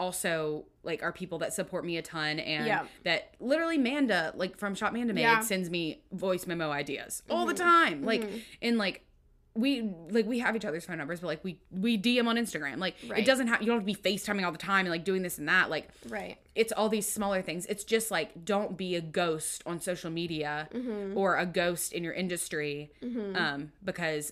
also 0.02 0.66
like 0.84 1.04
are 1.04 1.12
people 1.12 1.38
that 1.39 1.54
support 1.54 1.86
me 1.86 1.95
a 1.97 2.02
ton 2.02 2.39
and 2.39 2.66
Yeah. 2.66 2.86
that 3.04 3.36
literally 3.39 3.78
Manda 3.78 4.34
like 4.36 4.58
from 4.58 4.74
Shop 4.76 4.91
Manda 4.93 5.14
Made 5.14 5.22
Yeah. 5.22 5.36
Mm-hmm. 5.36 5.43
sends 5.45 5.70
me 5.70 6.02
voice 6.12 6.47
memo 6.47 6.72
ideas 6.72 7.22
all 7.30 7.45
the 7.45 7.54
time 7.54 8.04
like 8.04 8.28
and 8.62 8.78
like 8.80 9.06
we 9.54 9.82
like 10.10 10.26
we 10.26 10.39
have 10.39 10.56
each 10.56 10.64
other's 10.64 10.86
phone 10.86 10.97
numbers 10.97 11.20
but 11.20 11.28
like 11.28 11.43
we 11.43 11.60
we 11.70 11.97
DM 11.97 12.26
on 12.26 12.38
Instagram 12.38 12.78
like 12.78 12.95
it 13.16 13.26
doesn't 13.26 13.47
have 13.47 13.62
you 13.62 13.68
don't 13.68 13.80
have 13.86 13.86
to 13.88 13.93
be 14.04 14.10
FaceTiming 14.18 14.45
all 14.45 14.52
the 14.54 14.58
time 14.58 14.86
and 14.86 14.89
like 14.91 15.04
doing 15.04 15.22
this 15.24 15.38
and 15.38 15.47
that 15.49 15.70
like 15.70 15.89
Right. 16.08 16.38
it's 16.56 16.72
all 16.72 16.88
these 16.89 17.06
smaller 17.08 17.41
things. 17.41 17.66
It's 17.68 17.84
just 17.84 18.12
like 18.12 18.45
don't 18.45 18.78
be 18.78 18.95
a 18.95 19.02
ghost 19.02 19.62
on 19.66 19.80
social 19.82 20.10
media 20.10 20.70
Mm-hmm. 20.74 21.18
or 21.18 21.36
a 21.38 21.45
ghost 21.45 21.91
in 21.91 22.02
your 22.04 22.14
industry, 22.14 22.91
um, 23.36 23.74
because 23.84 24.32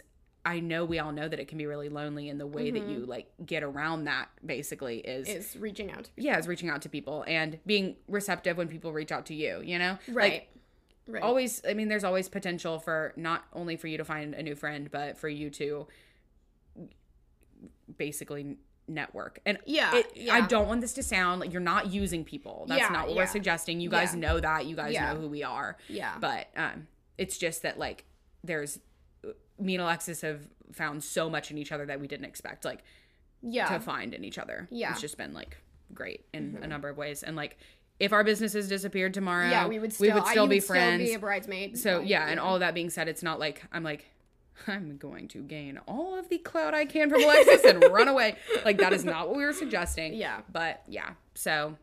I 0.50 0.60
know 0.60 0.84
we 0.86 1.00
all 1.00 1.12
know 1.12 1.28
that 1.28 1.40
it 1.40 1.48
can 1.48 1.58
be 1.58 1.66
really 1.66 1.90
lonely, 1.90 2.30
and 2.30 2.40
the 2.40 2.48
way 2.48 2.72
that 2.72 2.88
you 2.88 3.06
like 3.06 3.28
get 3.46 3.62
around 3.64 4.06
that 4.06 4.30
basically 4.46 4.98
is, 5.00 5.28
Mm-hmm. 5.28 5.38
Is 5.40 5.56
reaching 5.58 5.92
out 5.92 6.06
to 6.06 6.10
yeah, 6.18 6.38
is 6.40 6.48
reaching 6.48 6.70
out 6.70 6.82
to 6.84 6.90
people 6.90 7.24
and 7.28 7.60
being 7.66 7.96
receptive 8.08 8.58
when 8.58 8.68
people 8.68 8.92
reach 8.94 9.12
out 9.12 9.26
to 9.28 9.34
you. 9.36 9.62
You 9.64 9.78
know, 9.80 9.98
Right. 10.08 10.32
Like, 10.34 10.50
right. 11.08 11.24
always. 11.24 11.62
I 11.70 11.74
mean, 11.74 11.88
there's 11.88 12.04
always 12.04 12.28
potential 12.30 12.80
for 12.80 13.14
not 13.16 13.46
only 13.54 13.76
for 13.76 13.88
you 13.88 13.98
to 13.98 14.06
find 14.06 14.34
a 14.34 14.42
new 14.42 14.56
friend, 14.56 14.90
but 14.92 15.18
for 15.18 15.30
you 15.30 15.50
to 15.52 15.88
basically 17.98 18.58
network 18.88 19.40
and 19.46 19.60
Yeah, 19.68 19.96
it, 19.98 20.30
i 20.32 20.42
don't 20.42 20.68
want 20.68 20.82
this 20.82 20.94
to 20.94 21.04
sound 21.04 21.42
like 21.42 21.52
you're 21.54 21.62
not 21.62 21.92
using 21.94 22.24
people 22.24 22.66
that's 22.68 22.82
Yeah, 22.82 22.90
not 22.90 23.06
what 23.06 23.16
yeah. 23.16 23.22
we're 23.22 23.28
suggesting 23.28 23.80
you 23.80 23.90
guys 23.90 24.14
Yeah. 24.16 24.20
know 24.22 24.40
that 24.40 24.66
you 24.66 24.76
guys 24.76 24.94
Yeah. 24.94 25.14
know 25.14 25.20
who 25.20 25.28
we 25.28 25.44
are 25.44 25.78
Yeah. 25.88 26.16
but 26.20 26.48
um 26.56 26.88
it's 27.18 27.38
just 27.38 27.62
that 27.62 27.78
like 27.78 28.06
there's 28.44 28.80
me 29.60 29.76
and 29.76 29.82
alexis 29.82 30.22
have 30.22 30.48
found 30.72 31.04
so 31.04 31.30
much 31.30 31.52
in 31.52 31.58
each 31.58 31.72
other 31.72 31.86
that 31.86 32.00
we 32.00 32.08
didn't 32.08 32.26
expect 32.26 32.66
like 32.66 32.84
yeah. 33.42 33.68
to 33.68 33.80
find 33.80 34.14
in 34.14 34.24
each 34.24 34.38
other 34.38 34.68
Yeah. 34.72 34.92
it's 34.92 35.02
just 35.02 35.18
been 35.18 35.34
like 35.34 35.58
great 35.94 36.26
in 36.34 36.56
a 36.56 36.60
mm-hmm. 36.60 36.70
number 36.70 36.90
of 36.90 36.98
ways 36.98 37.24
and 37.24 37.36
like 37.36 37.58
if 38.00 38.14
our 38.14 38.24
businesses 38.24 38.70
disappeared 38.70 39.14
tomorrow 39.14 39.50
yeah, 39.50 39.68
we 39.68 39.80
would 39.80 39.92
still, 39.92 40.24
I- 40.24 40.34
you 40.34 40.48
be 40.48 40.56
would 40.56 40.64
friends 40.64 41.02
Still 41.02 41.08
be 41.08 41.14
a 41.16 41.20
bridesmaid. 41.20 41.78
so 41.78 41.98
Like, 42.00 42.10
yeah, 42.10 42.28
and 42.28 42.40
all 42.40 42.56
of 42.56 42.62
that 42.62 42.74
being 42.74 42.90
said, 42.90 43.08
it's 43.10 43.24
not 43.24 43.40
like 43.40 43.64
I'm 43.74 43.84
like 43.84 44.06
I'm 44.68 44.98
going 44.98 45.28
to 45.30 45.42
gain 45.42 45.80
all 45.88 46.18
of 46.18 46.30
the 46.30 46.38
clout 46.38 46.74
I 46.74 46.86
can 46.86 47.10
from 47.10 47.24
Alexis 47.24 47.64
and 47.64 47.84
run 47.92 48.08
away. 48.08 48.36
Like 48.66 48.78
that 48.78 48.94
is 48.94 49.06
not 49.06 49.28
what 49.28 49.38
we 49.38 49.46
were 49.46 49.54
suggesting. 49.54 50.14
Yeah. 50.20 50.42
But 50.52 50.84
yeah, 50.88 51.12
so 51.36 51.76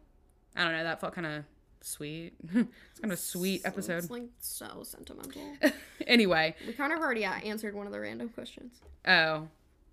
I 0.54 0.64
don't 0.64 0.72
know. 0.72 0.84
That 0.84 1.00
felt 1.00 1.14
kind 1.14 1.26
of 1.26 1.44
sweet. 1.86 2.34
it's 2.42 3.00
kind 3.00 3.04
of 3.04 3.10
a 3.12 3.16
sweet 3.16 3.62
episode. 3.64 3.98
It's 3.98 4.10
like 4.10 4.24
so 4.40 4.82
sentimental. 4.82 5.42
anyway, 6.06 6.54
we 6.66 6.72
kind 6.72 6.92
of 6.92 6.98
already 7.00 7.24
uh, 7.24 7.32
answered 7.32 7.74
one 7.74 7.86
of 7.86 7.92
the 7.92 8.00
random 8.00 8.28
questions. 8.28 8.80
oh 9.06 9.48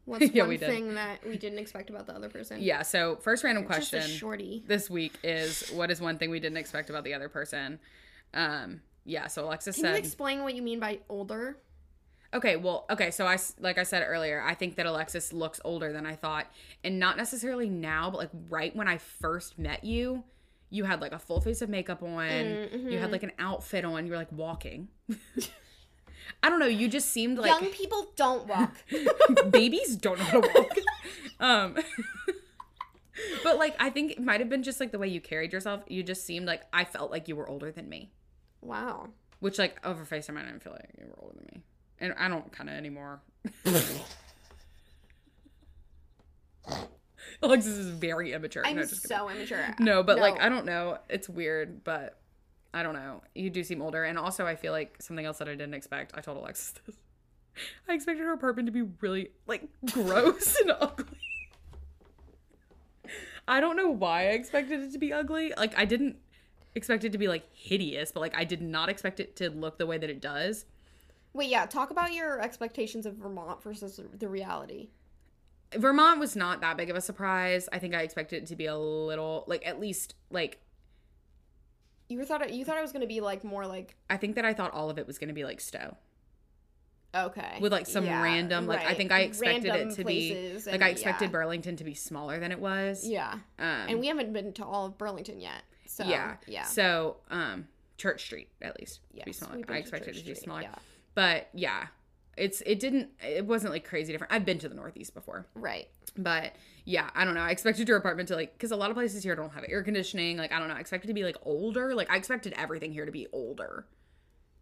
What's 0.06 0.32
Yeah, 0.34 0.48
one 0.48 0.58
thing 0.58 0.96
that 0.96 1.26
we 1.26 1.38
didn't 1.38 1.60
expect 1.60 1.90
about 1.90 2.08
the 2.08 2.14
other 2.14 2.30
person? 2.30 2.62
yeah. 2.62 2.82
So 2.82 3.16
first 3.18 3.44
random 3.44 3.64
Just 3.64 3.92
question 3.92 4.02
shorty. 4.02 4.64
this 4.68 4.90
week 4.90 5.14
is 5.24 5.70
what 5.70 5.92
is 5.92 6.02
one 6.02 6.18
thing 6.18 6.30
we 6.30 6.40
didn't 6.42 6.58
expect 6.58 6.90
about 6.90 7.04
the 7.04 7.14
other 7.14 7.30
person? 7.30 7.80
Um. 8.34 8.82
Yeah. 9.06 9.28
So 9.28 9.46
Alexis 9.46 9.76
Can 9.76 9.86
you 9.86 9.92
said. 9.92 10.00
explain 10.00 10.44
what 10.44 10.56
you 10.56 10.62
mean 10.62 10.80
by 10.80 11.00
older? 11.10 11.58
Okay, 12.34 12.56
well, 12.56 12.86
okay, 12.90 13.12
so 13.12 13.28
I 13.28 13.38
like 13.60 13.78
I 13.78 13.84
said 13.84 14.04
earlier, 14.08 14.42
I 14.42 14.56
think 14.56 14.76
that 14.78 14.88
Alexis 14.88 15.32
looks 15.34 15.62
older 15.64 15.94
than 15.94 16.06
I 16.08 16.16
thought, 16.16 16.48
and 16.84 16.98
not 17.00 17.16
necessarily 17.16 17.70
now, 17.70 18.10
but 18.10 18.18
like 18.18 18.32
right 18.50 18.76
when 18.76 18.88
I 18.88 18.98
first 18.98 19.60
met 19.60 19.84
you, 19.84 20.24
you 20.74 20.84
had 20.86 21.02
like 21.02 21.12
a 21.12 21.20
full 21.20 21.40
face 21.40 21.62
of 21.62 21.70
makeup 21.70 22.02
on, 22.02 22.68
you 22.90 22.98
had 22.98 23.12
like 23.12 23.22
an 23.22 23.32
outfit 23.38 23.86
on, 23.86 24.06
you 24.08 24.12
were 24.12 24.18
like 24.18 24.32
walking. 24.32 24.88
I 26.42 26.50
don't 26.50 26.60
know, 26.60 26.66
you 26.66 26.88
just 26.88 27.10
seemed 27.12 27.38
like 27.38 27.52
Young 27.62 27.72
people 27.72 28.12
don't 28.16 28.48
walk. 28.48 28.74
babies 29.52 29.96
don't 29.96 30.18
know 30.18 30.26
how 30.26 30.42
to 30.42 30.50
walk. 30.56 30.78
um 31.40 31.76
But 33.44 33.58
like 33.60 33.76
I 33.80 33.92
think 33.92 34.14
it 34.14 34.22
might 34.22 34.40
have 34.40 34.50
been 34.50 34.64
just 34.64 34.80
like 34.80 34.92
the 34.92 34.98
way 35.00 35.08
you 35.08 35.22
carried 35.22 35.54
yourself. 35.54 35.84
You 35.88 36.02
just 36.02 36.26
seemed 36.26 36.48
like 36.48 36.64
I 36.74 36.86
felt 36.86 37.12
like 37.12 37.28
you 37.28 37.36
were 37.36 37.48
older 37.48 37.72
than 37.72 37.88
me. 37.88 38.12
wow. 38.62 39.10
Which 39.42 39.60
like 39.60 39.78
over 39.86 40.04
FaceTime 40.06 40.38
I 40.38 40.42
didn't 40.44 40.64
feel 40.64 40.72
like 40.74 40.90
you 40.98 41.06
were 41.06 41.20
older 41.22 41.36
than 41.36 41.48
me. 41.54 41.62
And 42.00 42.14
I 42.18 42.28
don't 42.30 42.52
kinda 42.56 42.72
anymore. 42.74 43.22
Alexis 47.44 47.78
is 47.78 47.90
very 47.90 48.34
immature. 48.34 48.66
I'm 48.66 48.78
no, 48.78 48.84
kidding. 48.84 48.98
so 48.98 49.30
immature. 49.30 49.76
no, 49.80 50.02
but 50.02 50.20
like 50.20 50.42
I 50.42 50.50
don't 50.50 50.66
know. 50.66 50.98
It's 51.10 51.28
weird, 51.28 51.84
but 51.84 52.20
I 52.74 52.84
don't 52.84 52.94
know. 52.94 53.22
You 53.36 53.50
do 53.50 53.64
seem 53.64 53.82
older, 53.82 54.04
and 54.04 54.18
also 54.18 54.46
I 54.46 54.56
feel 54.56 54.72
like 54.72 55.02
something 55.02 55.26
else 55.26 55.38
that 55.38 55.48
I 55.48 55.52
didn't 55.52 55.74
expect. 55.74 56.14
I 56.16 56.22
told 56.22 56.38
Alexis 56.38 56.74
this. 56.86 56.96
I 57.88 57.94
expected 57.94 58.24
her 58.24 58.34
apartment 58.34 58.68
to 58.68 58.72
be 58.72 58.82
really 59.02 59.30
like 59.46 59.68
gross 59.92 60.60
and 60.62 60.72
ugly. 60.80 61.06
I 63.48 63.60
don't 63.60 63.76
know 63.76 63.90
why 63.90 64.22
I 64.22 64.32
expected 64.32 64.82
it 64.82 64.92
to 64.94 64.98
be 64.98 65.12
ugly. 65.12 65.54
Like 65.56 65.78
I 65.78 65.86
didn't 65.86 66.18
expect 66.76 67.04
it 67.04 67.12
to 67.12 67.18
be 67.18 67.28
like 67.28 67.44
hideous, 67.54 68.12
but 68.12 68.22
like 68.22 68.36
I 68.36 68.44
did 68.44 68.62
not 68.62 68.90
expect 68.90 69.20
it 69.20 69.36
to 69.38 69.50
look 69.50 69.78
the 69.78 69.86
way 69.86 69.98
that 69.98 70.10
it 70.10 70.22
does. 70.22 70.66
Wait, 71.34 71.50
yeah. 71.50 71.66
Talk 71.66 71.92
about 71.92 72.14
your 72.14 72.42
expectations 72.42 73.06
of 73.06 73.16
Vermont 73.16 73.62
versus 73.62 74.00
the 74.18 74.28
reality. 74.28 74.90
Vermont 75.78 76.20
was 76.20 76.36
not 76.36 76.62
that 76.62 76.78
big 76.78 76.90
of 76.90 76.96
a 76.96 77.02
surprise. 77.02 77.68
I 77.72 77.80
think 77.80 77.94
I 77.96 78.02
expected 78.02 78.44
it 78.44 78.48
to 78.48 78.56
be 78.56 78.66
a 78.66 78.78
little 78.78 79.44
like 79.48 79.66
at 79.66 79.80
least 79.80 80.16
like 80.30 80.60
You 82.10 82.18
were 82.18 82.26
thought 82.26 82.42
it, 82.42 82.52
you 82.52 82.66
thought 82.66 82.78
it 82.78 82.82
was 82.82 82.92
gonna 82.92 83.08
be 83.08 83.22
like 83.22 83.44
more 83.44 83.66
like 83.66 83.96
I 84.10 84.18
think 84.18 84.36
that 84.36 84.46
I 84.46 84.54
thought 84.54 84.72
all 84.74 84.90
of 84.90 84.98
it 84.98 85.08
was 85.08 85.18
going 85.18 85.30
to 85.30 85.34
be 85.34 85.44
like 85.46 85.60
Stowe. 85.62 85.98
okay 87.16 87.58
with 87.62 87.72
like 87.72 87.86
some 87.88 88.06
Yeah, 88.06 88.22
random 88.22 88.66
like 88.68 88.86
I 88.86 88.94
think 88.94 89.12
I 89.12 89.22
expected 89.22 89.70
Random 89.70 89.90
it 89.90 89.96
to 89.96 90.04
be 90.04 90.54
like 90.66 90.74
and- 90.76 90.84
I 90.84 90.90
expected 90.90 91.26
yeah. 91.26 91.32
Burlington 91.32 91.76
to 91.78 91.84
be 91.84 91.94
smaller 91.94 92.40
than 92.40 92.52
it 92.52 92.60
was. 92.60 93.08
yeah. 93.08 93.34
Um, 93.60 93.86
And 93.90 94.00
we 94.00 94.08
haven't 94.08 94.34
been 94.34 94.54
to 94.54 94.66
all 94.66 94.86
of 94.88 94.98
Burlington 94.98 95.40
yet. 95.40 95.62
So 95.86 96.04
yeah 96.06 96.38
yeah. 96.48 96.64
So 96.64 97.18
um, 97.30 97.68
Church 97.98 98.24
Street 98.24 98.50
at 98.62 98.80
least 98.80 99.02
to 99.12 99.14
be 99.14 99.22
Yes, 99.28 99.38
smaller. 99.38 99.62
I 99.70 99.78
expected 99.78 100.16
it 100.16 100.20
to 100.22 100.26
be 100.26 100.34
smaller. 100.36 100.64
yeah. 100.64 100.76
But 101.16 101.50
yeah, 101.54 101.88
it's 102.38 102.62
it 102.66 102.80
didn't 102.80 103.10
it 103.22 103.46
wasn't 103.46 103.74
like 103.74 103.86
crazy 103.88 104.12
different. 104.12 104.34
I've 104.34 104.46
been 104.46 104.60
to 104.60 104.70
the 104.70 104.76
Northeast 104.76 105.14
before, 105.14 105.48
Right. 105.56 105.88
but 106.18 106.54
yeah, 106.86 107.10
I 107.16 107.26
don't 107.26 107.34
know. 107.36 107.42
I 107.42 107.52
expected 107.52 107.88
your 107.88 107.98
apartment 107.98 108.28
to 108.30 108.36
like 108.36 108.54
because 108.54 108.72
a 108.72 108.76
lot 108.76 108.90
of 108.90 108.96
places 108.96 109.24
here 109.24 109.36
don't 109.36 109.52
have 109.54 109.66
air 109.70 109.84
conditioning. 109.84 110.38
Like 110.38 110.52
I 110.52 110.60
don't 110.60 110.68
know. 110.68 110.76
I 110.76 110.80
expected 110.80 111.08
to 111.08 111.14
be 111.14 111.24
like 111.24 111.38
older. 111.44 111.94
Like 111.96 112.10
I 112.10 112.18
expected 112.18 112.54
everything 112.58 112.92
here 112.92 113.06
to 113.06 113.12
be 113.12 113.28
older, 113.32 113.86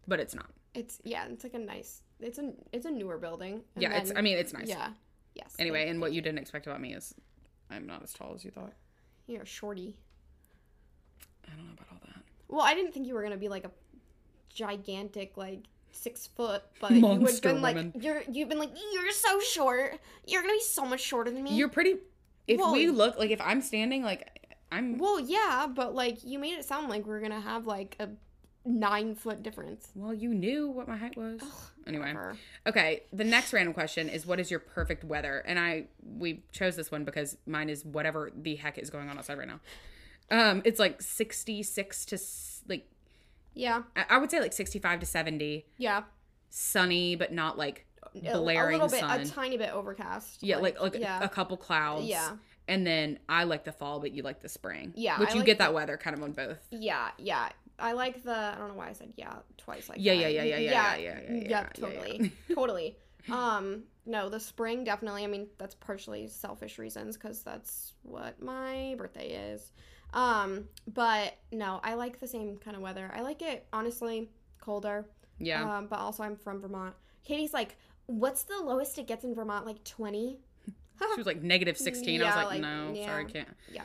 but 0.06 0.20
it's 0.20 0.34
not. 0.34 0.50
It's 0.74 1.00
yeah. 1.04 1.26
It's 1.26 1.44
like 1.44 1.54
a 1.54 1.58
nice. 1.58 2.02
It's 2.20 2.38
a 2.38 2.52
it's 2.72 2.86
a 2.86 2.90
newer 2.90 3.18
building. 3.18 3.62
Yeah, 3.76 3.96
it's. 3.96 4.12
I 4.14 4.20
mean, 4.20 4.36
it's 4.38 4.52
nice. 4.52 4.68
Yeah. 4.68 4.90
Yes. 5.34 5.54
Anyway, 5.58 5.88
and 5.88 6.00
what 6.00 6.12
you 6.12 6.20
didn't 6.20 6.38
expect 6.38 6.66
about 6.66 6.80
me 6.80 6.94
is 6.94 7.14
I'm 7.70 7.86
not 7.86 8.02
as 8.02 8.12
tall 8.12 8.34
as 8.34 8.44
you 8.44 8.50
thought. 8.50 8.72
You're 9.26 9.46
shorty. 9.46 9.96
I 11.50 11.54
don't 11.56 11.66
know 11.66 11.72
about 11.72 11.86
all 11.90 11.98
that. 12.06 12.22
Well, 12.48 12.60
I 12.62 12.74
didn't 12.74 12.92
think 12.92 13.06
you 13.06 13.14
were 13.14 13.22
gonna 13.22 13.36
be 13.38 13.48
like 13.48 13.64
a 13.64 13.70
gigantic 14.50 15.36
like 15.36 15.60
six 15.92 16.26
foot, 16.26 16.62
but 16.80 16.90
you 16.92 17.00
would 17.06 17.20
Monster 17.22 17.52
been 17.52 17.62
like 17.62 17.76
woman. 17.76 17.92
you're 18.00 18.22
you've 18.30 18.48
been 18.48 18.58
like 18.58 18.70
you're 18.92 19.10
so 19.12 19.38
short. 19.40 19.98
You're 20.26 20.42
gonna 20.42 20.54
be 20.54 20.60
so 20.60 20.84
much 20.84 21.00
shorter 21.00 21.30
than 21.30 21.42
me. 21.44 21.54
You're 21.56 21.68
pretty. 21.68 21.96
If 22.46 22.58
Well- 22.60 22.72
we 22.72 22.88
look 22.88 23.18
like 23.18 23.30
if 23.30 23.40
I'm 23.40 23.60
standing 23.60 24.02
like 24.02 24.28
I'm. 24.70 24.98
well, 24.98 25.20
yeah, 25.20 25.66
but 25.72 25.94
like 25.94 26.24
you 26.24 26.38
made 26.38 26.54
it 26.58 26.64
sound 26.64 26.88
like 26.88 27.06
we 27.06 27.12
are 27.12 27.20
gonna 27.20 27.40
have 27.40 27.66
like 27.66 27.96
a 28.00 28.08
nine 28.64 29.14
foot 29.14 29.42
difference. 29.42 29.88
Well, 29.94 30.14
you 30.14 30.32
knew 30.32 30.68
what 30.68 30.86
my 30.88 30.96
height 30.96 31.16
was. 31.16 31.40
Anyway, 31.86 32.06
Whatever. 32.06 32.36
okay. 32.66 33.02
The 33.12 33.24
next 33.24 33.52
random 33.52 33.74
question 33.74 34.08
is, 34.08 34.24
what 34.24 34.38
is 34.38 34.50
your 34.52 34.60
perfect 34.60 35.02
weather? 35.04 35.42
And 35.46 35.58
I 35.58 35.86
we 36.02 36.44
chose 36.52 36.76
this 36.76 36.90
one 36.92 37.04
because 37.04 37.36
mine 37.46 37.68
is 37.68 37.84
whatever 37.84 38.30
the 38.34 38.54
heck 38.54 38.78
is 38.78 38.88
going 38.88 39.08
on 39.08 39.18
outside 39.18 39.36
right 39.36 39.48
now. 39.48 39.60
Um, 40.30 40.62
it's 40.64 40.78
like 40.78 41.02
66 41.02 42.04
to 42.06 42.18
like 42.68 42.86
Yeah, 43.54 43.82
I- 43.96 44.06
I 44.10 44.18
would 44.18 44.30
say 44.30 44.40
like 44.40 44.52
65 44.52 45.00
to 45.00 45.06
70, 45.06 45.66
yeah. 45.78 46.02
sunny 46.50 47.16
but 47.16 47.32
not 47.32 47.58
like 47.58 47.86
blaring 48.14 48.80
a 48.80 48.84
little 48.84 48.88
bit, 48.88 49.00
sun. 49.00 49.20
a 49.20 49.26
tiny 49.26 49.56
bit 49.56 49.70
overcast. 49.72 50.42
yeah, 50.42 50.58
like 50.58 50.80
like, 50.80 50.96
yeah, 50.98 51.22
a 51.22 51.28
couple 51.28 51.56
clouds. 51.56 52.04
Yeah. 52.06 52.36
And 52.68 52.86
then 52.86 53.18
I 53.28 53.44
like 53.44 53.64
the 53.64 53.72
fall, 53.72 53.98
but 53.98 54.12
you 54.12 54.22
like 54.22 54.40
the 54.40 54.48
spring. 54.48 54.92
Yeah, 54.96 55.18
Which 55.18 55.30
I 55.30 55.32
you 55.32 55.38
like 55.40 55.46
get 55.46 55.58
the- 55.58 55.64
that 55.64 55.74
weather 55.74 55.96
kind 55.96 56.16
of 56.16 56.22
on 56.22 56.32
both. 56.32 56.58
yeah, 56.70 57.10
yeah. 57.18 57.48
I 57.78 57.92
like 57.92 58.22
the. 58.22 58.34
I 58.36 58.54
don't 58.58 58.68
know 58.68 58.74
why 58.74 58.90
I 58.90 58.92
said 58.92 59.12
yeah 59.16 59.34
twice. 59.56 59.88
Like 59.88 59.98
Yeah, 60.00 60.12
yeah, 60.12 60.28
yeah, 60.28 60.42
yeah, 60.44 60.56
yeah, 60.58 60.70
yeah, 60.70 60.96
yeah, 60.96 61.20
yeah, 61.28 61.32
yeah, 61.34 61.48
yeah, 61.48 61.66
totally, 61.74 62.32
totally. 62.54 62.96
Um, 63.30 63.84
no, 64.06 64.28
the 64.28 64.38
spring 64.38 64.84
definitely. 64.84 65.24
I 65.24 65.26
mean, 65.26 65.48
that's 65.58 65.74
partially 65.74 66.28
selfish 66.28 66.78
reasons 66.78 67.16
because 67.16 67.42
that's 67.42 67.94
what 68.02 68.40
my 68.42 68.94
birthday 68.98 69.30
is. 69.52 69.72
Um, 70.12 70.64
but 70.86 71.38
no, 71.50 71.80
I 71.82 71.94
like 71.94 72.20
the 72.20 72.26
same 72.26 72.58
kind 72.58 72.76
of 72.76 72.82
weather. 72.82 73.10
I 73.14 73.22
like 73.22 73.42
it 73.42 73.66
honestly 73.72 74.28
colder. 74.60 75.06
Yeah. 75.38 75.78
Um, 75.78 75.86
but 75.86 75.98
also 75.98 76.22
I'm 76.22 76.36
from 76.36 76.60
Vermont. 76.60 76.94
Katie's 77.24 77.52
like, 77.54 77.76
what's 78.06 78.42
the 78.44 78.58
lowest 78.62 78.98
it 78.98 79.06
gets 79.06 79.24
in 79.24 79.34
Vermont? 79.34 79.66
Like 79.66 79.82
twenty. 79.84 80.38
she 81.00 81.16
was 81.16 81.26
like 81.26 81.42
negative 81.42 81.76
16. 81.76 82.22
I 82.22 82.26
was 82.26 82.36
like, 82.36 82.46
like, 82.46 82.60
no, 82.60 82.92
yeah. 82.94 83.06
sorry, 83.06 83.24
I 83.24 83.30
can't. 83.30 83.48
Yeah. 83.72 83.82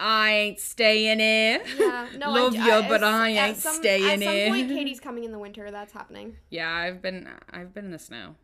I 0.00 0.30
ain't 0.32 0.60
staying 0.60 1.20
in. 1.20 1.60
Yeah, 1.78 2.08
no, 2.16 2.32
Love 2.32 2.56
I, 2.56 2.66
you, 2.66 2.72
I- 2.72 2.88
but 2.88 3.04
I 3.04 3.28
ain't 3.30 3.56
some, 3.56 3.74
staying 3.74 4.22
At 4.22 4.46
some 4.46 4.52
point. 4.52 4.68
Katie's 4.76 5.00
coming 5.00 5.24
in 5.24 5.32
the 5.32 5.38
winter. 5.38 5.70
That's 5.70 5.92
happening. 5.92 6.36
Yeah, 6.50 6.70
I've 6.70 7.00
been 7.02 7.28
I've 7.50 7.72
been 7.74 7.86
in 7.86 7.90
the 7.90 7.98
snow. 7.98 8.34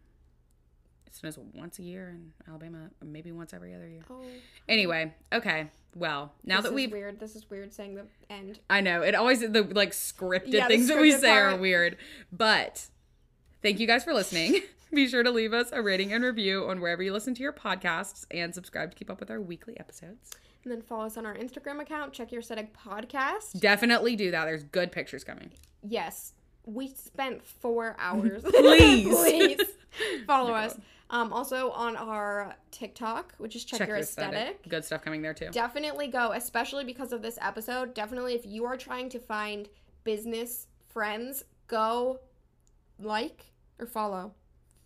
Snows 1.11 1.39
once 1.55 1.79
a 1.79 1.83
year 1.83 2.09
in 2.11 2.33
Alabama, 2.49 2.91
maybe 3.05 3.33
once 3.33 3.53
every 3.53 3.75
other 3.75 3.89
year. 3.89 4.03
Oh, 4.11 4.23
Anyway, 4.69 5.13
okay. 5.33 5.69
Well, 5.97 6.33
now 6.45 6.57
this 6.57 6.65
that 6.65 6.69
is 6.71 6.75
we've 6.75 6.93
weird. 6.93 7.19
This 7.19 7.35
is 7.35 7.51
weird 7.51 7.73
saying 7.73 7.97
the 7.97 8.07
end. 8.33 8.61
I 8.71 8.81
know 8.81 9.03
it 9.03 9.15
always 9.17 9.41
the 9.41 9.63
like 9.73 9.91
scripted 9.91 10.53
Yeah, 10.53 10.69
things 10.69 10.87
that 10.89 11.01
we 11.01 11.13
scripted 11.13 11.21
say 11.21 11.31
are 11.33 11.57
weird, 11.57 11.97
but 12.31 12.87
thank 13.61 13.81
you 13.81 13.87
guys 13.89 14.05
for 14.05 14.15
listening. 14.15 14.63
Be 14.95 15.09
sure 15.09 15.23
to 15.23 15.31
leave 15.31 15.53
us 15.53 15.71
a 15.73 15.83
rating 15.83 16.13
and 16.13 16.25
review 16.25 16.69
on 16.69 16.81
wherever 16.81 17.03
you 17.03 17.13
listen 17.13 17.35
to 17.35 17.43
your 17.43 17.53
podcasts 17.53 18.25
and 18.31 18.55
subscribe 18.55 18.91
to 18.91 18.97
keep 18.97 19.09
up 19.11 19.21
with 19.21 19.31
our 19.31 19.41
weekly 19.41 19.79
episodes. 19.79 20.31
And 20.65 20.73
then 20.73 20.83
follow 20.83 21.07
us 21.07 21.17
on 21.17 21.27
our 21.27 21.35
Instagram 21.35 21.81
account. 21.81 22.13
Check 22.13 22.33
your 22.33 22.41
aesthetic 22.41 22.77
podcast. 22.77 23.59
Definitely 23.61 24.15
do 24.17 24.31
that. 24.33 24.45
There's 24.45 24.65
good 24.65 24.91
pictures 24.93 25.23
coming. 25.25 25.53
Yes, 25.83 26.33
we 26.67 26.89
spent 26.89 27.45
four 27.45 27.97
hours. 28.01 28.43
Please. 28.43 29.07
please 29.15 29.61
follow 30.27 30.51
Oh 30.51 30.55
us. 30.55 30.77
Um, 31.11 31.33
also 31.33 31.73
on 31.73 31.97
our 31.97 32.55
TikTok, 32.71 33.35
which 33.39 33.57
is 33.57 33.65
check, 33.65 33.87
your 33.87 33.97
aesthetic. 33.97 34.69
Good 34.69 34.85
stuff 34.85 35.03
coming 35.03 35.23
there 35.23 35.35
too. 35.35 35.49
Definitely 35.51 36.07
go, 36.07 36.33
especially 36.33 36.85
because 36.85 37.13
of 37.13 37.21
this 37.21 37.37
episode. 37.43 37.95
Definitely, 37.95 38.35
if 38.35 38.47
you 38.47 38.65
are 38.65 38.77
trying 38.77 39.09
to 39.11 39.19
find 39.19 39.69
business 40.05 40.69
friends, 40.89 41.43
go 41.67 42.21
like 43.01 43.47
or 43.81 43.87
follow 43.87 44.33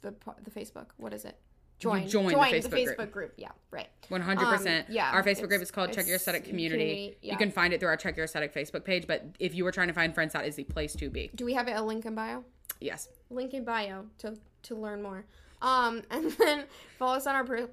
the 0.01 0.15
the 0.43 0.51
Facebook. 0.51 0.87
What 0.97 1.13
is 1.13 1.27
it? 1.27 1.37
Join. 1.79 2.09
join 2.09 2.29
the 2.29 2.39
Facebook 2.39 2.97
group. 2.97 3.13
group. 3.13 3.35
Yeah, 3.37 3.51
right. 3.71 3.89
One 4.09 4.23
hundred 4.23 4.47
percent. 4.47 4.89
Um, 4.89 4.95
yeah, 4.95 5.11
Our 5.11 5.23
Facebook 5.23 5.49
group 5.49 5.61
is 5.61 5.71
called 5.71 5.93
Check 5.93 6.07
Your 6.07 6.17
Aesthetic 6.17 6.45
Community. 6.45 6.85
community, 6.85 7.17
yeah. 7.21 7.33
You 7.33 7.39
can 7.39 7.51
find 7.51 7.75
it 7.75 7.81
through 7.81 7.91
our 7.91 7.97
Check 7.99 8.17
Your 8.17 8.25
Aesthetic 8.25 8.55
Facebook 8.55 8.85
page. 8.85 9.07
But 9.07 9.27
if 9.39 9.55
you 9.55 9.65
were 9.65 9.73
trying 9.73 9.89
to 9.89 9.95
find 9.95 10.15
friends, 10.15 10.33
that 10.33 10.47
is 10.47 10.55
the 10.57 10.65
place 10.65 10.95
to 10.95 11.11
be. 11.11 11.31
Do 11.35 11.45
we 11.45 11.53
have 11.53 11.69
a 11.69 11.83
link 11.83 12.07
in 12.07 12.15
bio? 12.15 12.45
Yes. 12.81 13.09
Link 13.29 13.53
in 13.53 13.65
bio 13.65 14.07
to 14.19 14.39
to 14.63 14.75
learn 14.75 15.03
more. 15.03 15.27
Um, 15.65 16.03
and 16.11 16.31
then 16.33 16.65
follow 16.99 17.17
us 17.17 17.27
on 17.27 17.35
our 17.35 17.45
per- 17.45 17.71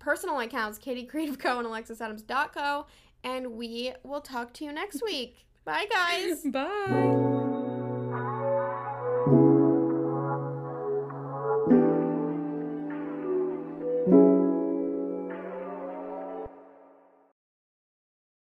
personal 0.00 0.40
accounts, 0.40 0.78
Katie 0.78 1.04
Creative 1.04 1.38
Co 1.38 1.58
and 1.58 1.66
Alexis 1.66 2.00
Adams 2.00 2.24
Co. 2.26 2.86
And 3.22 3.52
we 3.52 3.92
will 4.02 4.20
talk 4.20 4.52
to 4.54 4.64
you 4.64 4.72
next 4.72 5.02
week. 5.02 5.46
Bye, 5.64 5.86
guys. 5.90 6.42
Bye. 6.44 7.53